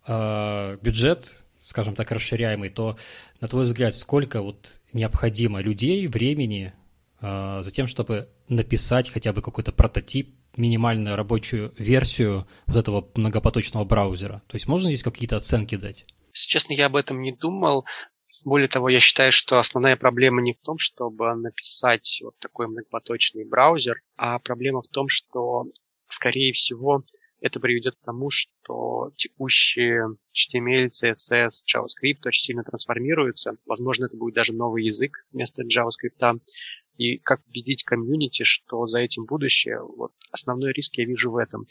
а, 0.05 0.77
бюджет, 0.81 1.45
скажем 1.57 1.95
так, 1.95 2.11
расширяемый, 2.11 2.69
то, 2.69 2.97
на 3.39 3.47
твой 3.47 3.63
взгляд, 3.63 3.95
сколько 3.95 4.41
вот 4.41 4.81
необходимо 4.91 5.61
людей, 5.61 6.05
времени 6.07 6.73
а, 7.21 7.63
за 7.63 7.71
тем, 7.71 7.87
чтобы 7.87 8.27
написать 8.49 9.09
хотя 9.09 9.31
бы 9.31 9.41
какой-то 9.41 9.71
прототип 9.71 10.35
минимальную 10.57 11.15
рабочую 11.15 11.73
версию 11.77 12.43
вот 12.65 12.77
этого 12.77 13.09
многопоточного 13.15 13.85
браузера? 13.85 14.41
То 14.47 14.55
есть 14.55 14.67
можно 14.67 14.89
здесь 14.89 15.03
какие-то 15.03 15.37
оценки 15.37 15.75
дать? 15.75 16.05
Если 16.33 16.49
честно, 16.49 16.73
я 16.73 16.87
об 16.87 16.95
этом 16.95 17.21
не 17.21 17.31
думал. 17.31 17.85
Более 18.43 18.67
того, 18.67 18.89
я 18.89 18.99
считаю, 18.99 19.31
что 19.31 19.59
основная 19.59 19.95
проблема 19.95 20.41
не 20.41 20.53
в 20.53 20.59
том, 20.61 20.77
чтобы 20.77 21.33
написать 21.35 22.19
вот 22.23 22.37
такой 22.39 22.67
многопоточный 22.67 23.45
браузер, 23.45 24.01
а 24.17 24.37
проблема 24.39 24.81
в 24.81 24.87
том, 24.87 25.07
что, 25.07 25.65
скорее 26.07 26.51
всего, 26.53 27.03
это 27.39 27.59
приведет 27.59 27.95
к 27.95 28.05
тому, 28.05 28.29
что 28.29 29.11
текущие 29.15 30.17
HTML, 30.33 30.89
CSS, 30.89 31.63
JavaScript 31.65 32.25
очень 32.25 32.43
сильно 32.43 32.63
трансформируются. 32.63 33.57
Возможно, 33.65 34.05
это 34.05 34.17
будет 34.17 34.35
даже 34.35 34.53
новый 34.53 34.83
язык 34.83 35.25
вместо 35.31 35.63
JavaScript 35.63 36.39
и 36.97 37.17
как 37.19 37.45
убедить 37.47 37.83
комьюнити, 37.83 38.43
что 38.43 38.85
за 38.85 39.01
этим 39.01 39.25
будущее. 39.25 39.79
Вот 39.81 40.11
основной 40.31 40.73
риск 40.73 40.95
я 40.95 41.05
вижу 41.05 41.31
в 41.31 41.37
этом. 41.37 41.65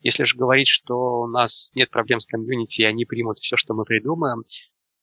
Если 0.00 0.24
же 0.24 0.36
говорить, 0.36 0.68
что 0.68 1.20
у 1.20 1.26
нас 1.26 1.70
нет 1.74 1.90
проблем 1.90 2.20
с 2.20 2.26
комьюнити, 2.26 2.82
и 2.82 2.84
они 2.84 3.04
примут 3.04 3.38
все, 3.38 3.56
что 3.56 3.74
мы 3.74 3.84
придумаем, 3.84 4.44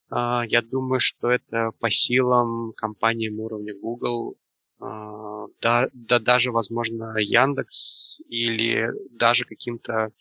а, 0.10 0.44
я 0.48 0.62
думаю, 0.62 1.00
что 1.00 1.30
это 1.30 1.72
по 1.80 1.90
силам 1.90 2.74
компаниям 2.76 3.40
уровня 3.40 3.74
Google, 3.80 4.38
а, 4.80 5.46
да, 5.62 5.90
да 5.94 6.20
даже, 6.20 6.52
возможно, 6.52 7.16
Яндекс 7.18 8.22
или 8.28 8.90
даже 9.12 9.46
каким-то 9.46 10.12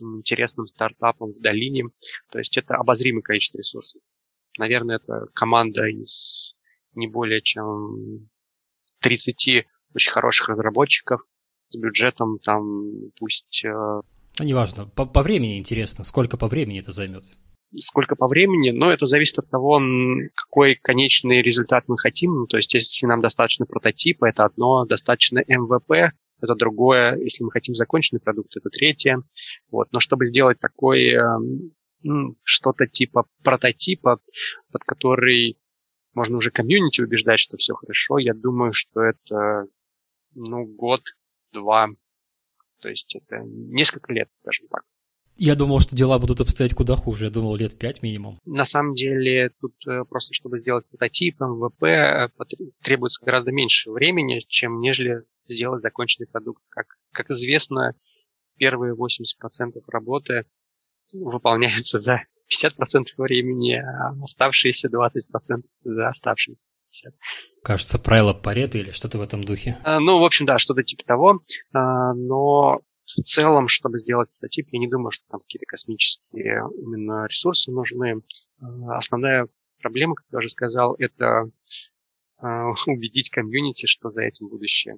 интересным 0.00 0.66
стартапом 0.66 1.32
в 1.32 1.40
долине. 1.40 1.84
То 2.30 2.38
есть 2.38 2.56
это 2.56 2.74
обозримое 2.76 3.22
количество 3.22 3.58
ресурсов. 3.58 4.02
Наверное, 4.58 4.96
это 4.96 5.26
команда 5.34 5.86
из 5.88 6.54
не 6.94 7.06
более 7.06 7.42
чем 7.42 8.28
30 9.06 9.66
очень 9.94 10.10
хороших 10.10 10.48
разработчиков 10.48 11.20
с 11.68 11.76
бюджетом 11.78 12.38
там 12.40 13.10
пусть... 13.18 13.64
Э, 13.64 14.00
ну, 14.38 14.44
неважно. 14.44 14.86
По, 14.86 15.06
по 15.06 15.22
времени 15.22 15.58
интересно, 15.58 16.04
сколько 16.04 16.36
по 16.36 16.48
времени 16.48 16.80
это 16.80 16.92
займет? 16.92 17.24
Сколько 17.78 18.16
по 18.16 18.28
времени, 18.28 18.70
но 18.70 18.90
это 18.90 19.06
зависит 19.06 19.38
от 19.38 19.50
того, 19.50 19.80
какой 20.34 20.74
конечный 20.74 21.42
результат 21.42 21.84
мы 21.88 21.98
хотим. 21.98 22.34
Ну, 22.34 22.46
то 22.46 22.56
есть, 22.56 22.74
если 22.74 23.06
нам 23.06 23.20
достаточно 23.20 23.66
прототипа, 23.66 24.26
это 24.26 24.44
одно, 24.44 24.84
достаточно 24.84 25.40
MVP, 25.40 26.10
это 26.40 26.54
другое. 26.54 27.16
Если 27.18 27.44
мы 27.44 27.50
хотим 27.50 27.74
законченный 27.74 28.20
продукт, 28.20 28.56
это 28.56 28.68
третье. 28.70 29.22
Вот. 29.70 29.88
Но 29.92 30.00
чтобы 30.00 30.26
сделать 30.26 30.58
такой 30.60 31.12
э, 31.12 31.22
что-то 32.44 32.86
типа 32.86 33.24
прототипа, 33.42 34.20
под 34.72 34.84
который 34.84 35.58
можно 36.16 36.38
уже 36.38 36.50
комьюнити 36.50 37.02
убеждать, 37.02 37.38
что 37.38 37.58
все 37.58 37.74
хорошо, 37.74 38.18
я 38.18 38.34
думаю, 38.34 38.72
что 38.72 39.02
это 39.02 39.66
ну, 40.34 40.64
год-два. 40.64 41.88
То 42.80 42.88
есть 42.88 43.14
это 43.14 43.42
несколько 43.44 44.12
лет, 44.12 44.28
скажем 44.32 44.66
так. 44.68 44.82
Я 45.38 45.54
думал, 45.54 45.80
что 45.80 45.94
дела 45.94 46.18
будут 46.18 46.40
обстоять 46.40 46.74
куда 46.74 46.96
хуже. 46.96 47.26
Я 47.26 47.30
думал, 47.30 47.56
лет 47.56 47.78
пять 47.78 48.02
минимум. 48.02 48.40
На 48.46 48.64
самом 48.64 48.94
деле, 48.94 49.50
тут 49.60 49.74
э, 49.86 50.04
просто, 50.08 50.32
чтобы 50.32 50.58
сделать 50.58 50.86
прототип, 50.86 51.38
MVP, 51.40 51.82
э, 51.82 52.28
требуется 52.82 53.22
гораздо 53.22 53.52
меньше 53.52 53.90
времени, 53.90 54.40
чем 54.48 54.80
нежели 54.80 55.24
сделать 55.46 55.82
законченный 55.82 56.26
продукт. 56.26 56.64
Как, 56.70 56.86
как 57.12 57.30
известно, 57.30 57.94
первые 58.56 58.94
80% 58.94 59.82
работы 59.88 60.46
выполняются 61.12 61.98
за 61.98 62.22
50% 62.50 63.04
времени, 63.18 63.74
а 63.74 64.14
оставшиеся 64.22 64.88
20% 64.88 65.62
за 65.84 66.08
оставшиеся 66.08 66.68
50%. 67.06 67.12
Кажется, 67.62 67.98
правило 67.98 68.32
Парета 68.32 68.78
или 68.78 68.90
что-то 68.92 69.18
в 69.18 69.22
этом 69.22 69.42
духе. 69.42 69.76
А, 69.82 70.00
ну, 70.00 70.20
в 70.20 70.24
общем, 70.24 70.46
да, 70.46 70.58
что-то 70.58 70.82
типа 70.82 71.04
того. 71.04 71.40
А, 71.72 72.14
но 72.14 72.80
в 73.04 73.22
целом, 73.22 73.68
чтобы 73.68 73.98
сделать 73.98 74.30
прототип, 74.30 74.68
я 74.72 74.78
не 74.78 74.88
думаю, 74.88 75.10
что 75.10 75.24
там 75.28 75.40
какие-то 75.40 75.66
космические 75.66 76.62
именно 76.80 77.26
ресурсы 77.26 77.70
нужны. 77.70 78.22
А, 78.60 78.96
основная 78.96 79.48
проблема, 79.80 80.14
как 80.14 80.26
я 80.32 80.38
уже 80.38 80.48
сказал, 80.48 80.94
это 80.98 81.50
убедить 82.86 83.30
комьюнити, 83.30 83.86
что 83.86 84.10
за 84.10 84.24
этим 84.24 84.48
будущее. 84.48 84.96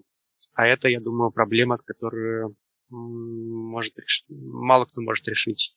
А 0.55 0.67
это, 0.67 0.89
я 0.89 1.01
думаю, 1.01 1.31
проблема, 1.31 1.79
которую 1.79 2.57
может 2.91 3.99
решить, 3.99 4.27
мало 4.29 4.87
кто 4.87 5.01
может 5.03 5.29
решить 5.29 5.75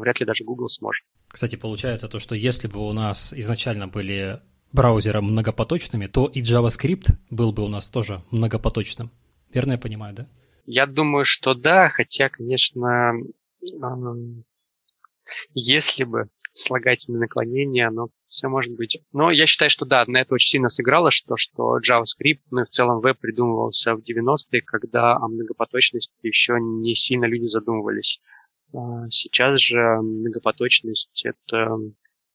вряд 0.00 0.20
ли 0.20 0.26
даже 0.26 0.44
Google 0.44 0.68
сможет. 0.68 1.04
Кстати, 1.28 1.56
получается 1.56 2.08
то, 2.08 2.18
что 2.18 2.34
если 2.34 2.68
бы 2.68 2.80
у 2.80 2.92
нас 2.92 3.32
изначально 3.34 3.88
были 3.88 4.40
браузеры 4.72 5.20
многопоточными, 5.20 6.06
то 6.06 6.26
и 6.26 6.42
JavaScript 6.42 7.14
был 7.30 7.52
бы 7.52 7.62
у 7.62 7.68
нас 7.68 7.88
тоже 7.88 8.22
многопоточным. 8.30 9.10
Верно 9.52 9.72
я 9.72 9.78
понимаю, 9.78 10.14
да? 10.14 10.26
Я 10.64 10.86
думаю, 10.86 11.24
что 11.24 11.54
да, 11.54 11.88
хотя, 11.88 12.28
конечно, 12.28 13.12
если 15.54 16.04
бы 16.04 16.28
слагательное 16.52 17.20
наклонение, 17.20 17.86
оно 17.86 18.08
все 18.26 18.48
может 18.48 18.74
быть. 18.74 19.00
Но 19.12 19.30
я 19.30 19.46
считаю, 19.46 19.70
что 19.70 19.84
да, 19.84 20.04
на 20.06 20.18
это 20.18 20.34
очень 20.34 20.50
сильно 20.50 20.68
сыграло, 20.68 21.10
что, 21.10 21.36
что 21.36 21.78
JavaScript, 21.78 22.42
ну 22.50 22.62
и 22.62 22.64
в 22.64 22.68
целом 22.68 23.00
веб 23.00 23.18
придумывался 23.18 23.94
в 23.94 24.00
90-е, 24.00 24.62
когда 24.62 25.16
о 25.16 25.28
многопоточности 25.28 26.12
еще 26.22 26.54
не 26.60 26.94
сильно 26.94 27.24
люди 27.24 27.44
задумывались. 27.44 28.20
А, 28.74 29.08
сейчас 29.10 29.60
же 29.60 29.78
многопоточность— 30.02 31.22
это 31.24 31.78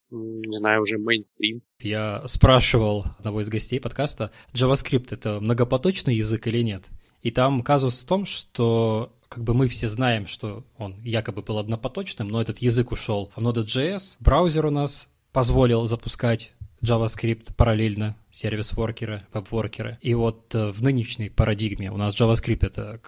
не 0.09 0.57
знаю, 0.57 0.83
уже 0.83 0.97
мейнстрим. 0.97 1.61
Я 1.81 2.25
спрашивал 2.27 3.05
одного 3.19 3.41
из 3.41 3.49
гостей 3.49 3.79
подкаста, 3.79 4.31
JavaScript— 4.53 5.07
это 5.11 5.39
многопоточный 5.41 6.15
язык 6.15 6.47
или 6.47 6.61
нет? 6.61 6.85
И 7.21 7.31
там 7.31 7.61
казус 7.61 8.03
в 8.03 8.07
том, 8.07 8.25
что 8.25 9.13
как 9.27 9.43
бы 9.43 9.53
мы 9.53 9.67
все 9.67 9.87
знаем, 9.87 10.27
что 10.27 10.63
он 10.77 11.01
якобы 11.03 11.41
был 11.41 11.57
однопоточным, 11.57 12.29
но 12.29 12.41
этот 12.41 12.59
язык 12.59 12.91
ушел 12.91 13.31
в 13.35 13.39
Node.js. 13.39 14.15
Браузер 14.19 14.65
у 14.67 14.71
нас 14.71 15.09
позволил 15.33 15.85
запускать 15.87 16.53
JavaScript 16.81 17.53
параллельно, 17.55 18.15
сервис-воркеры, 18.31 19.25
веб-воркеры. 19.33 19.97
И 20.01 20.13
вот 20.13 20.53
э, 20.53 20.71
в 20.71 20.81
нынешней 20.83 21.29
парадигме 21.29 21.91
у 21.91 21.97
нас 21.97 22.15
JavaScript— 22.15 22.59
это 22.65 23.01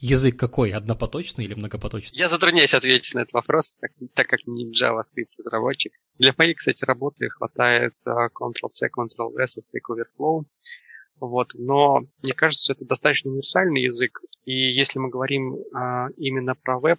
язык 0.00 0.38
какой? 0.38 0.72
Однопоточный 0.72 1.44
или 1.44 1.54
многопоточный? 1.54 2.16
Я 2.16 2.28
затрудняюсь 2.28 2.74
ответить 2.74 3.14
на 3.14 3.20
этот 3.20 3.32
вопрос, 3.32 3.76
так, 3.80 3.92
так 4.14 4.26
как 4.26 4.46
не 4.46 4.70
JavaScript 4.70 5.34
разработчик. 5.38 5.92
Для 6.18 6.34
моей, 6.36 6.54
кстати, 6.54 6.84
работы 6.84 7.26
хватает 7.28 7.94
uh, 8.06 8.28
Ctrl-C, 8.34 8.88
Ctrl-S, 8.88 9.58
Stack 9.58 9.94
Overflow. 9.94 10.44
Вот. 11.20 11.52
Но 11.54 12.00
мне 12.22 12.34
кажется, 12.34 12.72
это 12.72 12.84
достаточно 12.84 13.30
универсальный 13.30 13.82
язык. 13.82 14.20
И 14.44 14.52
если 14.52 14.98
мы 14.98 15.10
говорим 15.10 15.54
uh, 15.54 16.12
именно 16.16 16.54
про 16.54 16.78
веб, 16.78 16.98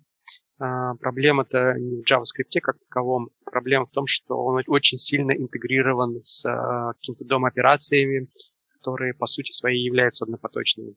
uh, 0.61 0.95
проблема-то 0.99 1.75
не 1.77 2.01
в 2.01 2.05
JavaScript 2.05 2.59
как 2.61 2.79
таковом. 2.79 3.29
Проблема 3.45 3.85
в 3.85 3.91
том, 3.91 4.07
что 4.07 4.35
он 4.35 4.63
очень 4.67 4.97
сильно 4.97 5.31
интегрирован 5.31 6.21
с 6.21 6.45
uh, 6.45 6.93
какими-то 6.93 7.25
дом-операциями, 7.25 8.27
которые 8.73 9.13
по 9.13 9.25
сути 9.25 9.51
своей 9.51 9.83
являются 9.83 10.25
однопоточными 10.25 10.95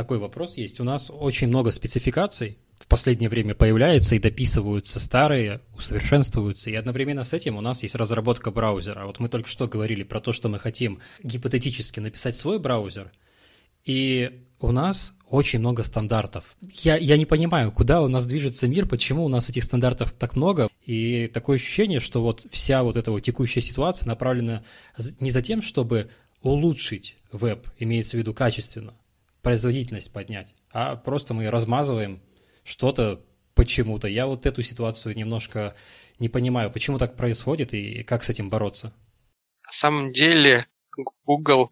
такой 0.00 0.16
вопрос 0.16 0.56
есть. 0.56 0.80
У 0.80 0.84
нас 0.84 1.12
очень 1.14 1.48
много 1.48 1.70
спецификаций 1.70 2.56
в 2.74 2.86
последнее 2.86 3.28
время 3.28 3.54
появляются 3.54 4.14
и 4.14 4.18
дописываются 4.18 4.98
старые, 4.98 5.60
усовершенствуются. 5.76 6.70
И 6.70 6.74
одновременно 6.74 7.22
с 7.22 7.34
этим 7.34 7.58
у 7.58 7.60
нас 7.60 7.82
есть 7.82 7.94
разработка 7.94 8.50
браузера. 8.50 9.04
Вот 9.04 9.20
мы 9.20 9.28
только 9.28 9.50
что 9.50 9.68
говорили 9.68 10.02
про 10.02 10.20
то, 10.20 10.32
что 10.32 10.48
мы 10.48 10.58
хотим 10.58 11.00
гипотетически 11.22 12.00
написать 12.00 12.34
свой 12.34 12.58
браузер. 12.58 13.12
И 13.84 14.40
у 14.58 14.72
нас 14.72 15.14
очень 15.28 15.58
много 15.58 15.82
стандартов. 15.82 16.56
Я, 16.62 16.96
я 16.96 17.18
не 17.18 17.26
понимаю, 17.26 17.70
куда 17.70 18.00
у 18.00 18.08
нас 18.08 18.24
движется 18.24 18.68
мир, 18.68 18.86
почему 18.86 19.26
у 19.26 19.28
нас 19.28 19.50
этих 19.50 19.64
стандартов 19.64 20.12
так 20.12 20.34
много. 20.34 20.70
И 20.86 21.26
такое 21.28 21.56
ощущение, 21.56 22.00
что 22.00 22.22
вот 22.22 22.46
вся 22.50 22.82
вот 22.84 22.96
эта 22.96 23.10
вот 23.10 23.20
текущая 23.20 23.60
ситуация 23.60 24.08
направлена 24.08 24.62
не 25.20 25.30
за 25.30 25.42
тем, 25.42 25.60
чтобы 25.60 26.08
улучшить 26.40 27.16
веб, 27.32 27.68
имеется 27.78 28.16
в 28.16 28.20
виду 28.20 28.32
качественно, 28.32 28.94
производительность 29.42 30.12
поднять, 30.12 30.54
а 30.70 30.96
просто 30.96 31.34
мы 31.34 31.50
размазываем 31.50 32.22
что-то 32.64 33.24
почему-то. 33.54 34.08
Я 34.08 34.26
вот 34.26 34.46
эту 34.46 34.62
ситуацию 34.62 35.16
немножко 35.16 35.74
не 36.18 36.28
понимаю, 36.28 36.70
почему 36.70 36.98
так 36.98 37.16
происходит 37.16 37.74
и 37.74 38.02
как 38.02 38.22
с 38.22 38.30
этим 38.30 38.48
бороться. 38.48 38.92
На 39.66 39.72
самом 39.72 40.12
деле 40.12 40.64
Google 41.24 41.70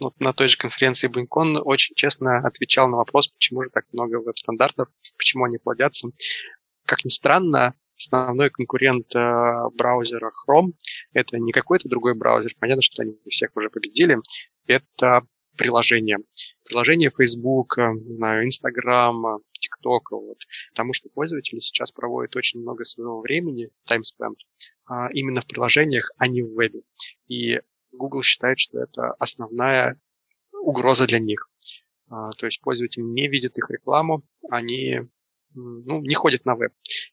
вот 0.00 0.18
на 0.18 0.32
той 0.32 0.48
же 0.48 0.56
конференции 0.56 1.10
BlinkOn 1.10 1.58
очень 1.58 1.94
честно 1.94 2.38
отвечал 2.38 2.88
на 2.88 2.96
вопрос, 2.96 3.28
почему 3.28 3.62
же 3.62 3.70
так 3.70 3.84
много 3.92 4.16
веб-стандартов, 4.16 4.88
почему 5.18 5.44
они 5.44 5.58
плодятся. 5.58 6.08
Как 6.86 7.04
ни 7.04 7.10
странно, 7.10 7.74
основной 7.96 8.50
конкурент 8.50 9.14
э, 9.14 9.54
браузера 9.74 10.30
Chrome— 10.30 10.72
это 11.12 11.38
не 11.38 11.52
какой-то 11.52 11.88
другой 11.88 12.14
браузер, 12.14 12.52
понятно, 12.58 12.82
что 12.82 13.02
они 13.02 13.14
всех 13.28 13.50
уже 13.54 13.68
победили, 13.68 14.16
это 14.66 15.22
приложения. 15.56 16.18
Приложения 16.70 17.10
Facebook, 17.10 17.78
э, 17.78 17.92
не 17.92 18.14
знаю, 18.14 18.46
Instagram, 18.46 19.40
TikTok, 19.58 20.00
вот. 20.12 20.38
Потому 20.70 20.92
что 20.92 21.08
пользователи 21.10 21.58
сейчас 21.58 21.92
проводят 21.92 22.36
очень 22.36 22.60
много 22.60 22.84
своего 22.84 23.20
времени, 23.20 23.70
таймспенд, 23.86 24.38
именно 25.12 25.40
в 25.40 25.46
приложениях, 25.46 26.10
а 26.18 26.26
не 26.26 26.42
в 26.42 26.52
вебе. 26.54 26.82
И 27.28 27.60
Google 27.92 28.22
считает, 28.22 28.58
что 28.58 28.80
это 28.80 29.12
основная 29.18 30.00
угроза 30.52 31.06
для 31.06 31.18
них. 31.18 31.48
А, 32.08 32.30
то 32.30 32.46
есть 32.46 32.60
пользователи 32.60 33.02
не 33.02 33.28
видят 33.28 33.56
их 33.56 33.70
рекламу, 33.70 34.24
они 34.50 35.00
ну, 35.54 36.00
не 36.00 36.14
ходят 36.14 36.44
на 36.44 36.54
веб. 36.54 36.72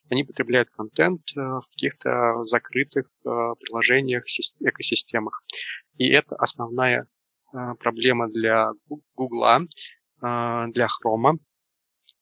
Они 0.10 0.24
потребляют 0.24 0.70
контент 0.70 1.22
э, 1.36 1.39
в 1.39 1.64
каких-то 1.72 2.43
закрытых 2.43 3.05
э, 3.08 3.30
приложениях, 3.60 4.24
экосистемах. 4.60 5.43
И 5.97 6.08
это 6.10 6.36
основная 6.36 7.01
а, 7.01 7.08
проблема 7.80 8.30
для 8.30 8.72
Гугла, 9.16 9.62
а, 10.22 10.68
для 10.68 10.88
Хрома, 10.88 11.38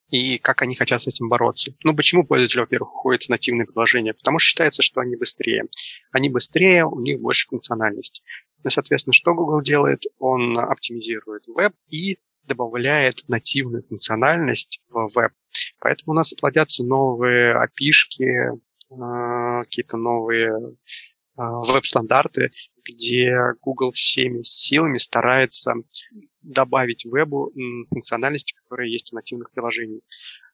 и 0.10 0.38
как 0.38 0.62
они 0.62 0.76
хотят 0.76 1.02
с 1.02 1.08
этим 1.08 1.30
бороться. 1.30 1.74
Ну, 1.84 1.96
почему 1.96 2.26
пользователи, 2.26 2.60
во-первых, 2.60 2.94
уходят 2.94 3.24
в 3.24 3.30
нативные 3.30 3.66
приложения? 3.66 4.14
Потому 4.14 4.40
что 4.40 4.50
считается, 4.50 4.84
что 4.84 5.02
они 5.02 5.16
быстрее. 5.16 5.66
Они 6.12 6.30
быстрее, 6.30 6.86
у 6.86 7.00
них 7.02 7.20
больше 7.20 7.48
функциональности. 7.48 8.22
Ну, 8.64 8.70
соответственно, 8.70 9.14
что 9.14 9.34
Google 9.34 9.62
делает? 9.62 10.04
Он 10.20 10.58
оптимизирует 10.60 11.48
веб 11.48 11.74
и 11.90 12.18
добавляет 12.44 13.28
нативную 13.28 13.84
функциональность 13.84 14.82
в 14.90 15.10
веб. 15.16 15.32
Поэтому 15.80 16.14
у 16.14 16.16
нас 16.16 16.34
плодятся 16.34 16.84
новые 16.84 17.56
api 17.56 18.60
а, 18.92 19.64
какие-то 19.64 19.98
новые 19.98 20.76
веб-стандарты, 21.38 22.52
где 22.84 23.36
Google 23.62 23.92
всеми 23.92 24.42
силами 24.44 24.98
старается 24.98 25.74
добавить 26.42 27.06
вебу 27.06 27.52
функциональности, 27.90 28.54
которые 28.54 28.92
есть 28.92 29.12
у 29.12 29.16
нативных 29.16 29.52
приложений. 29.52 30.02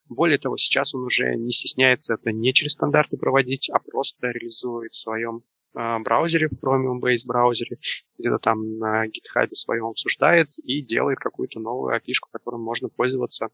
Более 0.07 0.37
того, 0.37 0.57
сейчас 0.57 0.93
он 0.93 1.03
уже 1.03 1.35
не 1.35 1.51
стесняется 1.51 2.15
это 2.15 2.31
не 2.31 2.53
через 2.53 2.73
стандарты 2.73 3.17
проводить, 3.17 3.69
а 3.69 3.79
просто 3.79 4.27
реализует 4.27 4.93
в 4.93 4.99
своем 4.99 5.43
э, 5.73 5.99
браузере, 5.99 6.49
в 6.49 6.61
Chromium-based 6.61 7.25
браузере, 7.25 7.77
где-то 8.17 8.37
там 8.39 8.77
на 8.77 9.05
GitHub 9.05 9.47
своем 9.53 9.85
обсуждает 9.85 10.49
и 10.63 10.81
делает 10.81 11.19
какую-то 11.19 11.61
новую 11.61 11.95
api 11.95 12.11
которой 12.29 12.59
можно 12.59 12.89
пользоваться. 12.89 13.49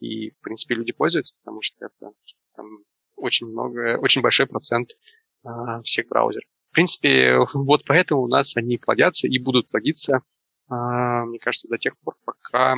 И, 0.00 0.30
в 0.30 0.40
принципе, 0.40 0.74
люди 0.74 0.92
пользуются, 0.92 1.36
потому 1.42 1.60
что 1.60 1.84
это 1.84 2.12
там, 2.56 2.78
очень 3.16 3.46
много, 3.46 3.98
очень 3.98 4.22
большой 4.22 4.46
процент 4.46 4.96
всех 5.84 6.08
браузеров. 6.08 6.48
В 6.70 6.74
принципе, 6.74 7.38
вот 7.54 7.84
поэтому 7.86 8.22
у 8.22 8.28
нас 8.28 8.56
они 8.56 8.78
плодятся 8.78 9.28
и 9.28 9.38
будут 9.38 9.68
плодиться, 9.68 10.22
э, 10.70 10.74
мне 10.74 11.38
кажется, 11.38 11.68
до 11.68 11.78
тех 11.78 11.96
пор, 11.98 12.16
пока, 12.24 12.76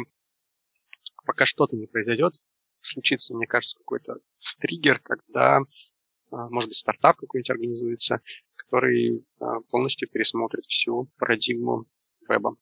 пока 1.24 1.44
что-то 1.44 1.76
не 1.76 1.86
произойдет. 1.86 2.34
Случится, 2.80 3.34
мне 3.34 3.46
кажется, 3.46 3.78
какой-то 3.78 4.18
триггер, 4.60 5.00
когда, 5.00 5.60
может 6.30 6.70
быть, 6.70 6.76
стартап 6.76 7.16
какой-нибудь 7.16 7.50
организуется, 7.50 8.20
который 8.54 9.24
полностью 9.70 10.08
пересмотрит 10.08 10.66
всю 10.66 11.10
парадигму 11.18 11.86
веба. 12.28 12.54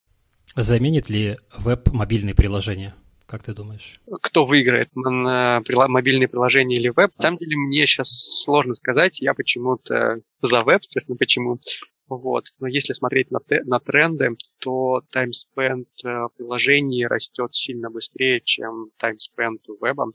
Заменит 0.56 1.10
ли 1.10 1.36
веб 1.58 1.92
мобильные 1.92 2.34
приложения? 2.34 2.94
Как 3.26 3.42
ты 3.42 3.54
думаешь? 3.54 4.00
Кто 4.22 4.44
выиграет, 4.44 4.90
мобильные 4.94 6.28
приложения 6.28 6.76
или 6.76 6.88
веб? 6.88 7.12
На 7.16 7.22
самом 7.22 7.38
деле 7.38 7.56
мне 7.56 7.86
сейчас 7.86 8.08
сложно 8.44 8.74
сказать. 8.74 9.20
Я 9.20 9.34
почему-то 9.34 10.20
за 10.40 10.62
веб, 10.62 10.82
честно, 10.88 11.16
почему. 11.16 11.58
Вот. 12.06 12.44
Но 12.58 12.68
если 12.68 12.92
смотреть 12.92 13.30
на, 13.30 13.40
те, 13.40 13.62
на 13.64 13.80
тренды, 13.80 14.36
то 14.60 15.02
time 15.14 15.30
spent 15.30 15.86
э, 16.04 16.28
приложений 16.36 17.06
растет 17.06 17.54
сильно 17.54 17.90
быстрее, 17.90 18.40
чем 18.42 18.90
time 19.02 19.16
spent 19.16 19.60
веба. 19.80 20.12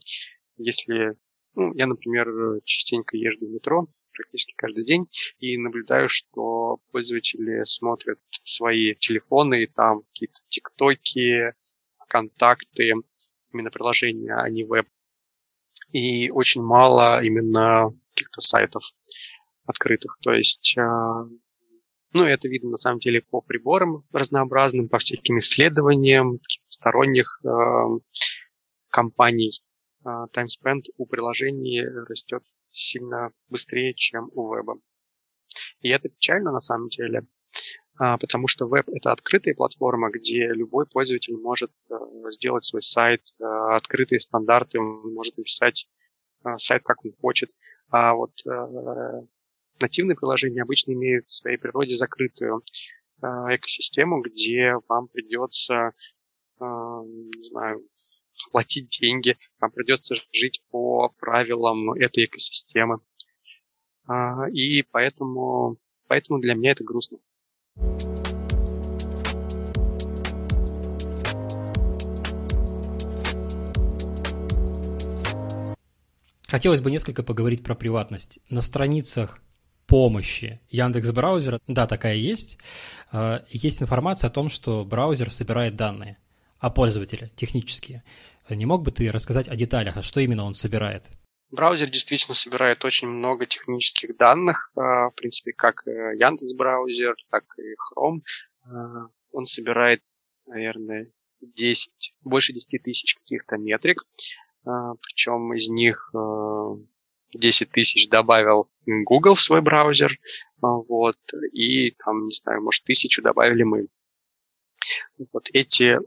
Если 0.57 1.15
ну, 1.55 1.73
я, 1.73 1.87
например, 1.87 2.27
частенько 2.63 3.17
езжу 3.17 3.47
в 3.47 3.49
метро, 3.49 3.87
практически 4.13 4.53
каждый 4.55 4.85
день, 4.85 5.07
и 5.39 5.57
наблюдаю, 5.57 6.07
что 6.07 6.79
пользователи 6.91 7.63
смотрят 7.63 8.19
свои 8.43 8.93
телефоны, 8.95 9.63
и 9.63 9.67
там 9.67 10.03
какие-то 10.03 10.39
тиктоки, 10.49 11.53
контакты, 12.09 12.93
именно 13.53 13.69
приложения, 13.69 14.33
а 14.35 14.49
не 14.49 14.63
веб. 14.63 14.87
И 15.91 16.29
очень 16.31 16.61
мало 16.61 17.21
именно 17.23 17.91
каких-то 18.13 18.41
сайтов 18.41 18.83
открытых. 19.65 20.17
То 20.21 20.33
есть, 20.33 20.77
э, 20.77 20.81
ну, 20.81 22.25
это 22.25 22.47
видно 22.47 22.71
на 22.71 22.77
самом 22.77 22.99
деле 22.99 23.21
по 23.21 23.41
приборам 23.41 24.05
разнообразным, 24.11 24.89
по 24.89 24.97
всяким 24.97 25.39
исследованиям 25.39 26.39
сторонних 26.67 27.39
э, 27.43 27.49
компаний. 28.89 29.51
Э, 30.03 30.27
time 30.33 30.47
spent 30.47 30.83
у 30.97 31.05
приложений 31.05 31.85
растет 32.07 32.43
сильно 32.71 33.31
быстрее, 33.47 33.93
чем 33.93 34.29
у 34.33 34.53
веба. 34.55 34.79
И 35.81 35.89
это 35.89 36.09
печально 36.09 36.51
на 36.51 36.59
самом 36.59 36.89
деле, 36.89 37.25
потому 37.99 38.47
что 38.47 38.65
веб— 38.65 38.89
это 38.93 39.11
открытая 39.11 39.53
платформа, 39.53 40.09
где 40.09 40.47
любой 40.47 40.87
пользователь 40.87 41.35
может 41.35 41.71
э, 41.89 41.95
сделать 42.29 42.63
свой 42.63 42.81
сайт, 42.81 43.21
э, 43.39 43.43
открытые 43.43 44.21
стандарты, 44.21 44.79
он 44.79 45.13
может 45.13 45.37
написать 45.37 45.89
э, 46.45 46.57
сайт, 46.57 46.83
как 46.83 47.03
он 47.03 47.11
хочет. 47.19 47.49
А 47.89 48.13
вот 48.13 48.31
нативные 49.81 50.15
приложения 50.15 50.61
обычно 50.61 50.93
имеют 50.93 51.25
в 51.25 51.31
своей 51.31 51.57
природе 51.57 51.95
закрытую 51.95 52.63
экосистему, 53.21 54.21
где 54.21 54.75
вам 54.87 55.07
придется, 55.07 55.93
не 56.59 57.43
знаю, 57.43 57.83
платить 58.51 58.89
деньги, 58.89 59.35
вам 59.59 59.71
придется 59.71 60.15
жить 60.31 60.63
по 60.69 61.09
правилам 61.19 61.93
этой 61.93 62.25
экосистемы. 62.25 62.99
А, 64.07 64.49
и 64.49 64.83
поэтому, 64.83 65.77
поэтому 66.07 66.39
для 66.39 66.53
меня 66.55 66.71
это 66.71 66.83
грустно. 66.83 67.19
Хотелось 76.49 76.81
бы 76.81 76.89
несколько 76.89 77.21
поговорить 77.21 77.63
про 77.63 77.75
приватность. 77.75 78.39
На 78.49 78.61
страницах 78.61 79.39
помощи 79.85 80.59
Яндекс 80.69 81.11
браузера, 81.11 81.59
да, 81.67 81.85
такая 81.85 82.15
есть, 82.15 82.57
э, 83.11 83.41
есть 83.51 83.83
информация 83.83 84.29
о 84.29 84.31
том, 84.31 84.49
что 84.49 84.83
браузер 84.83 85.29
собирает 85.29 85.75
данные 85.75 86.17
о 86.57 86.71
пользователе, 86.71 87.31
технические. 87.35 88.03
Не 88.49 88.65
мог 88.65 88.81
бы 88.81 88.89
ты 88.89 89.11
рассказать 89.11 89.47
о 89.47 89.55
деталях, 89.55 89.97
а 89.97 90.01
что 90.01 90.21
именно 90.21 90.43
он 90.43 90.55
собирает? 90.55 91.09
Браузер 91.51 91.89
действительно 91.89 92.35
собирает 92.35 92.85
очень 92.85 93.07
много 93.07 93.45
технических 93.47 94.15
данных, 94.17 94.71
э, 94.75 94.79
в 94.79 95.13
принципе, 95.15 95.51
как 95.51 95.81
Яндекс 95.85 96.53
браузер, 96.53 97.15
так 97.29 97.43
и 97.57 97.73
Chrome. 97.73 98.19
Э, 98.65 99.07
он 99.31 99.45
собирает, 99.47 100.03
наверное, 100.45 101.11
10, 101.41 102.13
больше 102.21 102.53
10 102.53 102.83
тысяч 102.83 103.15
каких-то 103.15 103.57
метрик, 103.57 104.03
э, 104.65 104.69
причем 105.01 105.53
из 105.53 105.69
них 105.69 106.13
10 107.33 107.71
тысяч 107.71 108.09
добавил 108.09 108.67
Google 108.85 109.33
в 109.33 109.41
свой 109.41 109.61
браузер, 109.61 110.11
вот, 110.61 111.17
и 111.51 111.91
там, 111.91 112.25
не 112.25 112.31
знаю, 112.31 112.61
может, 112.61 112.83
тысячу 112.83 113.21
добавили 113.21 113.63
мы. 113.63 113.87
Вот 115.31 115.47
эти 115.53 115.99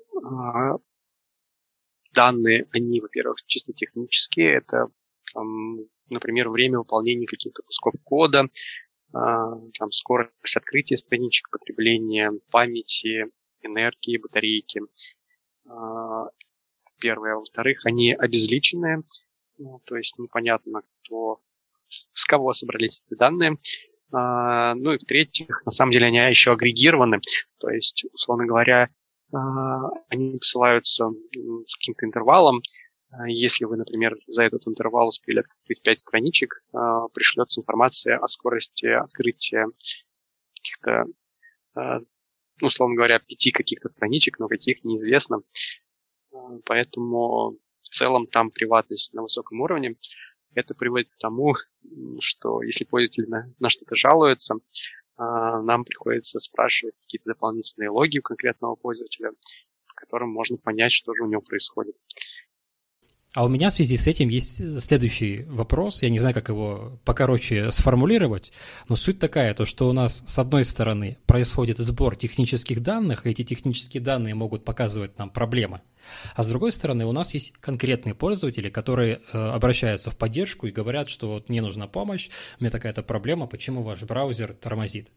данные, 2.12 2.66
они, 2.72 3.00
во-первых, 3.00 3.38
чисто 3.46 3.72
технические, 3.72 4.56
это 4.56 4.88
там, 5.32 5.76
например, 6.10 6.48
время 6.48 6.78
выполнения 6.78 7.26
каких-то 7.26 7.62
кусков 7.62 7.94
кода, 8.04 8.48
а, 9.12 9.54
там, 9.78 9.90
скорость 9.90 10.56
открытия 10.56 10.96
страничек, 10.96 11.50
потребление 11.50 12.32
памяти, 12.50 13.26
энергии, 13.60 14.18
батарейки. 14.18 14.82
А, 15.68 16.28
первое. 16.98 17.36
Во-вторых, 17.36 17.84
они 17.84 18.14
обезличенные, 18.14 19.02
ну, 19.58 19.80
то 19.84 19.96
есть 19.96 20.18
непонятно, 20.18 20.82
кто, 21.02 21.40
с 21.88 22.24
кого 22.24 22.52
собрались 22.52 23.02
эти 23.04 23.16
данные. 23.18 23.56
А, 24.12 24.74
ну 24.74 24.92
и 24.92 24.98
в-третьих, 24.98 25.62
на 25.64 25.70
самом 25.70 25.92
деле 25.92 26.06
они 26.06 26.18
еще 26.18 26.52
агрегированы, 26.52 27.20
то 27.58 27.70
есть, 27.70 28.04
условно 28.12 28.46
говоря, 28.46 28.90
они 30.10 30.36
посылаются 30.36 31.10
с 31.66 31.76
каким-то 31.76 32.04
интервалом, 32.04 32.60
если 33.26 33.64
вы, 33.64 33.76
например, 33.76 34.16
за 34.26 34.44
этот 34.44 34.66
интервал 34.66 35.08
успели 35.08 35.40
открыть 35.40 35.82
5 35.82 36.00
страничек, 36.00 36.64
а, 36.72 37.08
пришлется 37.08 37.60
информация 37.60 38.18
о 38.18 38.26
скорости 38.26 38.86
открытия 38.86 39.66
каких-то, 40.54 41.04
а, 41.74 41.98
ну, 41.98 42.66
условно 42.66 42.96
говоря, 42.96 43.18
пяти 43.18 43.50
каких-то 43.50 43.88
страничек, 43.88 44.38
но 44.38 44.48
каких 44.48 44.84
неизвестно. 44.84 45.42
Поэтому 46.64 47.58
в 47.74 47.88
целом 47.88 48.26
там 48.26 48.50
приватность 48.50 49.12
на 49.12 49.22
высоком 49.22 49.60
уровне. 49.60 49.96
Это 50.54 50.74
приводит 50.74 51.10
к 51.10 51.18
тому, 51.18 51.54
что 52.20 52.62
если 52.62 52.84
пользователь 52.84 53.28
на, 53.28 53.52
на 53.58 53.68
что-то 53.68 53.96
жалуется, 53.96 54.56
нам 55.18 55.84
приходится 55.84 56.38
спрашивать 56.40 56.94
какие-то 57.00 57.30
дополнительные 57.30 57.90
логи 57.90 58.18
у 58.18 58.22
конкретного 58.22 58.76
пользователя, 58.76 59.32
в 59.86 59.94
котором 59.94 60.30
можно 60.30 60.56
понять, 60.56 60.92
что 60.92 61.14
же 61.14 61.22
у 61.22 61.26
него 61.26 61.42
происходит. 61.42 61.96
А 63.34 63.46
у 63.46 63.48
меня 63.48 63.70
в 63.70 63.72
связи 63.72 63.96
с 63.96 64.06
этим 64.06 64.28
есть 64.28 64.82
следующий 64.82 65.44
вопрос. 65.48 66.02
Я 66.02 66.10
не 66.10 66.18
знаю, 66.18 66.34
как 66.34 66.50
его 66.50 67.00
покороче 67.06 67.70
сформулировать, 67.70 68.52
но 68.90 68.96
суть 68.96 69.18
такая, 69.18 69.54
то 69.54 69.64
что 69.64 69.88
у 69.88 69.92
нас 69.94 70.22
с 70.26 70.38
одной 70.38 70.64
стороны 70.64 71.16
происходит 71.24 71.78
сбор 71.78 72.14
технических 72.14 72.82
данных, 72.82 73.26
и 73.26 73.30
эти 73.30 73.42
технические 73.42 74.02
данные 74.02 74.34
могут 74.34 74.66
показывать 74.66 75.18
нам 75.18 75.30
проблемы. 75.30 75.80
А 76.34 76.42
с 76.42 76.48
другой 76.48 76.72
стороны, 76.72 77.06
у 77.06 77.12
нас 77.12 77.32
есть 77.32 77.52
конкретные 77.52 78.14
пользователи, 78.14 78.68
которые 78.68 79.22
э, 79.32 79.38
обращаются 79.38 80.10
в 80.10 80.18
поддержку 80.18 80.66
и 80.66 80.72
говорят, 80.72 81.08
что 81.08 81.28
вот 81.28 81.48
мне 81.48 81.62
нужна 81.62 81.86
помощь, 81.86 82.28
у 82.58 82.62
меня 82.62 82.70
такая-то 82.70 83.02
проблема, 83.02 83.46
почему 83.46 83.82
ваш 83.82 84.02
браузер 84.02 84.52
тормозит. 84.52 85.10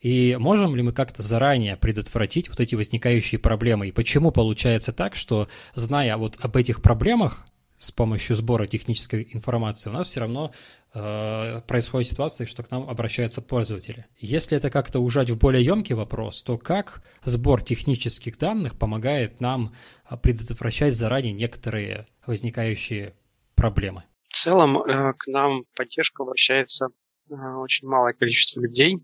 И 0.00 0.36
можем 0.40 0.74
ли 0.74 0.82
мы 0.82 0.92
как-то 0.92 1.22
заранее 1.22 1.76
предотвратить 1.76 2.48
вот 2.48 2.60
эти 2.60 2.76
возникающие 2.76 3.38
проблемы? 3.38 3.88
И 3.88 3.92
почему 3.92 4.30
получается 4.30 4.92
так, 4.92 5.14
что 5.16 5.48
зная 5.74 6.16
вот 6.16 6.38
об 6.40 6.56
этих 6.56 6.80
проблемах, 6.80 7.44
с 7.78 7.92
помощью 7.92 8.36
сбора 8.36 8.66
технической 8.66 9.28
информации, 9.32 9.90
у 9.90 9.92
нас 9.92 10.08
все 10.08 10.20
равно 10.20 10.52
э, 10.94 11.60
происходит 11.66 12.08
ситуация, 12.08 12.46
что 12.46 12.62
к 12.62 12.70
нам 12.70 12.88
обращаются 12.88 13.40
пользователи. 13.40 14.06
Если 14.18 14.56
это 14.56 14.70
как-то 14.70 15.00
ужать 15.00 15.30
в 15.30 15.38
более 15.38 15.64
емкий 15.64 15.94
вопрос, 15.94 16.42
то 16.42 16.58
как 16.58 17.02
сбор 17.24 17.62
технических 17.62 18.38
данных 18.38 18.78
помогает 18.78 19.40
нам 19.40 19.74
э, 20.10 20.16
предотвращать 20.16 20.96
заранее 20.96 21.32
некоторые 21.32 22.06
возникающие 22.26 23.14
проблемы? 23.54 24.04
В 24.28 24.36
целом 24.36 24.78
э, 24.78 25.14
к 25.14 25.26
нам 25.26 25.64
поддержка 25.76 26.22
обращается 26.22 26.88
э, 27.30 27.34
очень 27.34 27.88
малое 27.88 28.12
количество 28.12 28.60
людей 28.60 28.98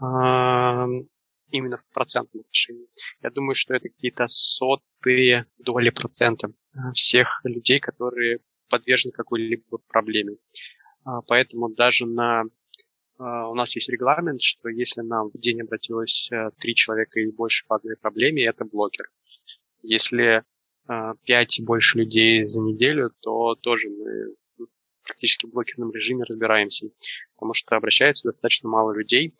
э, 0.00 0.86
именно 1.50 1.76
в 1.76 1.86
процентном 1.92 2.42
отношении. 2.42 2.86
Я 3.22 3.30
думаю, 3.30 3.54
что 3.54 3.74
это 3.74 3.88
какие-то 3.88 4.26
сотые 4.28 5.46
доли 5.58 5.90
процента 5.90 6.52
всех 6.94 7.40
людей, 7.44 7.78
которые 7.78 8.40
подвержен 8.68 9.10
какой-либо 9.10 9.78
проблеме. 9.88 10.36
Поэтому 11.26 11.68
даже 11.68 12.06
на 12.06 12.44
у 13.18 13.54
нас 13.54 13.74
есть 13.74 13.90
регламент, 13.90 14.40
что 14.40 14.68
если 14.70 15.02
нам 15.02 15.28
в 15.28 15.38
день 15.38 15.60
обратилось 15.60 16.30
три 16.58 16.74
человека 16.74 17.20
и 17.20 17.30
больше 17.30 17.66
по 17.66 17.76
одной 17.76 17.96
проблеме, 17.96 18.46
это 18.46 18.64
блокер. 18.64 19.10
Если 19.82 20.42
пять 21.26 21.58
и 21.58 21.64
больше 21.64 21.98
людей 21.98 22.42
за 22.44 22.62
неделю, 22.62 23.10
то 23.20 23.56
тоже 23.56 23.90
мы 23.90 24.34
практически 25.04 25.46
в 25.46 25.50
блокерном 25.50 25.92
режиме 25.92 26.24
разбираемся, 26.24 26.88
потому 27.34 27.52
что 27.52 27.76
обращается 27.76 28.28
достаточно 28.28 28.68
мало 28.68 28.92
людей. 28.92 29.34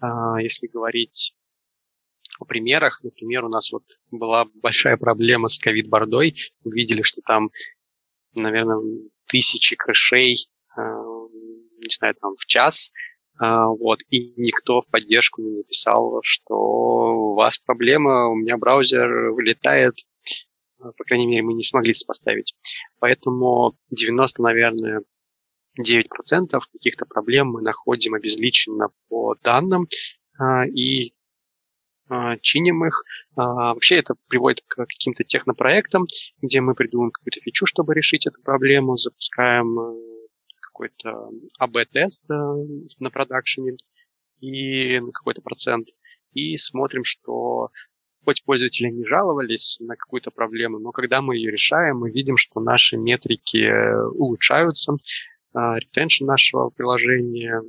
А, 0.00 0.40
если 0.40 0.66
говорить 0.66 1.34
о 2.38 2.44
примерах, 2.44 3.02
например, 3.02 3.44
у 3.44 3.48
нас 3.48 3.72
вот 3.72 3.84
была 4.10 4.46
большая 4.54 4.96
проблема 4.96 5.48
с 5.48 5.58
ковид-бордой. 5.58 6.34
Видели, 6.64 7.02
что 7.02 7.20
там, 7.22 7.50
наверное, 8.34 8.80
тысячи 9.26 9.76
кэшей, 9.76 10.36
а, 10.76 10.82
не 10.82 11.90
знаю, 11.90 12.14
там 12.20 12.34
в 12.36 12.46
час, 12.46 12.92
а, 13.38 13.66
вот, 13.66 14.00
и 14.10 14.34
никто 14.36 14.80
в 14.80 14.90
поддержку 14.90 15.42
не 15.42 15.58
написал, 15.58 16.20
что 16.22 16.54
у 16.54 17.34
вас 17.34 17.58
проблема, 17.58 18.28
у 18.28 18.34
меня 18.34 18.56
браузер 18.56 19.30
вылетает, 19.32 19.94
по 20.78 21.04
крайней 21.04 21.26
мере, 21.26 21.42
мы 21.42 21.54
не 21.54 21.64
смогли 21.64 21.92
сопоставить. 21.92 22.54
Поэтому 22.98 23.72
90, 23.90 24.42
наверное, 24.42 25.02
9% 25.78 26.60
каких-то 26.72 27.04
проблем 27.06 27.48
мы 27.48 27.62
находим 27.62 28.14
обезличенно 28.14 28.88
по 29.08 29.34
данным 29.42 29.86
и 30.66 31.12
чиним 32.40 32.84
их. 32.84 33.04
А, 33.36 33.74
вообще 33.74 33.96
это 33.96 34.14
приводит 34.28 34.62
к 34.66 34.76
каким-то 34.76 35.24
технопроектам, 35.24 36.06
где 36.40 36.60
мы 36.60 36.74
придумываем 36.74 37.10
какую-то 37.10 37.40
фичу, 37.40 37.66
чтобы 37.66 37.94
решить 37.94 38.26
эту 38.26 38.40
проблему, 38.42 38.96
запускаем 38.96 39.78
э, 39.78 39.94
какой-то 40.60 41.30
АБ-тест 41.58 42.30
э, 42.30 42.34
на 43.00 43.10
продакшене 43.10 43.76
и 44.40 45.00
на 45.00 45.10
какой-то 45.10 45.42
процент, 45.42 45.88
и 46.32 46.56
смотрим, 46.56 47.02
что 47.04 47.70
хоть 48.24 48.44
пользователи 48.44 48.88
не 48.88 49.04
жаловались 49.04 49.78
на 49.80 49.96
какую-то 49.96 50.30
проблему, 50.30 50.78
но 50.78 50.90
когда 50.92 51.22
мы 51.22 51.36
ее 51.36 51.50
решаем, 51.50 51.98
мы 51.98 52.10
видим, 52.10 52.36
что 52.36 52.60
наши 52.60 52.96
метрики 52.96 53.58
э, 53.58 54.08
улучшаются, 54.08 54.94
ретеншн 55.54 56.26
нашего 56.26 56.68
приложения 56.68 57.62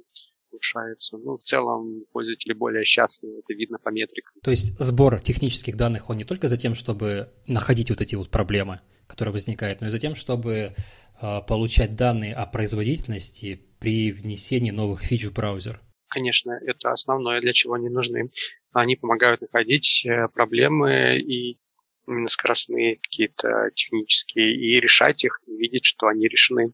улучшается. 0.57 1.17
Ну, 1.17 1.37
в 1.37 1.41
целом, 1.41 2.03
пользователи 2.11 2.53
более 2.53 2.83
счастливы, 2.83 3.39
это 3.39 3.53
видно 3.53 3.77
по 3.77 3.89
метрикам. 3.89 4.33
То 4.41 4.51
есть 4.51 4.77
сбор 4.79 5.19
технических 5.19 5.77
данных, 5.77 6.09
он 6.09 6.17
не 6.17 6.23
только 6.23 6.47
за 6.47 6.57
тем, 6.57 6.75
чтобы 6.75 7.29
находить 7.47 7.89
вот 7.89 8.01
эти 8.01 8.15
вот 8.15 8.29
проблемы, 8.29 8.81
которые 9.07 9.33
возникают, 9.33 9.81
но 9.81 9.87
и 9.87 9.89
за 9.89 9.99
тем, 9.99 10.15
чтобы 10.15 10.75
э, 11.21 11.41
получать 11.47 11.95
данные 11.95 12.33
о 12.33 12.45
производительности 12.45 13.61
при 13.79 14.11
внесении 14.11 14.71
новых 14.71 15.01
фич 15.01 15.25
в 15.25 15.33
браузер. 15.33 15.81
Конечно, 16.09 16.57
это 16.65 16.91
основное, 16.91 17.41
для 17.41 17.53
чего 17.53 17.73
они 17.73 17.89
нужны. 17.89 18.31
Они 18.71 18.95
помогают 18.95 19.41
находить 19.41 20.05
э, 20.05 20.27
проблемы 20.33 21.17
и 21.19 21.59
именно 22.07 22.29
скоростные 22.29 22.95
какие-то 22.95 23.69
технические, 23.75 24.55
и 24.55 24.79
решать 24.79 25.25
их, 25.25 25.41
и 25.45 25.51
видеть, 25.51 25.85
что 25.85 26.07
они 26.07 26.27
решены. 26.27 26.71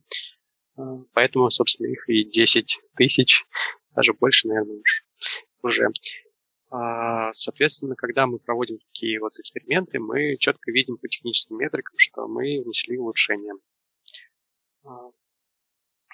Поэтому, 1.14 1.50
собственно, 1.50 1.88
их 1.88 2.10
и 2.10 2.24
10 2.24 2.80
тысяч, 2.96 3.46
даже 3.96 4.14
больше, 4.14 4.48
наверное, 4.48 4.82
уже. 5.62 5.88
А, 6.72 7.32
соответственно, 7.34 7.96
когда 7.96 8.26
мы 8.26 8.40
проводим 8.40 8.80
такие 8.80 9.20
вот 9.20 9.34
эксперименты, 9.40 10.00
мы 10.00 10.38
четко 10.38 10.72
видим 10.72 10.98
по 10.98 11.08
техническим 11.08 11.58
метрикам, 11.58 11.96
что 11.98 12.28
мы 12.28 12.62
внесли 12.64 12.98
улучшения. 12.98 13.54
А, 14.84 15.12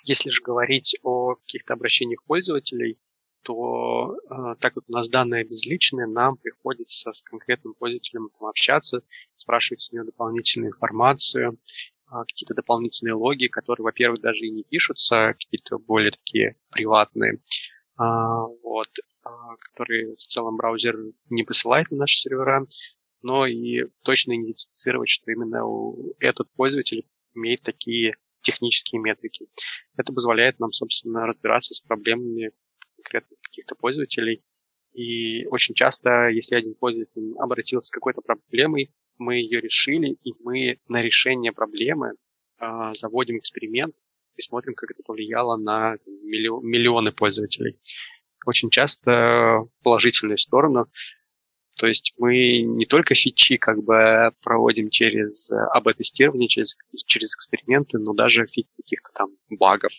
если 0.04 0.30
же 0.30 0.42
говорить 0.42 0.98
о 1.04 1.36
каких-то 1.36 1.74
обращениях 1.74 2.24
пользователей, 2.26 3.00
то 3.44 4.18
э, 4.30 4.56
так 4.60 4.74
как 4.74 4.84
у 4.88 4.92
нас 4.92 5.10
данные 5.10 5.46
безличные, 5.46 6.08
нам 6.08 6.36
приходится 6.36 7.14
с 7.14 7.22
конкретным 7.22 7.74
пользователем 7.74 8.30
общаться, 8.42 9.02
спрашивать 9.38 9.88
у 9.92 9.96
него 9.96 10.06
дополнительную 10.06 10.74
информацию, 10.74 11.52
а, 11.52 11.99
какие-то 12.10 12.54
дополнительные 12.54 13.14
логи, 13.14 13.48
которые, 13.48 13.84
во-первых, 13.84 14.22
даже 14.22 14.46
и 14.46 14.52
не 14.52 14.64
пишутся, 14.64 15.34
какие-то 15.34 15.78
более 15.78 16.12
такие 16.12 16.56
приватные, 16.72 17.42
а, 17.98 18.46
вот, 18.64 18.90
а, 19.24 19.56
которые 19.58 20.16
в 20.16 20.20
целом 20.20 20.58
браузер 20.58 20.96
не 21.30 21.44
посылает 21.44 21.92
на 21.92 21.98
наши 21.98 22.18
сервера, 22.18 22.66
но 23.22 23.46
и 23.46 23.86
точно 24.04 24.34
идентифицировать, 24.34 25.10
что 25.10 25.32
именно 25.32 25.62
этот 26.20 26.52
пользователь 26.54 27.06
имеет 27.36 27.62
такие 27.62 28.16
технические 28.42 29.02
метрики. 29.02 29.48
Это 29.98 30.14
позволяет 30.14 30.60
нам, 30.60 30.72
собственно, 30.72 31.26
разбираться 31.26 31.74
с 31.74 31.82
проблемами 31.82 32.52
конкретно 32.96 33.36
каких-то 33.42 33.76
пользователей. 33.76 34.44
И 34.94 35.46
очень 35.48 35.76
часто, 35.76 36.30
если 36.30 36.56
один 36.56 36.76
пользователь 36.76 37.34
обратился 37.38 37.88
с 37.88 37.92
какой-то 37.92 38.22
проблемой, 38.22 38.94
мы 39.20 39.36
ее 39.36 39.62
решили, 39.62 40.18
и 40.24 40.34
мы 40.44 40.80
на 40.88 41.02
решение 41.02 41.52
проблемы 41.52 42.14
э, 42.60 42.92
заводим 42.94 43.38
эксперимент 43.38 43.96
и 44.36 44.42
смотрим, 44.42 44.74
как 44.74 44.92
это 44.92 45.04
повлияло 45.04 45.58
на 45.58 45.96
миллионы 46.24 47.12
пользователей. 47.12 47.78
Очень 48.46 48.70
часто 48.70 49.66
в 49.70 49.84
положительную 49.84 50.38
сторону. 50.38 50.88
То 51.78 51.88
есть 51.88 52.14
мы 52.18 52.62
не 52.62 52.86
только 52.86 53.16
фичи 53.16 53.58
как 53.58 53.84
бы 53.84 54.32
проводим 54.42 54.90
через 54.90 55.52
АБ-тестирование, 55.52 56.48
через, 56.48 56.78
через 57.06 57.36
эксперименты, 57.36 58.00
но 58.00 58.14
даже 58.14 58.48
фикс 58.48 58.74
каких-то 58.74 59.12
там 59.14 59.30
багов. 59.50 59.92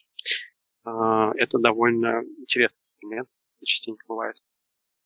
Э, 0.87 1.33
это 1.37 1.59
довольно 1.59 2.23
интересный 2.39 2.81
эксперимент, 2.95 3.29
частенько 3.63 4.05
бывает. 4.09 4.37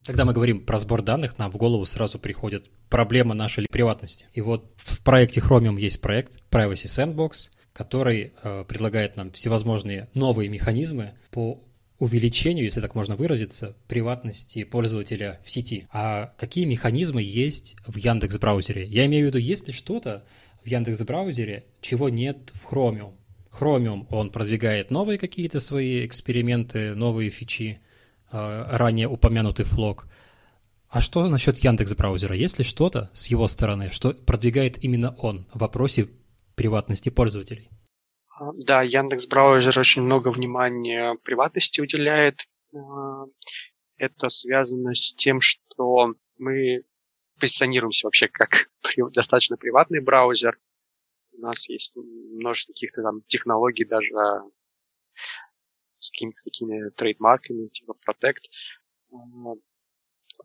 Когда 0.05 0.27
мы 0.27 0.35
говорим 0.35 0.61
про 0.61 0.79
сбор 0.79 1.01
данных, 1.01 1.39
нам 1.39 1.51
в 1.51 1.57
голову 1.57 1.87
сразу 1.87 2.19
приходит 2.19 2.69
проблема 2.91 3.35
нашей 3.35 3.67
приватности. 3.71 4.27
И 4.35 4.43
вот 4.43 4.71
в 4.77 5.03
проекте 5.03 5.41
Chromium 5.41 5.81
есть 5.81 6.03
проект 6.03 6.43
Privacy 6.51 6.85
Sandbox, 6.85 7.51
который 7.73 8.35
э, 8.43 8.65
предлагает 8.69 9.17
нам 9.17 9.31
всевозможные 9.31 10.09
новые 10.13 10.51
механизмы 10.51 11.15
по 11.31 11.63
увеличению, 11.99 12.65
если 12.65 12.83
так 12.83 12.95
можно 12.95 13.17
выразиться, 13.17 13.77
приватности 13.89 14.65
пользователя 14.65 15.41
в 15.43 15.51
сети. 15.51 15.87
А 15.91 16.35
какие 16.37 16.67
механизмы 16.67 17.23
есть 17.23 17.77
в 17.87 17.97
Яндекс 17.97 18.37
браузере? 18.39 18.85
Я 18.85 19.07
имею 19.07 19.25
в 19.25 19.29
виду, 19.29 19.39
есть 19.39 19.67
ли 19.69 19.73
что-то 19.73 20.25
в 20.63 20.67
Яндекс 20.67 21.01
браузере, 21.03 21.65
чего 21.81 22.11
нет 22.11 22.53
в 22.53 22.71
Chromium? 22.71 23.15
Chromium, 23.51 24.07
он 24.11 24.31
продвигает 24.31 24.91
новые 24.91 25.19
какие-то 25.19 25.61
свои 25.61 26.05
эксперименты, 26.05 26.95
новые 26.95 27.31
фичи, 27.31 27.81
ранее 28.35 29.09
упомянутый 29.09 29.65
флог. 29.65 30.07
А 30.89 31.01
что 31.01 31.27
насчет 31.29 31.59
Яндекс 31.59 31.95
браузера? 31.95 32.37
Есть 32.37 32.59
ли 32.59 32.65
что-то 32.65 33.11
с 33.15 33.27
его 33.27 33.49
стороны, 33.49 33.91
что 33.91 34.13
продвигает 34.13 34.83
именно 34.85 35.15
он 35.19 35.47
в 35.53 35.59
вопросе 35.59 36.09
приватности 36.55 37.09
пользователей? 37.09 37.69
А, 38.39 38.53
да, 38.65 38.83
Яндекс 38.83 39.27
браузер 39.27 39.79
очень 39.79 40.03
много 40.03 40.29
внимания 40.29 41.17
приватности 41.25 41.81
уделяет. 41.81 42.47
А, 42.75 43.25
это 43.97 44.29
связано 44.29 44.95
с 44.95 45.15
тем, 45.15 45.41
что 45.41 46.15
мы 46.39 46.85
позиционируемся 47.41 48.07
вообще 48.07 48.29
как 48.29 48.71
достаточно 49.13 49.57
приватный 49.57 50.01
браузер. 50.01 50.59
У 51.33 51.41
нас 51.41 51.69
есть 51.69 51.93
множество 51.97 52.73
каких-то 52.73 53.03
там 53.03 53.23
технологий, 53.27 53.85
даже 53.85 54.15
с 56.05 56.11
какими-то 56.11 56.43
такими 56.45 56.91
трейдмарками, 56.91 57.69
типа 57.69 57.97
Protect. 58.07 58.45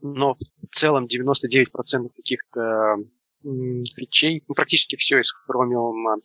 Но 0.01 0.33
в 0.33 0.67
целом 0.71 1.05
99% 1.05 2.09
каких-то 2.15 2.97
фичей, 3.43 4.43
ну, 4.47 4.55
практически 4.55 4.95
все 4.95 5.19
из 5.19 5.33
Chromium 5.33 6.21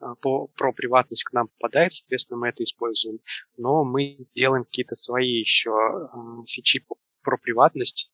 а, 0.00 0.14
по, 0.16 0.48
про 0.48 0.72
приватность 0.72 1.24
к 1.24 1.32
нам 1.32 1.48
попадает, 1.48 1.92
соответственно, 1.92 2.38
мы 2.38 2.48
это 2.48 2.62
используем. 2.62 3.20
Но 3.56 3.84
мы 3.84 4.26
делаем 4.34 4.64
какие-то 4.64 4.94
свои 4.94 5.40
еще 5.40 5.70
а, 5.70 6.44
фичи 6.46 6.84
про 7.22 7.36
приватность. 7.38 8.12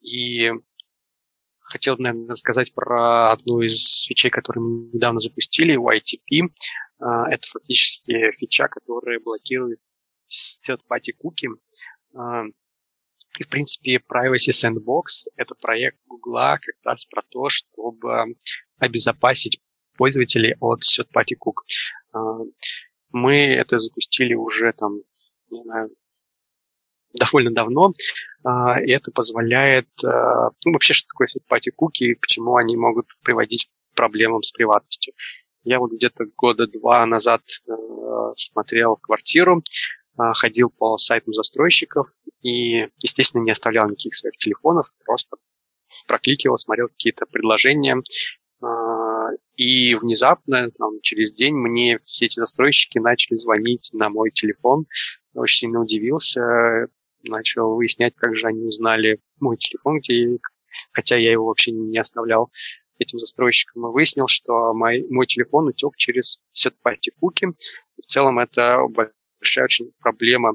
И 0.00 0.52
хотел 1.60 1.96
бы, 1.96 2.04
наверное, 2.04 2.34
сказать 2.34 2.72
про 2.74 3.32
одну 3.32 3.60
из 3.60 4.04
фичей, 4.04 4.30
которую 4.30 4.66
мы 4.66 4.90
недавно 4.92 5.18
запустили, 5.18 5.78
YTP. 5.78 6.48
А, 7.00 7.30
это 7.30 7.46
фактически 7.48 8.30
фича, 8.32 8.68
которая 8.68 9.20
блокирует 9.20 9.80
third-party 10.30 11.12
куки. 11.16 11.48
А, 12.14 12.44
и, 13.38 13.42
в 13.42 13.48
принципе, 13.48 13.96
Privacy 13.96 14.50
Sandbox— 14.50 15.28
это 15.36 15.54
проект 15.54 16.00
Google 16.06 16.58
как 16.60 16.74
раз 16.84 17.04
про 17.06 17.22
то, 17.22 17.48
чтобы 17.48 18.36
обезопасить 18.78 19.60
пользователей 19.96 20.56
от 20.60 20.82
third-party 20.82 21.36
кук. 21.38 21.64
А, 22.12 22.18
мы 23.10 23.36
это 23.36 23.78
запустили 23.78 24.34
уже 24.34 24.72
там, 24.72 24.98
не 25.50 25.62
знаю, 25.62 25.90
довольно 27.14 27.52
давно, 27.52 27.92
а, 28.44 28.80
и 28.80 28.90
это 28.90 29.10
позволяет, 29.12 29.88
ну, 30.02 30.72
вообще, 30.72 30.94
что 30.94 31.08
такое 31.08 31.26
third-party 31.26 31.72
куки 31.74 32.04
и 32.04 32.14
почему 32.14 32.56
они 32.56 32.76
могут 32.76 33.06
приводить 33.24 33.70
проблемам 33.94 34.42
с 34.42 34.52
приватностью. 34.52 35.12
Я 35.64 35.80
вот 35.80 35.92
где-то 35.92 36.26
года 36.36 36.66
два 36.66 37.04
назад 37.04 37.42
э, 37.66 37.72
смотрел 38.36 38.96
квартиру, 38.96 39.62
ходил 40.34 40.70
по 40.70 40.96
сайтам 40.96 41.32
застройщиков 41.32 42.08
и, 42.42 42.78
естественно, 43.02 43.42
не 43.42 43.50
оставлял 43.50 43.86
никаких 43.86 44.14
своих 44.14 44.36
телефонов, 44.36 44.86
просто 45.04 45.36
прокликивал, 46.06 46.56
смотрел 46.56 46.88
какие-то 46.88 47.26
предложения. 47.26 48.02
Э, 48.62 48.66
и 49.56 49.94
внезапно, 49.94 50.70
там, 50.70 51.00
через 51.02 51.32
день, 51.32 51.54
мне 51.54 51.98
все 52.04 52.26
эти 52.26 52.38
застройщики 52.38 52.98
начали 52.98 53.34
звонить 53.34 53.90
на 53.92 54.08
мой 54.08 54.30
телефон. 54.30 54.86
Очень 55.34 55.58
сильно 55.58 55.80
удивился, 55.80 56.88
начал 57.24 57.74
выяснять, 57.74 58.14
как 58.16 58.36
же 58.36 58.46
они 58.46 58.64
узнали 58.64 59.20
мой 59.40 59.56
телефон, 59.56 59.98
где 59.98 60.38
хотя 60.92 61.16
я 61.16 61.32
его 61.32 61.46
вообще 61.46 61.72
не 61.72 61.98
оставлял 61.98 62.50
этим 62.98 63.18
застройщикам, 63.18 63.86
и 63.86 63.92
выяснил, 63.92 64.26
что 64.28 64.74
мой, 64.74 65.06
мой 65.08 65.26
телефон 65.26 65.68
утек 65.68 65.96
через 65.96 66.40
сетпати 66.52 67.12
куки. 67.20 67.48
В 67.96 68.06
целом 68.06 68.38
это 68.38 68.80
большая 69.40 69.64
очень 69.64 69.92
проблема, 70.00 70.54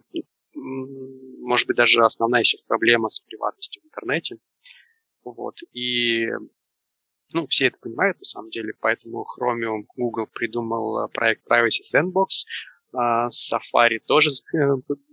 может 0.54 1.68
быть, 1.68 1.78
даже 1.78 2.04
основная 2.04 2.44
сейчас 2.44 2.62
проблема 2.62 3.10
с 3.10 3.20
приватностью 3.22 3.82
в 3.82 3.86
интернете. 3.86 4.38
Вот. 5.24 5.58
И 5.72 6.30
ну, 7.34 7.48
все 7.48 7.68
это 7.68 7.78
понимают 7.80 8.18
на 8.20 8.26
самом 8.26 8.50
деле, 8.50 8.74
поэтому 8.80 9.26
Chromium 9.26 9.84
Google 9.96 10.28
придумал 10.34 11.10
проект 11.10 11.50
Privacy 11.50 11.82
Sandbox, 11.82 12.46
а 12.94 13.30
Safari 13.30 14.00
тоже 14.06 14.30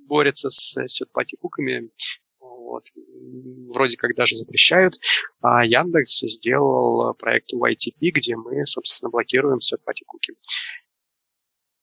борется 0.06 0.50
с 0.50 0.86
сетпати 0.86 1.36
куками 1.36 1.90
вот. 2.70 2.84
Вроде 3.74 3.96
как 3.96 4.14
даже 4.14 4.36
запрещают. 4.36 4.94
А 5.40 5.64
Яндекс 5.64 6.20
сделал 6.20 7.14
проект 7.14 7.52
YTP, 7.52 8.10
где 8.14 8.36
мы, 8.36 8.64
собственно, 8.64 9.10
блокируем 9.10 9.58
все 9.58 9.76
пати-куки. 9.76 10.34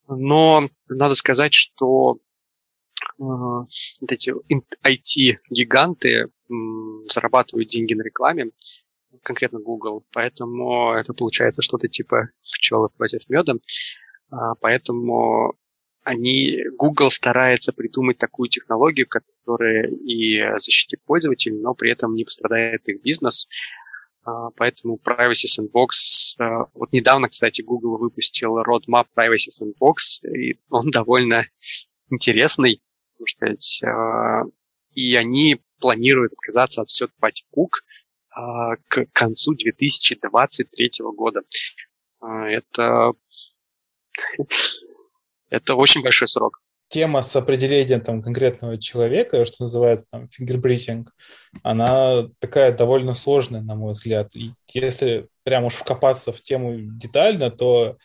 Но 0.08 0.64
надо 0.88 1.16
сказать, 1.16 1.54
что 1.54 2.18
э, 2.18 3.08
вот 3.20 4.12
эти 4.12 4.34
IT-гиганты 4.84 6.30
зарабатывают 7.10 7.70
деньги 7.70 7.94
на 7.94 8.04
рекламе, 8.04 8.52
конкретно 9.24 9.60
Google, 9.60 10.06
поэтому 10.14 10.94
это 10.94 11.14
получается 11.14 11.62
что-то 11.62 11.88
типа 11.88 12.30
пчелы 12.42 12.90
против 12.90 13.28
меда. 13.30 13.54
А, 14.30 14.56
поэтому 14.56 15.56
они, 16.04 16.64
Google 16.78 17.12
старается 17.12 17.74
придумать 17.74 18.18
такую 18.18 18.50
технологию, 18.50 19.08
которая 19.08 19.90
и 19.90 20.42
защитит 20.58 21.04
пользователей, 21.04 21.60
но 21.60 21.74
при 21.74 21.92
этом 21.92 22.16
не 22.16 22.24
пострадает 22.24 22.88
их 22.88 23.02
бизнес. 23.02 23.48
А, 24.28 24.50
поэтому 24.58 25.00
Privacy 25.04 25.48
Sandbox... 25.48 26.36
А, 26.40 26.66
вот 26.74 26.92
недавно, 26.92 27.30
кстати, 27.30 27.62
Google 27.62 27.98
выпустил 27.98 28.60
roadmap 28.60 29.08
Privacy 29.16 29.50
Sandbox, 29.50 30.28
и 30.30 30.60
он 30.70 30.92
довольно 30.92 31.46
интересный, 32.10 32.82
можно 33.18 33.32
сказать. 33.32 33.82
А, 33.86 34.44
и 34.92 35.16
они 35.16 35.62
планируют 35.80 36.34
отказаться 36.34 36.82
от 36.82 36.90
все 36.90 37.06
Party 37.06 37.44
Cook 37.56 37.84
к 38.90 39.06
концу 39.14 39.56
2023 39.56 40.90
года. 41.16 41.42
Это 42.22 43.14
это 45.50 45.76
очень 45.76 46.04
большой 46.04 46.28
срок. 46.28 46.62
Тема 46.90 47.22
с 47.22 47.36
определением 47.36 48.02
там, 48.02 48.22
конкретного 48.22 48.78
человека, 48.78 49.46
что 49.46 49.64
называется 49.64 50.08
там 50.10 50.30
фингерпринтинг, 50.30 51.14
она 51.64 52.30
такая 52.40 52.72
довольно 52.72 53.14
сложная, 53.14 53.62
на 53.62 53.76
мой 53.76 53.94
взгляд. 53.94 54.36
И 54.36 54.52
если 54.74 55.28
прям 55.44 55.66
уж 55.66 55.76
вкопаться 55.76 56.32
в 56.32 56.42
тему 56.42 56.76
детально, 56.78 57.52
то 57.52 57.98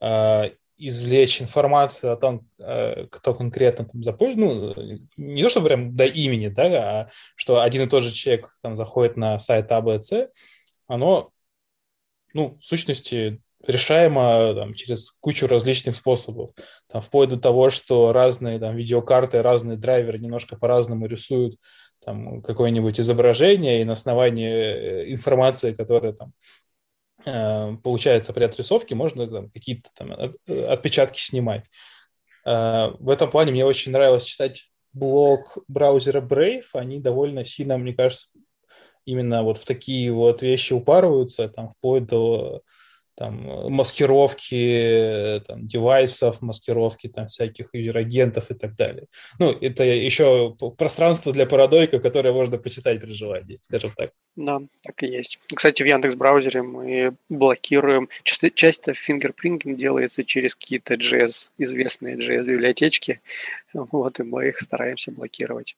э, 0.00 0.50
извлечь 0.78 1.42
информацию 1.42 2.12
о 2.12 2.16
том, 2.16 2.48
э, 2.58 3.06
кто 3.10 3.34
конкретно 3.34 3.84
там 3.84 4.02
запользовал, 4.02 4.74
ну, 4.76 4.98
не 5.16 5.42
то, 5.42 5.50
что 5.50 5.60
прям 5.60 5.96
до 5.96 6.06
имени, 6.06 6.46
да, 6.46 6.64
а 7.00 7.10
что 7.34 7.60
один 7.60 7.82
и 7.82 7.86
тот 7.88 8.04
же 8.04 8.12
человек 8.12 8.56
там 8.62 8.76
заходит 8.76 9.16
на 9.16 9.40
сайт 9.40 9.70
ABC, 9.70 10.28
оно, 10.86 11.30
ну, 12.32 12.58
в 12.62 12.64
сущности, 12.64 13.40
решаемо 13.66 14.54
там, 14.54 14.74
через 14.74 15.10
кучу 15.10 15.46
различных 15.46 15.96
способов. 15.96 16.50
Там, 16.88 17.02
вплоть 17.02 17.30
до 17.30 17.38
того, 17.38 17.70
что 17.70 18.12
разные 18.12 18.58
там, 18.58 18.76
видеокарты, 18.76 19.42
разные 19.42 19.76
драйверы 19.76 20.18
немножко 20.18 20.56
по-разному 20.56 21.06
рисуют 21.06 21.58
там, 22.04 22.42
какое-нибудь 22.42 23.00
изображение, 23.00 23.80
и 23.80 23.84
на 23.84 23.94
основании 23.94 24.48
э, 24.48 25.12
информации, 25.12 25.72
которая 25.72 26.12
там, 26.12 26.32
э, 27.26 27.76
получается 27.82 28.32
при 28.32 28.44
отрисовке, 28.44 28.94
можно 28.94 29.26
там, 29.26 29.50
какие-то 29.50 29.90
там, 29.94 30.12
э, 30.12 30.64
отпечатки 30.64 31.20
снимать. 31.20 31.64
В 32.44 33.10
этом 33.10 33.30
плане 33.30 33.52
мне 33.52 33.66
очень 33.66 33.92
нравилось 33.92 34.24
читать 34.24 34.70
блог 34.94 35.58
браузера 35.68 36.22
Brave. 36.22 36.64
Они 36.72 36.98
довольно 36.98 37.44
сильно, 37.44 37.76
мне 37.76 37.92
кажется, 37.92 38.28
именно 39.04 39.42
вот 39.42 39.58
в 39.58 39.66
такие 39.66 40.10
вот 40.12 40.40
вещи 40.40 40.72
упарываются, 40.72 41.50
там, 41.50 41.70
вплоть 41.70 42.06
до 42.06 42.62
там, 43.18 43.50
э, 43.50 43.68
маскировки 43.68 44.54
э, 44.54 45.40
там, 45.40 45.66
девайсов, 45.66 46.40
маскировки 46.40 47.08
там, 47.08 47.26
всяких 47.26 47.74
юзер-агентов 47.74 48.50
и 48.50 48.54
так 48.54 48.76
далее. 48.76 49.06
Ну, 49.40 49.50
это 49.50 49.82
еще 49.84 50.56
пространство 50.76 51.32
для 51.32 51.46
парадойка, 51.46 51.98
которое 51.98 52.32
можно 52.32 52.58
почитать 52.58 53.00
при 53.00 53.12
желании, 53.12 53.58
скажем 53.62 53.90
так. 53.96 54.12
Да, 54.36 54.60
так 54.82 55.02
и 55.02 55.08
есть. 55.08 55.40
Кстати, 55.52 55.82
в 55.82 55.86
Яндекс 55.86 56.14
браузере 56.14 56.62
мы 56.62 57.14
блокируем, 57.28 58.08
часто, 58.22 58.50
часто 58.50 58.94
фингерпринтинг 58.94 59.76
делается 59.76 60.22
через 60.24 60.54
какие-то 60.54 60.94
JS, 60.94 61.50
известные 61.58 62.16
JS 62.16 62.44
библиотечки, 62.44 63.20
вот, 63.72 64.20
и 64.20 64.22
мы 64.22 64.48
их 64.48 64.60
стараемся 64.60 65.10
блокировать. 65.10 65.76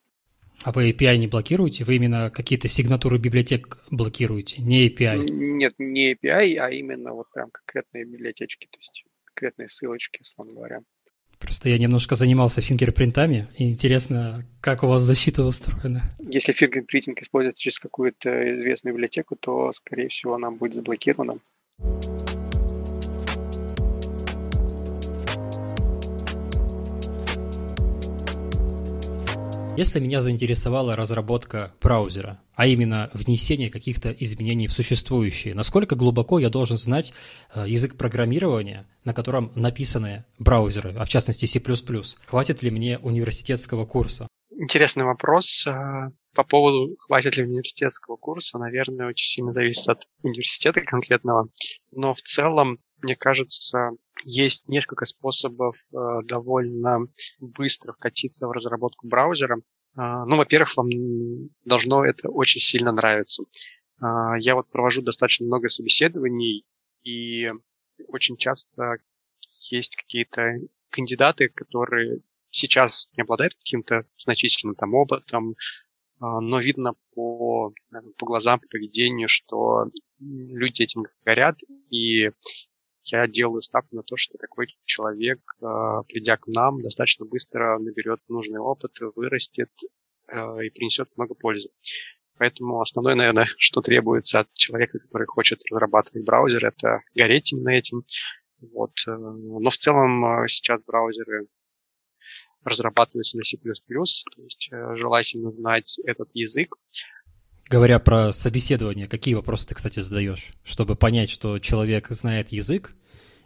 А 0.63 0.73
вы 0.73 0.91
API 0.91 1.17
не 1.17 1.27
блокируете? 1.27 1.85
Вы 1.85 1.97
именно 1.97 2.31
какие-то 2.31 2.69
сигнатуры 2.69 3.19
библиотек 3.19 3.79
блокируете, 3.91 4.61
не 4.61 4.89
API? 4.89 5.27
Нет, 5.31 5.75
не 5.79 6.13
API, 6.13 6.57
а 6.57 6.71
именно 6.71 7.15
вот 7.15 7.31
прям 7.33 7.51
конкретные 7.51 8.05
библиотечки, 8.05 8.67
то 8.71 8.79
есть 8.79 9.05
конкретные 9.25 9.69
ссылочки, 9.69 10.21
условно 10.21 10.55
говоря. 10.55 10.81
Просто 11.39 11.71
я 11.71 11.79
немножко 11.79 12.15
занимался 12.15 12.61
фингерпринтами, 12.61 13.49
и 13.57 13.71
интересно, 13.71 14.47
как 14.61 14.83
у 14.83 14.87
вас 14.87 15.03
защита 15.03 15.43
устроена. 15.43 16.03
Если 16.19 16.53
фингерпринтинг 16.53 17.23
используется 17.23 17.63
через 17.63 17.79
какую-то 17.79 18.59
известную 18.59 18.95
библиотеку, 18.95 19.37
то, 19.37 19.73
скорее 19.73 20.09
всего, 20.09 20.35
она 20.35 20.51
будет 20.51 20.75
заблокирована. 20.75 21.39
Если 29.77 30.01
меня 30.01 30.21
заинтересовала 30.21 30.97
разработка 30.97 31.73
браузера, 31.81 32.41
а 32.55 32.67
именно 32.67 33.09
внесение 33.15 33.71
каких-то 33.71 34.11
изменений 34.11 34.67
в 34.67 34.73
существующие, 34.73 35.55
насколько 35.55 35.95
глубоко 35.95 36.39
я 36.39 36.51
должен 36.51 36.77
знать 36.77 37.13
э, 37.55 37.65
язык 37.67 37.97
программирования, 37.97 38.87
на 39.05 39.15
котором 39.15 39.53
написаны 39.55 40.25
браузеры, 40.39 40.95
а 40.99 41.05
в 41.05 41.09
частности 41.09 41.47
C++? 41.47 41.63
Хватит 42.27 42.63
ли 42.63 42.71
мне 42.71 42.99
университетского 42.99 43.87
курса? 43.87 44.27
Интересный 44.51 45.05
вопрос. 45.05 45.67
Э, 45.67 46.11
по 46.35 46.45
поводу, 46.45 46.97
хватит 46.99 47.37
ли 47.37 47.45
университетского 47.45 48.17
курса, 48.17 48.59
наверное, 48.59 49.09
очень 49.09 49.27
сильно 49.27 49.53
зависит 49.53 49.89
от 49.89 50.03
университета 50.23 50.83
конкретного. 50.83 51.49
Но 51.93 52.13
в 52.13 52.21
целом, 52.21 52.79
мне 53.03 53.17
кажется, 53.17 53.91
есть 54.25 54.69
несколько 54.69 55.05
способов 55.05 55.77
э, 55.93 55.97
довольно 56.25 57.07
быстро 57.39 57.93
вкатиться 57.93 58.47
в 58.47 58.53
разработку 58.53 59.07
браузера. 59.07 59.59
Э, 59.97 60.25
ну, 60.27 60.37
во-первых, 60.37 60.77
вам 60.77 60.89
должно 61.65 62.05
это 62.05 62.29
очень 62.29 62.61
сильно 62.61 62.93
нравиться. 62.93 63.45
Э, 64.03 64.35
я 64.39 64.55
вот 64.55 64.71
провожу 64.71 65.03
достаточно 65.03 65.47
много 65.47 65.69
собеседований, 65.69 66.65
и 67.03 67.51
очень 68.09 68.37
часто 68.37 68.99
есть 69.71 69.97
какие-то 69.97 70.55
кандидаты, 70.91 71.49
которые 71.49 72.21
сейчас 72.51 73.09
не 73.17 73.23
обладают 73.23 73.55
каким-то 73.55 74.05
значительным 74.17 74.75
там 74.75 74.95
опытом, 74.95 75.55
но 76.19 76.59
видно 76.59 76.95
по, 77.15 77.73
по 78.19 78.27
глазам, 78.27 78.61
по 78.61 78.67
поведению, 78.69 79.29
что 79.29 79.87
люди 80.19 80.83
этим 80.83 81.05
горят, 81.25 81.61
и 81.91 82.31
я 83.13 83.27
делаю 83.27 83.61
ставку 83.61 83.97
на 83.97 84.03
то, 84.03 84.17
что 84.17 84.39
такой 84.39 84.69
человек, 84.85 85.41
а, 85.61 86.03
придя 86.03 86.37
к 86.37 86.47
нам, 86.47 86.83
достаточно 86.83 87.25
быстро 87.27 87.79
наберет 87.79 88.21
нужный 88.29 88.61
опыт, 88.61 88.99
вырастет 89.15 89.71
а, 90.29 90.59
и 90.63 90.71
принесет 90.71 91.09
много 91.17 91.35
пользы. 91.35 91.71
Поэтому 92.39 92.81
основное, 92.81 93.15
наверное, 93.15 93.47
что 93.59 93.81
требуется 93.81 94.41
от 94.41 94.53
человека, 94.55 94.99
который 94.99 95.27
хочет 95.27 95.61
разрабатывать 95.71 96.25
браузер, 96.25 96.65
это 96.67 97.03
гореть 97.15 97.53
именно 97.53 97.71
этим. 97.71 98.03
Вот. 98.61 98.93
Э, 99.07 99.11
но 99.17 99.71
в 99.71 99.77
целом 99.77 100.47
сейчас 100.47 100.81
браузеры 100.87 101.47
разрабатываются 102.65 103.39
на 103.39 103.45
C++, 103.45 103.57
то 103.57 104.43
есть 104.43 104.69
э, 104.71 104.97
желательно 104.97 105.51
знать 105.51 105.99
этот 106.05 106.31
язык. 106.35 106.77
Говоря 107.69 107.99
про 108.01 108.33
собеседование, 108.33 109.07
какие 109.07 109.35
вопросы 109.35 109.69
ты, 109.69 109.75
кстати, 109.75 110.01
задаешь, 110.01 110.51
чтобы 110.65 110.97
понять, 110.97 111.31
что 111.31 111.59
человек 111.59 112.09
знает 112.09 112.51
язык, 112.51 112.95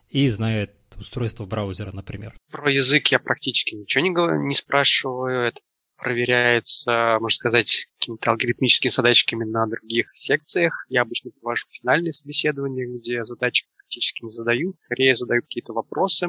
и 0.09 0.29
знает 0.29 0.73
устройство 0.97 1.45
браузера, 1.47 1.93
например? 1.93 2.35
Про 2.51 2.71
язык 2.71 3.09
я 3.09 3.19
практически 3.19 3.75
ничего 3.75 4.05
не, 4.05 4.47
не 4.47 4.55
спрашиваю. 4.55 5.49
Это 5.49 5.61
проверяется, 5.97 7.19
можно 7.21 7.37
сказать, 7.37 7.87
какими-то 7.99 8.31
алгоритмическими 8.31 8.91
задачками 8.91 9.45
на 9.45 9.67
других 9.67 10.11
секциях. 10.13 10.85
Я 10.89 11.03
обычно 11.03 11.31
провожу 11.31 11.67
финальные 11.71 12.13
собеседования, 12.13 12.87
где 12.87 13.25
задачи 13.25 13.67
практически 13.77 14.25
не 14.25 14.31
задаю, 14.31 14.75
скорее 14.85 15.15
задаю 15.15 15.43
какие-то 15.43 15.73
вопросы. 15.73 16.29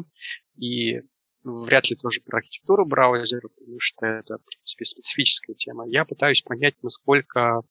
И 0.57 1.01
вряд 1.43 1.89
ли 1.89 1.95
тоже 1.95 2.21
про 2.21 2.37
архитектуру 2.37 2.85
браузера, 2.85 3.47
потому 3.47 3.79
что 3.79 4.05
это, 4.05 4.37
в 4.37 4.45
принципе, 4.45 4.85
специфическая 4.85 5.55
тема. 5.55 5.85
Я 5.87 6.05
пытаюсь 6.05 6.41
понять, 6.41 6.75
насколько 6.81 7.61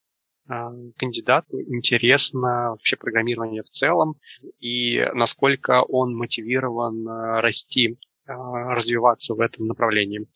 кандидату 0.47 1.61
интересно 1.61 2.71
вообще 2.71 2.97
программирование 2.97 3.63
в 3.63 3.69
целом 3.71 4.17
и 4.61 5.09
насколько 5.15 5.83
он 5.83 6.15
мотивирован 6.15 7.09
а, 7.09 7.41
расти, 7.41 7.99
а, 8.27 8.75
развиваться 8.75 9.35
в 9.35 9.41
этом 9.41 9.67
направлении. 9.67 10.27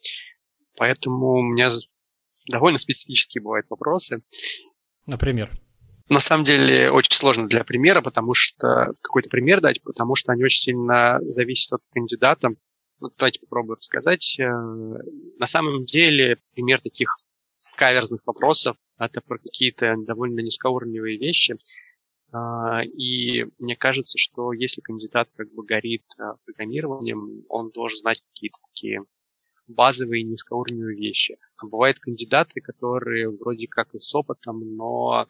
Поэтому 0.79 1.35
у 1.35 1.43
меня 1.43 1.71
довольно 2.49 2.79
специфические 2.79 3.43
бывают 3.43 3.67
вопросы. 3.69 4.23
Например? 5.07 5.51
На 6.09 6.21
самом 6.21 6.45
деле 6.45 6.91
очень 6.91 7.13
сложно 7.13 7.47
для 7.49 7.65
примера, 7.65 8.01
потому 8.01 8.33
что 8.33 8.95
какой-то 9.03 9.29
пример 9.29 9.61
дать, 9.61 9.83
потому 9.83 10.15
что 10.15 10.33
они 10.33 10.43
очень 10.43 10.63
сильно 10.63 11.19
зависят 11.23 11.75
от 11.75 11.81
кандидата. 11.93 12.49
Вот 12.99 13.13
давайте 13.19 13.41
попробую 13.41 13.77
рассказать. 13.77 14.39
Э, 14.41 14.45
на 14.45 15.47
самом 15.47 15.85
деле 15.85 16.39
пример 16.55 16.81
таких 16.81 17.15
каверзных 17.77 18.23
вопросов 18.25 18.77
это 18.99 19.21
про 19.21 19.39
какие-то 19.39 19.95
довольно 19.97 20.41
низкоуровневые 20.41 21.19
вещи. 21.19 21.57
А, 22.31 22.83
и 22.83 23.47
мне 23.59 23.77
кажется, 23.77 24.19
что 24.19 24.53
если 24.53 24.81
кандидат 24.81 25.31
как 25.35 25.53
бы 25.53 25.65
горит 25.65 26.05
а, 26.19 26.35
программированием, 26.45 27.45
он 27.49 27.71
должен 27.71 27.99
знать 27.99 28.23
какие-то 28.35 28.59
такие 28.69 29.03
базовые 29.67 30.25
низкоуровневые 30.25 30.97
вещи. 30.97 31.39
А 31.57 31.67
бывают 31.67 31.99
кандидаты, 31.99 32.61
которые 32.61 33.31
вроде 33.31 33.69
как 33.69 33.95
и 33.95 34.01
с 34.01 34.15
опытом, 34.15 34.77
но 34.77 35.27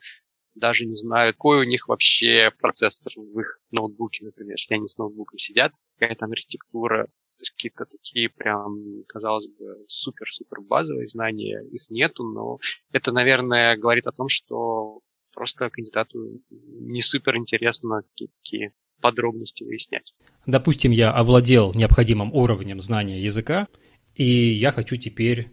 даже 0.55 0.85
не 0.85 0.95
знают, 0.95 1.35
какой 1.35 1.61
у 1.61 1.69
них 1.69 1.87
вообще 1.87 2.51
процессор 2.59 3.13
в 3.15 3.39
их 3.39 3.59
ноутбуке, 3.71 4.25
например, 4.25 4.55
если 4.57 4.75
они 4.75 4.87
с 4.87 4.97
ноутбуком 4.97 5.37
сидят, 5.37 5.73
какая 5.97 6.15
там 6.15 6.31
архитектура, 6.31 7.07
какие-то 7.39 7.85
такие 7.85 8.29
прям, 8.29 9.03
казалось 9.07 9.47
бы, 9.47 9.83
супер-супер 9.87 10.61
базовые 10.61 11.07
знания, 11.07 11.61
их 11.71 11.89
нету, 11.89 12.23
но 12.23 12.59
это, 12.91 13.11
наверное, 13.11 13.77
говорит 13.77 14.07
о 14.07 14.11
том, 14.11 14.27
что 14.27 15.01
просто 15.33 15.69
кандидату 15.69 16.41
не 16.49 17.01
супер 17.01 17.37
интересно 17.37 18.01
какие-то 18.03 18.33
такие 18.37 18.73
подробности 19.01 19.63
выяснять. 19.63 20.13
Допустим, 20.45 20.91
я 20.91 21.11
овладел 21.11 21.73
необходимым 21.73 22.33
уровнем 22.33 22.81
знания 22.81 23.21
языка, 23.21 23.67
и 24.15 24.25
я 24.25 24.71
хочу 24.71 24.97
теперь 24.97 25.49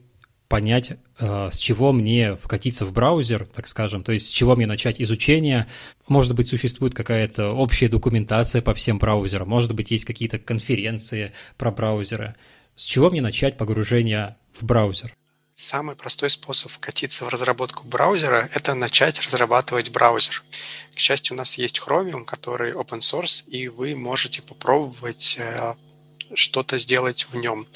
понять, 0.48 0.92
э, 1.18 1.48
с 1.52 1.56
чего 1.56 1.92
мне 1.92 2.36
вкатиться 2.36 2.84
в 2.84 2.92
браузер, 2.92 3.46
так 3.46 3.68
скажем, 3.68 4.02
то 4.02 4.12
есть 4.12 4.28
с 4.28 4.32
чего 4.32 4.56
мне 4.56 4.66
начать 4.66 5.00
изучение. 5.00 5.66
Может 6.08 6.34
быть, 6.34 6.48
существует 6.48 6.94
какая-то 6.94 7.52
общая 7.52 7.88
документация 7.88 8.62
по 8.62 8.74
всем 8.74 8.98
браузерам, 8.98 9.48
может 9.48 9.74
быть, 9.74 9.90
есть 9.90 10.04
какие-то 10.04 10.38
конференции 10.38 11.32
про 11.56 11.70
браузеры. 11.70 12.34
С 12.74 12.84
чего 12.84 13.10
мне 13.10 13.22
начать 13.22 13.56
погружение 13.56 14.36
в 14.52 14.64
браузер? 14.64 15.14
Самый 15.58 15.96
простой 15.96 16.28
способ 16.28 16.70
вкатиться 16.70 17.24
в 17.24 17.30
разработку 17.30 17.88
браузера– 17.88 18.50
это 18.54 18.74
начать 18.74 19.18
разрабатывать 19.22 19.90
браузер. 19.90 20.44
К 20.94 20.98
счастью, 20.98 21.34
у 21.34 21.38
нас 21.38 21.56
есть 21.56 21.78
Chromium, 21.78 22.26
который 22.26 22.72
open 22.72 22.98
source, 22.98 23.48
и 23.48 23.68
вы 23.68 23.96
можете 23.96 24.42
попробовать 24.42 25.36
э, 25.38 25.74
что-то 26.34 26.76
сделать 26.76 27.26
в 27.30 27.36
нем. 27.36 27.66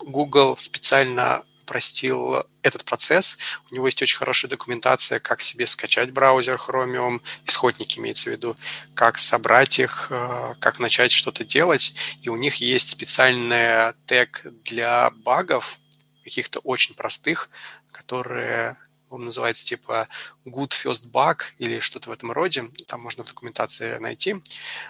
Google 0.00 0.56
специально 0.58 1.44
упростил 1.68 2.46
этот 2.62 2.84
процесс. 2.84 3.38
У 3.70 3.74
него 3.74 3.86
есть 3.86 4.00
очень 4.00 4.16
хорошая 4.16 4.50
документация, 4.50 5.20
как 5.20 5.42
себе 5.42 5.66
скачать 5.66 6.12
браузер 6.12 6.56
Chromium, 6.56 7.20
исходники 7.44 7.98
имеется 7.98 8.30
в 8.30 8.32
виду, 8.32 8.56
как 8.94 9.18
собрать 9.18 9.78
их, 9.78 10.06
э, 10.10 10.54
как 10.60 10.78
начать 10.78 11.12
что-то 11.12 11.44
делать. 11.44 11.94
И 12.22 12.30
у 12.30 12.36
них 12.36 12.56
есть 12.56 12.88
специальный 12.88 13.92
тег 14.06 14.46
для 14.64 15.10
багов, 15.10 15.78
каких-то 16.24 16.60
очень 16.60 16.94
простых, 16.94 17.50
которые 17.92 18.76
он 19.10 19.24
называется 19.24 19.64
типа 19.64 20.08
Good 20.46 20.70
First 20.70 21.10
Bug 21.10 21.40
или 21.58 21.80
что-то 21.80 22.10
в 22.10 22.12
этом 22.12 22.32
роде. 22.32 22.70
Там 22.86 23.00
можно 23.00 23.24
в 23.24 23.28
документации 23.28 23.98
найти. 23.98 24.36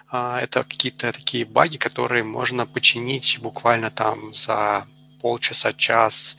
А, 0.08 0.40
это 0.40 0.64
какие-то 0.64 1.12
такие 1.12 1.44
баги, 1.44 1.76
которые 1.76 2.24
можно 2.24 2.66
починить 2.66 3.38
буквально 3.40 3.90
там 3.90 4.32
за 4.32 4.88
полчаса, 5.20 5.72
час. 5.72 6.38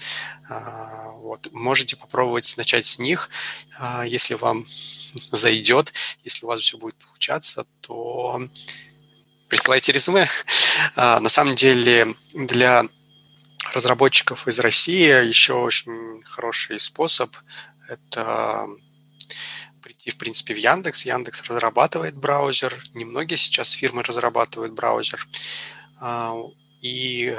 А, 0.50 1.12
вот. 1.12 1.50
Можете 1.52 1.96
попробовать 1.96 2.56
начать 2.58 2.86
с 2.86 3.00
них. 3.00 3.30
А, 3.78 4.06
если 4.06 4.34
вам 4.34 4.66
зайдет, 5.32 5.94
если 6.24 6.46
у 6.46 6.50
вас 6.50 6.62
все 6.62 6.78
будет 6.78 6.96
получаться, 6.96 7.66
то 7.82 8.42
присылайте 9.48 9.92
резюме. 9.92 10.28
А, 10.96 11.20
на 11.20 11.30
самом 11.30 11.56
деле 11.56 12.16
для 12.34 12.86
разработчиков 13.74 14.48
из 14.48 14.60
России 14.60 15.28
еще 15.28 15.54
очень 15.54 16.24
хороший 16.26 16.80
способ– 16.80 17.36
это 17.90 18.68
прийти, 19.82 20.12
в 20.12 20.18
принципе, 20.18 20.54
в 20.54 20.58
Яндекс. 20.58 21.06
Яндекс 21.06 21.44
разрабатывает 21.44 22.16
браузер. 22.16 22.76
Немногие 22.94 23.38
сейчас 23.38 23.72
фирмы 23.72 24.04
разрабатывают 24.04 24.74
браузер. 24.74 25.28
И 26.82 27.36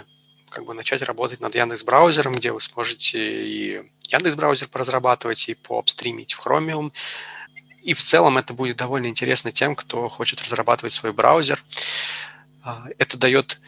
как 0.50 0.64
бы 0.64 0.74
начать 0.74 1.02
работать 1.02 1.40
над 1.40 1.54
Яндекс 1.54 1.84
браузером, 1.84 2.34
где 2.34 2.52
вы 2.52 2.60
сможете 2.60 3.18
и 3.18 3.82
Яндекс 4.08 4.34
браузер 4.34 4.68
поразрабатывать, 4.68 5.48
и 5.48 5.54
пообстримить 5.54 6.34
в 6.34 6.44
Chromium. 6.44 6.92
И 7.82 7.94
в 7.94 8.02
целом 8.02 8.36
это 8.36 8.52
будет 8.52 8.76
довольно 8.76 9.06
интересно 9.06 9.52
тем, 9.52 9.74
кто 9.74 10.08
хочет 10.08 10.42
разрабатывать 10.42 10.92
свой 10.92 11.12
браузер. 11.12 11.62
А, 12.62 12.86
это 12.98 13.16
дает 13.16 13.60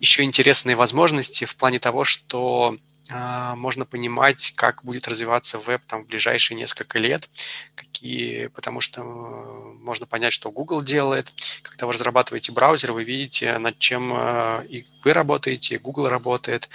еще 0.00 0.22
интересные 0.22 0.76
возможности 0.76 1.44
в 1.44 1.56
плане 1.56 1.78
того, 1.78 2.04
что 2.04 2.76
можно 3.10 3.84
понимать, 3.84 4.52
как 4.56 4.84
будет 4.84 5.08
развиваться 5.08 5.58
веб 5.58 5.82
там, 5.86 6.04
в 6.04 6.06
ближайшие 6.06 6.56
несколько 6.56 6.98
лет, 6.98 7.28
какие, 7.74 8.48
потому 8.48 8.80
что 8.80 9.02
э, 9.02 9.72
можно 9.82 10.06
понять, 10.06 10.32
что 10.32 10.50
Google 10.50 10.82
делает. 10.82 11.32
Когда 11.62 11.86
вы 11.86 11.92
разрабатываете 11.92 12.52
браузер, 12.52 12.92
вы 12.92 13.04
видите, 13.04 13.58
над 13.58 13.78
чем 13.78 14.12
э, 14.14 14.66
и 14.68 14.86
вы 15.04 15.12
работаете, 15.12 15.76
и 15.76 15.78
Google 15.78 16.08
работает, 16.08 16.68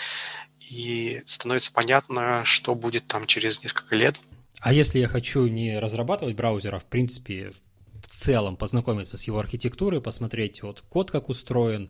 и 0.69 1.21
становится 1.25 1.71
понятно, 1.73 2.43
что 2.45 2.75
будет 2.75 3.05
там 3.07 3.27
через 3.27 3.61
несколько 3.61 3.95
лет. 3.95 4.19
А 4.61 4.73
если 4.73 4.99
я 4.99 5.07
хочу 5.07 5.47
не 5.47 5.77
разрабатывать 5.79 6.35
браузер, 6.35 6.75
а 6.75 6.79
в 6.79 6.85
принципе 6.85 7.51
в 8.01 8.17
целом 8.17 8.55
познакомиться 8.55 9.17
с 9.17 9.25
его 9.25 9.39
архитектурой, 9.39 10.01
посмотреть 10.01 10.63
вот 10.63 10.81
код 10.81 11.11
как 11.11 11.29
устроен, 11.29 11.89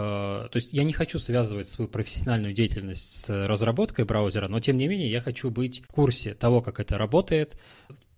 то 0.00 0.50
есть 0.54 0.72
я 0.72 0.84
не 0.84 0.92
хочу 0.92 1.18
связывать 1.18 1.68
свою 1.68 1.88
профессиональную 1.88 2.52
деятельность 2.52 3.24
с 3.24 3.46
разработкой 3.46 4.04
браузера, 4.04 4.48
но 4.48 4.60
тем 4.60 4.76
не 4.76 4.88
менее 4.88 5.10
я 5.10 5.20
хочу 5.20 5.50
быть 5.50 5.82
в 5.84 5.86
курсе 5.86 6.34
того, 6.34 6.60
как 6.60 6.80
это 6.80 6.98
работает, 6.98 7.56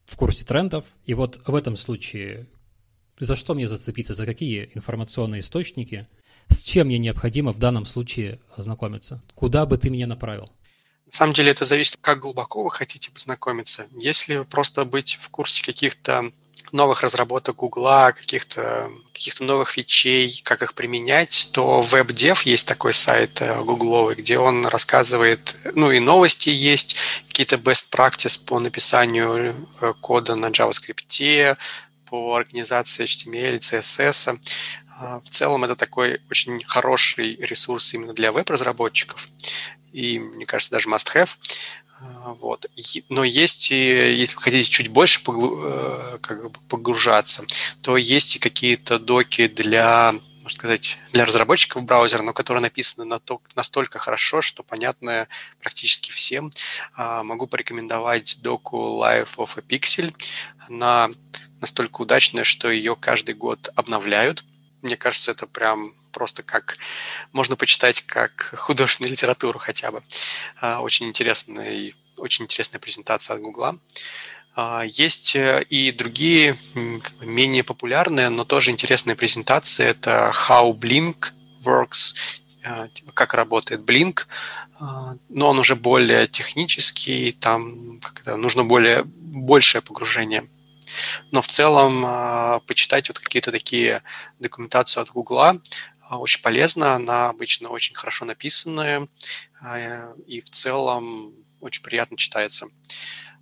в 0.05 0.17
курсе 0.17 0.45
трендов. 0.45 0.85
И 1.05 1.15
вот 1.15 1.41
в 1.47 1.55
этом 1.55 1.77
случае 1.77 2.49
за 3.21 3.37
что 3.37 3.55
мне 3.55 3.69
зацепиться, 3.69 4.15
за 4.15 4.27
какие 4.27 4.71
информационные 4.75 5.41
источники, 5.41 6.07
с 6.49 6.63
чем 6.63 6.87
мне 6.87 6.99
необходимо 6.99 7.53
в 7.53 7.59
данном 7.59 7.85
случае 7.85 8.41
ознакомиться? 8.57 9.23
Куда 9.35 9.67
бы 9.67 9.77
ты 9.77 9.91
меня 9.91 10.07
направил? 10.07 10.51
На 11.07 11.13
самом 11.13 11.33
деле 11.33 11.51
это 11.51 11.65
зависит, 11.65 11.99
как 12.01 12.21
глубоко 12.21 12.63
вы 12.63 12.71
хотите 12.71 13.11
познакомиться. 13.11 13.87
Если 14.01 14.45
просто 14.45 14.85
быть 14.85 15.19
в 15.21 15.31
курсе 15.31 15.63
каких-то 15.63 16.33
новых 16.73 17.03
разработок 17.03 17.57
Гугла, 17.57 18.13
каких-то 18.13 18.91
каких 19.13 19.41
новых 19.41 19.71
фичей, 19.71 20.41
как 20.45 20.63
их 20.63 20.75
применять, 20.75 21.51
то 21.53 21.85
WebDev 21.91 22.41
есть 22.45 22.69
такой 22.69 22.93
сайт 22.93 23.41
э, 23.41 23.63
гугловый, 23.63 24.15
где 24.15 24.39
он 24.39 24.67
рассказывает, 24.67 25.57
ну 25.75 25.91
и 25.91 25.99
новости 25.99 26.51
есть, 26.51 26.97
какие-то 27.27 27.57
best 27.57 27.91
practice 27.91 28.45
по 28.45 28.61
написанию 28.61 29.69
э, 29.81 29.93
кода 30.01 30.37
на 30.37 30.47
JavaScript, 30.47 31.57
по 32.07 32.37
организации 32.37 33.05
HTML, 33.05 33.59
CSS. 33.59 34.39
А, 34.99 35.21
в 35.21 35.29
целом 35.31 35.65
это 35.65 35.77
такой 35.77 36.21
очень 36.31 36.63
хороший 36.65 37.37
ресурс 37.37 37.93
именно 37.95 38.15
для 38.15 38.33
веб-разработчиков 38.33 39.29
и, 39.93 40.19
мне 40.19 40.47
кажется, 40.47 40.73
даже 40.73 40.89
must-have. 40.89 41.31
А, 42.01 42.35
вот. 42.35 42.67
Но 43.09 43.25
есть, 43.25 43.71
если 43.71 44.35
вы 44.35 44.43
хотите 44.43 44.71
чуть 44.71 44.89
больше 44.89 45.21
э, 45.27 46.19
погружаться, 46.69 47.45
то 47.83 47.97
есть 47.97 48.37
и 48.37 48.39
какие-то 48.39 48.99
доки 48.99 49.49
для, 49.49 50.13
можно 50.43 50.59
сказать, 50.59 50.99
для 51.13 51.25
разработчиков 51.25 51.83
браузера, 51.83 52.23
но 52.23 52.33
которые 52.33 52.63
написаны 52.63 53.05
на 53.05 53.19
то, 53.19 53.41
настолько 53.55 53.99
хорошо, 53.99 54.43
что 54.43 54.63
понятно 54.63 55.29
практически 55.61 56.11
всем. 56.11 56.53
А, 56.95 57.23
могу 57.23 57.47
порекомендовать 57.47 58.39
доку 58.43 58.77
Life 59.03 59.37
of 59.37 59.51
a 59.57 59.61
Pixel. 59.61 60.15
Она 60.69 61.11
настолько 61.61 62.03
удачная, 62.03 62.45
что 62.45 62.71
ее 62.71 62.95
каждый 62.95 63.35
год 63.35 63.71
обновляют. 63.75 64.45
мне 64.83 64.97
кажется, 64.97 65.33
это 65.33 65.47
прям 65.47 65.95
просто 66.19 66.43
как 66.43 66.79
можно 67.31 67.55
почитать 67.55 68.03
как 68.03 68.53
художественную 68.57 69.13
литературу 69.13 69.61
хотя 69.61 69.93
бы. 69.93 70.03
А, 70.61 70.81
очень 70.81 71.07
интересная 71.07 71.93
очень 72.17 72.47
интересная 72.47 72.81
презентация 72.81 73.37
от 73.37 73.43
Гугла. 73.43 73.79
А, 74.57 74.83
есть 74.85 75.37
э, 75.37 75.63
и 75.71 75.93
другие 75.93 76.59
менее 77.21 77.63
популярные, 77.63 78.31
но 78.31 78.45
тоже 78.45 78.73
интересные 78.73 79.15
презентации. 79.15 79.87
Это 79.87 80.33
How 80.49 80.73
Blink 80.77 81.31
Works, 81.63 82.17
э, 82.65 82.89
типа, 82.93 83.13
как 83.13 83.35
работает 83.35 83.83
Blink, 83.83 84.27
а, 84.81 85.15
но 85.29 85.51
он 85.51 85.61
уже 85.61 85.77
более 85.77 86.27
технический, 86.27 87.31
там 87.31 88.01
нужно 88.27 88.65
более, 88.65 89.05
большее 89.05 89.81
погружение. 89.83 90.49
Но 91.31 91.43
в 91.43 91.49
целом 91.49 92.05
а, 92.05 92.61
почитать 92.67 93.09
вот 93.09 93.19
какие-то 93.19 93.53
такие 93.53 94.03
документацию 94.39 95.03
от 95.03 95.11
Гугла 95.11 95.61
очень 96.17 96.41
полезно, 96.41 96.95
она 96.95 97.29
обычно 97.29 97.69
очень 97.69 97.95
хорошо 97.95 98.25
написанная 98.25 99.07
и 100.27 100.41
в 100.41 100.51
целом 100.51 101.35
очень 101.61 101.83
приятно 101.83 102.17
читается. 102.17 102.69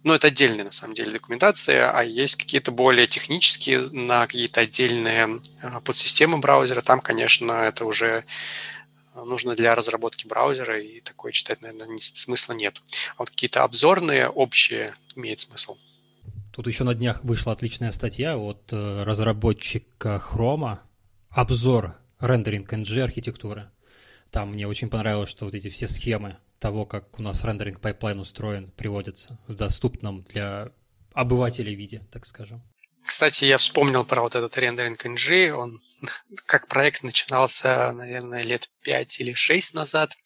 Но 0.02 0.14
это 0.14 0.28
отдельная, 0.28 0.64
на 0.64 0.70
самом 0.70 0.94
деле, 0.94 1.12
документация, 1.12 1.90
а 1.90 2.02
есть 2.02 2.36
какие-то 2.36 2.70
более 2.70 3.06
технические 3.06 3.80
на 3.90 4.26
какие-то 4.26 4.60
отдельные 4.60 5.40
а, 5.62 5.80
подсистемы 5.80 6.38
браузера. 6.38 6.80
Там, 6.80 7.00
конечно, 7.00 7.52
это 7.52 7.84
уже 7.84 8.24
нужно 9.16 9.56
для 9.56 9.74
разработки 9.74 10.26
браузера, 10.26 10.80
и 10.80 11.00
такое 11.00 11.32
читать, 11.32 11.60
наверное, 11.62 11.98
смысла 11.98 12.52
нет. 12.52 12.80
А 13.12 13.20
вот 13.20 13.30
какие-то 13.30 13.64
обзорные, 13.64 14.28
общие, 14.28 14.94
имеет 15.16 15.40
смысл. 15.40 15.76
Тут 16.52 16.66
еще 16.68 16.84
на 16.84 16.94
днях 16.94 17.24
вышла 17.24 17.52
отличная 17.52 17.92
статья 17.92 18.38
от 18.38 18.72
э, 18.72 19.02
разработчика 19.02 20.22
Chrome, 20.24 20.78
обзор 21.30 21.96
RenderingNG 22.20 23.00
архитектуры. 23.02 23.70
Там 24.30 24.52
мне 24.52 24.66
очень 24.66 24.90
понравилось, 24.90 25.30
что 25.30 25.44
вот 25.44 25.54
эти 25.54 25.68
все 25.68 25.86
схемы 25.86 26.36
того, 26.58 26.86
как 26.86 27.18
у 27.18 27.22
нас 27.22 27.44
rendering 27.44 27.80
pipeline 27.80 28.18
устроен, 28.18 28.70
приводится 28.72 29.38
в 29.46 29.54
доступном 29.54 30.22
для 30.22 30.72
обывателей 31.12 31.74
виде, 31.74 32.02
так 32.10 32.26
скажем. 32.26 32.62
Кстати, 33.06 33.44
я 33.44 33.56
вспомнил 33.56 34.04
про 34.04 34.20
вот 34.20 34.34
этот 34.34 34.58
RenderingNG. 34.58 35.50
Он 35.50 35.80
как 36.46 36.66
проект 36.66 37.04
начинался, 37.04 37.92
наверное, 37.92 38.42
лет 38.42 38.68
5 38.82 39.20
или 39.20 39.32
6 39.32 39.74
назад. 39.74 40.16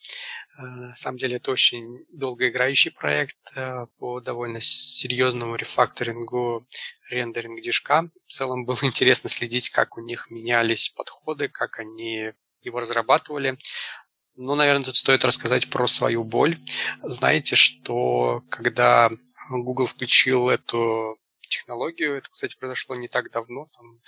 Э, 0.58 0.62
на 0.62 0.96
самом 0.96 1.18
деле 1.18 1.36
это 1.36 1.52
очень 1.52 2.06
долгоиграющий 2.10 2.90
проект 2.90 3.36
э, 3.54 3.86
по 3.98 4.20
довольно 4.20 4.60
серьезному 4.62 5.56
рефакторингу 5.56 6.66
рендеринг 7.10 7.60
движка. 7.60 8.08
В 8.26 8.32
целом 8.32 8.64
было 8.64 8.78
интересно 8.82 9.28
следить, 9.28 9.70
как 9.70 9.96
у 9.96 10.00
них 10.00 10.30
менялись 10.30 10.90
подходы, 10.90 11.48
как 11.48 11.78
они 11.78 12.32
его 12.62 12.80
разрабатывали. 12.80 13.58
Ну, 14.36 14.54
наверное, 14.54 14.84
тут 14.84 14.96
стоит 14.96 15.24
рассказать 15.24 15.68
про 15.68 15.86
свою 15.86 16.24
боль. 16.24 16.58
Знаете, 17.02 17.56
что 17.56 18.42
когда 18.48 19.10
Google 19.50 19.86
включил 19.86 20.48
эту 20.48 21.18
технологию, 21.42 22.16
это, 22.16 22.30
кстати, 22.30 22.56
произошло 22.56 22.94
не 22.94 23.08
так 23.08 23.30
давно, 23.30 23.68
там 23.76 23.98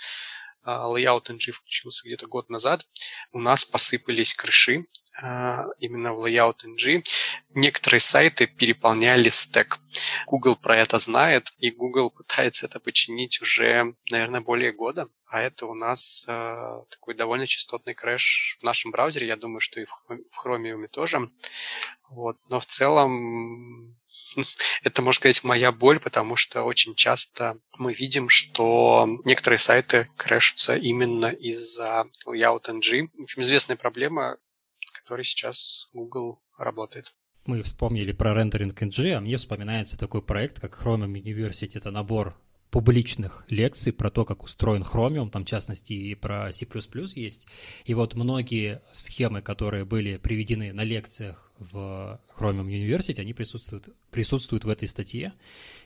Layout 0.65 1.29
NG 1.29 1.51
включился 1.51 2.07
где-то 2.07 2.27
год 2.27 2.49
назад, 2.49 2.85
у 3.31 3.39
нас 3.39 3.65
посыпались 3.65 4.33
крыши 4.33 4.85
а, 5.21 5.67
именно 5.79 6.13
в 6.13 6.25
Layout 6.25 6.65
NG. 6.65 7.03
Некоторые 7.53 7.99
сайты 7.99 8.47
переполняли 8.47 9.29
стек. 9.29 9.79
Google 10.25 10.55
про 10.55 10.77
это 10.77 10.97
знает, 10.97 11.53
и 11.59 11.69
Google 11.69 12.09
пытается 12.09 12.65
это 12.65 12.79
починить 12.79 13.41
уже, 13.41 13.95
наверное, 14.09 14.41
более 14.41 14.71
года. 14.71 15.07
А 15.33 15.41
это 15.41 15.65
у 15.65 15.73
нас 15.73 16.27
э, 16.27 16.83
такой 16.91 17.15
довольно 17.15 17.47
частотный 17.47 17.95
крэш 17.95 18.59
в 18.61 18.63
нашем 18.63 18.91
браузере. 18.91 19.25
Я 19.25 19.35
думаю, 19.35 19.61
что 19.61 19.79
и 19.81 19.85
в, 19.85 20.03
в 20.07 20.45
Chromium 20.45 20.87
тоже. 20.87 21.25
Вот. 22.07 22.37
Но 22.49 22.59
в 22.59 22.67
целом 22.67 23.97
это, 24.83 25.01
можно 25.01 25.17
сказать, 25.17 25.43
моя 25.43 25.71
боль, 25.71 25.99
потому 25.99 26.35
что 26.35 26.61
очень 26.61 26.93
часто 26.93 27.57
мы 27.79 27.93
видим, 27.93 28.29
что 28.29 29.07
некоторые 29.25 29.57
сайты 29.57 30.07
крэшатся 30.17 30.75
именно 30.75 31.31
из-за 31.31 32.05
layout 32.27 32.65
NG. 32.65 33.07
В 33.17 33.23
общем, 33.23 33.41
известная 33.41 33.75
проблема, 33.75 34.37
которой 34.93 35.23
сейчас 35.23 35.89
Google 35.93 36.43
работает. 36.59 37.11
Мы 37.47 37.63
вспомнили 37.63 38.11
про 38.11 38.35
рендеринг 38.35 38.79
NG, 38.79 39.13
а 39.13 39.19
мне 39.19 39.37
вспоминается 39.37 39.97
такой 39.97 40.21
проект, 40.21 40.59
как 40.59 40.79
Chromium 40.79 41.13
University. 41.13 41.71
Это 41.73 41.89
набор 41.89 42.35
публичных 42.73 43.45
лекций 43.49 43.93
про 43.93 44.09
то, 44.09 44.25
как 44.25 44.41
устроен 44.41 44.81
Chromium, 44.81 45.29
там 45.29 45.45
в 45.45 45.47
частности 45.47 45.93
и 45.93 46.15
про 46.15 46.51
C++ 46.51 46.65
есть. 47.13 47.45
И 47.85 47.93
вот 47.93 48.15
многие 48.15 48.81
схемы, 48.91 49.43
которые 49.43 49.85
были 49.85 50.17
приведены 50.17 50.73
на 50.73 50.83
лекциях 50.83 51.51
в 51.59 52.19
Chromium 52.35 52.65
University, 52.65 53.21
они 53.21 53.35
присутствуют, 53.35 53.89
присутствуют 54.09 54.65
в 54.65 54.69
этой 54.69 54.87
статье. 54.87 55.33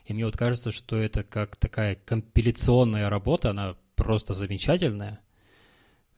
И 0.06 0.14
мне 0.14 0.24
вот 0.24 0.38
кажется, 0.38 0.72
что 0.72 0.96
это 0.96 1.24
как 1.24 1.58
такая 1.58 1.96
компиляционная 2.06 3.10
работа, 3.10 3.50
она 3.50 3.76
просто 3.96 4.34
замечательная. 4.34 5.20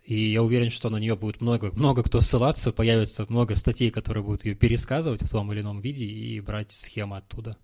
И 0.03 0.31
я 0.31 0.43
уверен, 0.43 0.69
что 0.69 0.91
на 0.91 0.97
нее 0.97 1.15
будет 1.15 1.41
много, 1.41 1.71
много 1.71 2.03
кто 2.03 2.21
ссылаться, 2.21 2.71
появится 2.71 3.25
много 3.27 3.55
статей, 3.55 3.89
которые 3.89 4.23
будут 4.23 4.45
ее 4.45 4.53
пересказывать 4.53 5.23
в 5.23 5.29
том 5.31 5.51
или 5.51 5.61
ином 5.61 5.81
виде 5.81 6.05
и 6.05 6.39
брать 6.41 6.71
схемы 6.71 7.17
оттуда. 7.17 7.57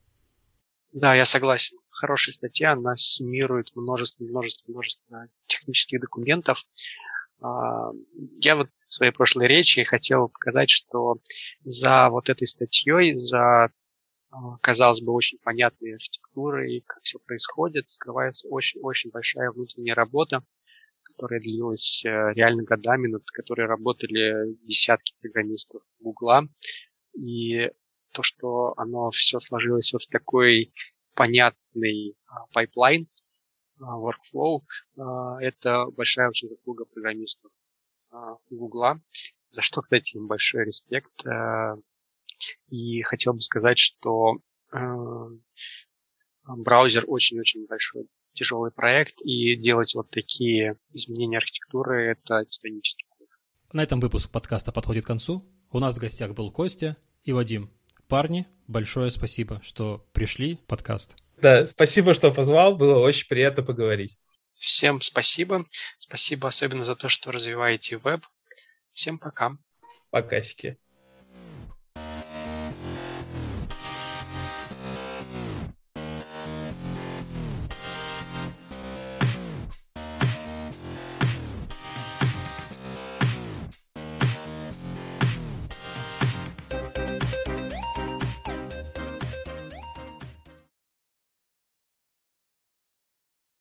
Да, 0.91 1.13
я 1.13 1.25
согласен. 1.25 1.77
Хорошая 1.95 2.33
статья, 2.33 2.73
она 2.73 2.93
суммирует 2.95 3.73
множество, 3.73 4.25
множество, 4.25 4.69
множество 4.69 5.29
технических 5.47 6.01
документов. 6.01 6.65
А, 7.41 7.91
я 8.41 8.57
вот 8.57 8.67
в 8.85 8.93
своей 8.93 9.13
прошлой 9.13 9.47
речи 9.47 9.81
хотел 9.83 10.27
показать, 10.27 10.69
что 10.69 11.19
за 11.63 12.09
вот 12.09 12.29
этой 12.29 12.47
статьей, 12.47 13.15
за, 13.15 13.71
а, 14.29 14.57
казалось 14.59 15.01
бы, 15.01 15.13
очень 15.13 15.39
понятной 15.39 15.93
архитектурой, 15.93 16.83
как 16.85 17.01
все 17.03 17.17
происходит, 17.19 17.89
скрывается 17.89 18.49
очень-очень 18.49 19.11
большая 19.11 19.51
внутренняя 19.51 19.95
работа, 19.95 20.43
которая 21.01 21.39
длилась 21.39 22.03
э, 22.03 22.09
реально 22.33 22.63
годами, 22.63 23.07
над 23.07 23.23
которой 23.31 23.67
работали 23.67 24.57
десятки 24.65 25.13
программистов 25.21 25.81
Гугла. 25.99 26.45
И 27.13 27.69
то, 28.11 28.21
что 28.21 28.73
оно 28.75 29.11
все 29.11 29.39
сложилось 29.39 29.93
вот 29.93 30.01
в 30.01 30.09
такой 30.09 30.73
понятный 31.75 32.15
pipeline, 32.53 33.07
workflow, 33.79 34.61
а, 34.97 35.37
это 35.41 35.85
большая 35.91 36.29
очень 36.29 36.49
заслуга 36.49 36.85
программистов 36.85 37.51
Гугла, 38.49 39.01
за 39.51 39.61
что, 39.61 39.81
кстати, 39.81 40.15
им 40.15 40.27
большой 40.27 40.65
респект. 40.65 41.25
А, 41.27 41.75
и 42.69 43.01
хотел 43.03 43.33
бы 43.33 43.41
сказать, 43.41 43.77
что 43.77 44.37
а, 44.71 45.27
браузер 46.45 47.03
очень-очень 47.07 47.65
большой 47.67 48.07
тяжелый 48.33 48.71
проект, 48.71 49.21
и 49.21 49.55
делать 49.55 49.95
вот 49.95 50.09
такие 50.09 50.77
изменения 50.91 51.37
архитектуры– 51.37 52.11
это 52.11 52.45
титанический 52.45 53.07
труд. 53.15 53.29
На 53.71 53.83
этом 53.83 53.99
выпуск 53.99 54.29
подкаста 54.29 54.71
подходит 54.71 55.05
к 55.05 55.07
концу. 55.07 55.45
У 55.71 55.79
нас 55.79 55.97
в 55.97 56.01
гостях 56.01 56.33
был 56.33 56.51
Костя 56.51 56.97
и 57.23 57.31
Вадим. 57.31 57.71
Парни, 58.07 58.45
большое 58.67 59.09
спасибо, 59.09 59.61
что 59.63 60.05
пришли 60.13 60.55
в 60.55 60.65
подкаст. 60.65 61.24
Да, 61.37 61.67
спасибо, 61.67 62.13
что 62.13 62.31
позвал, 62.31 62.75
было 62.75 62.99
очень 62.99 63.27
приятно 63.27 63.63
поговорить. 63.63 64.17
Всем 64.55 65.01
спасибо. 65.01 65.65
Спасибо 65.97 66.47
особенно 66.47 66.83
за 66.83 66.95
то, 66.95 67.09
что 67.09 67.31
развиваете 67.31 67.97
веб. 67.97 68.25
Всем 68.93 69.19
пока. 69.19 69.57
Покасики. 70.09 70.77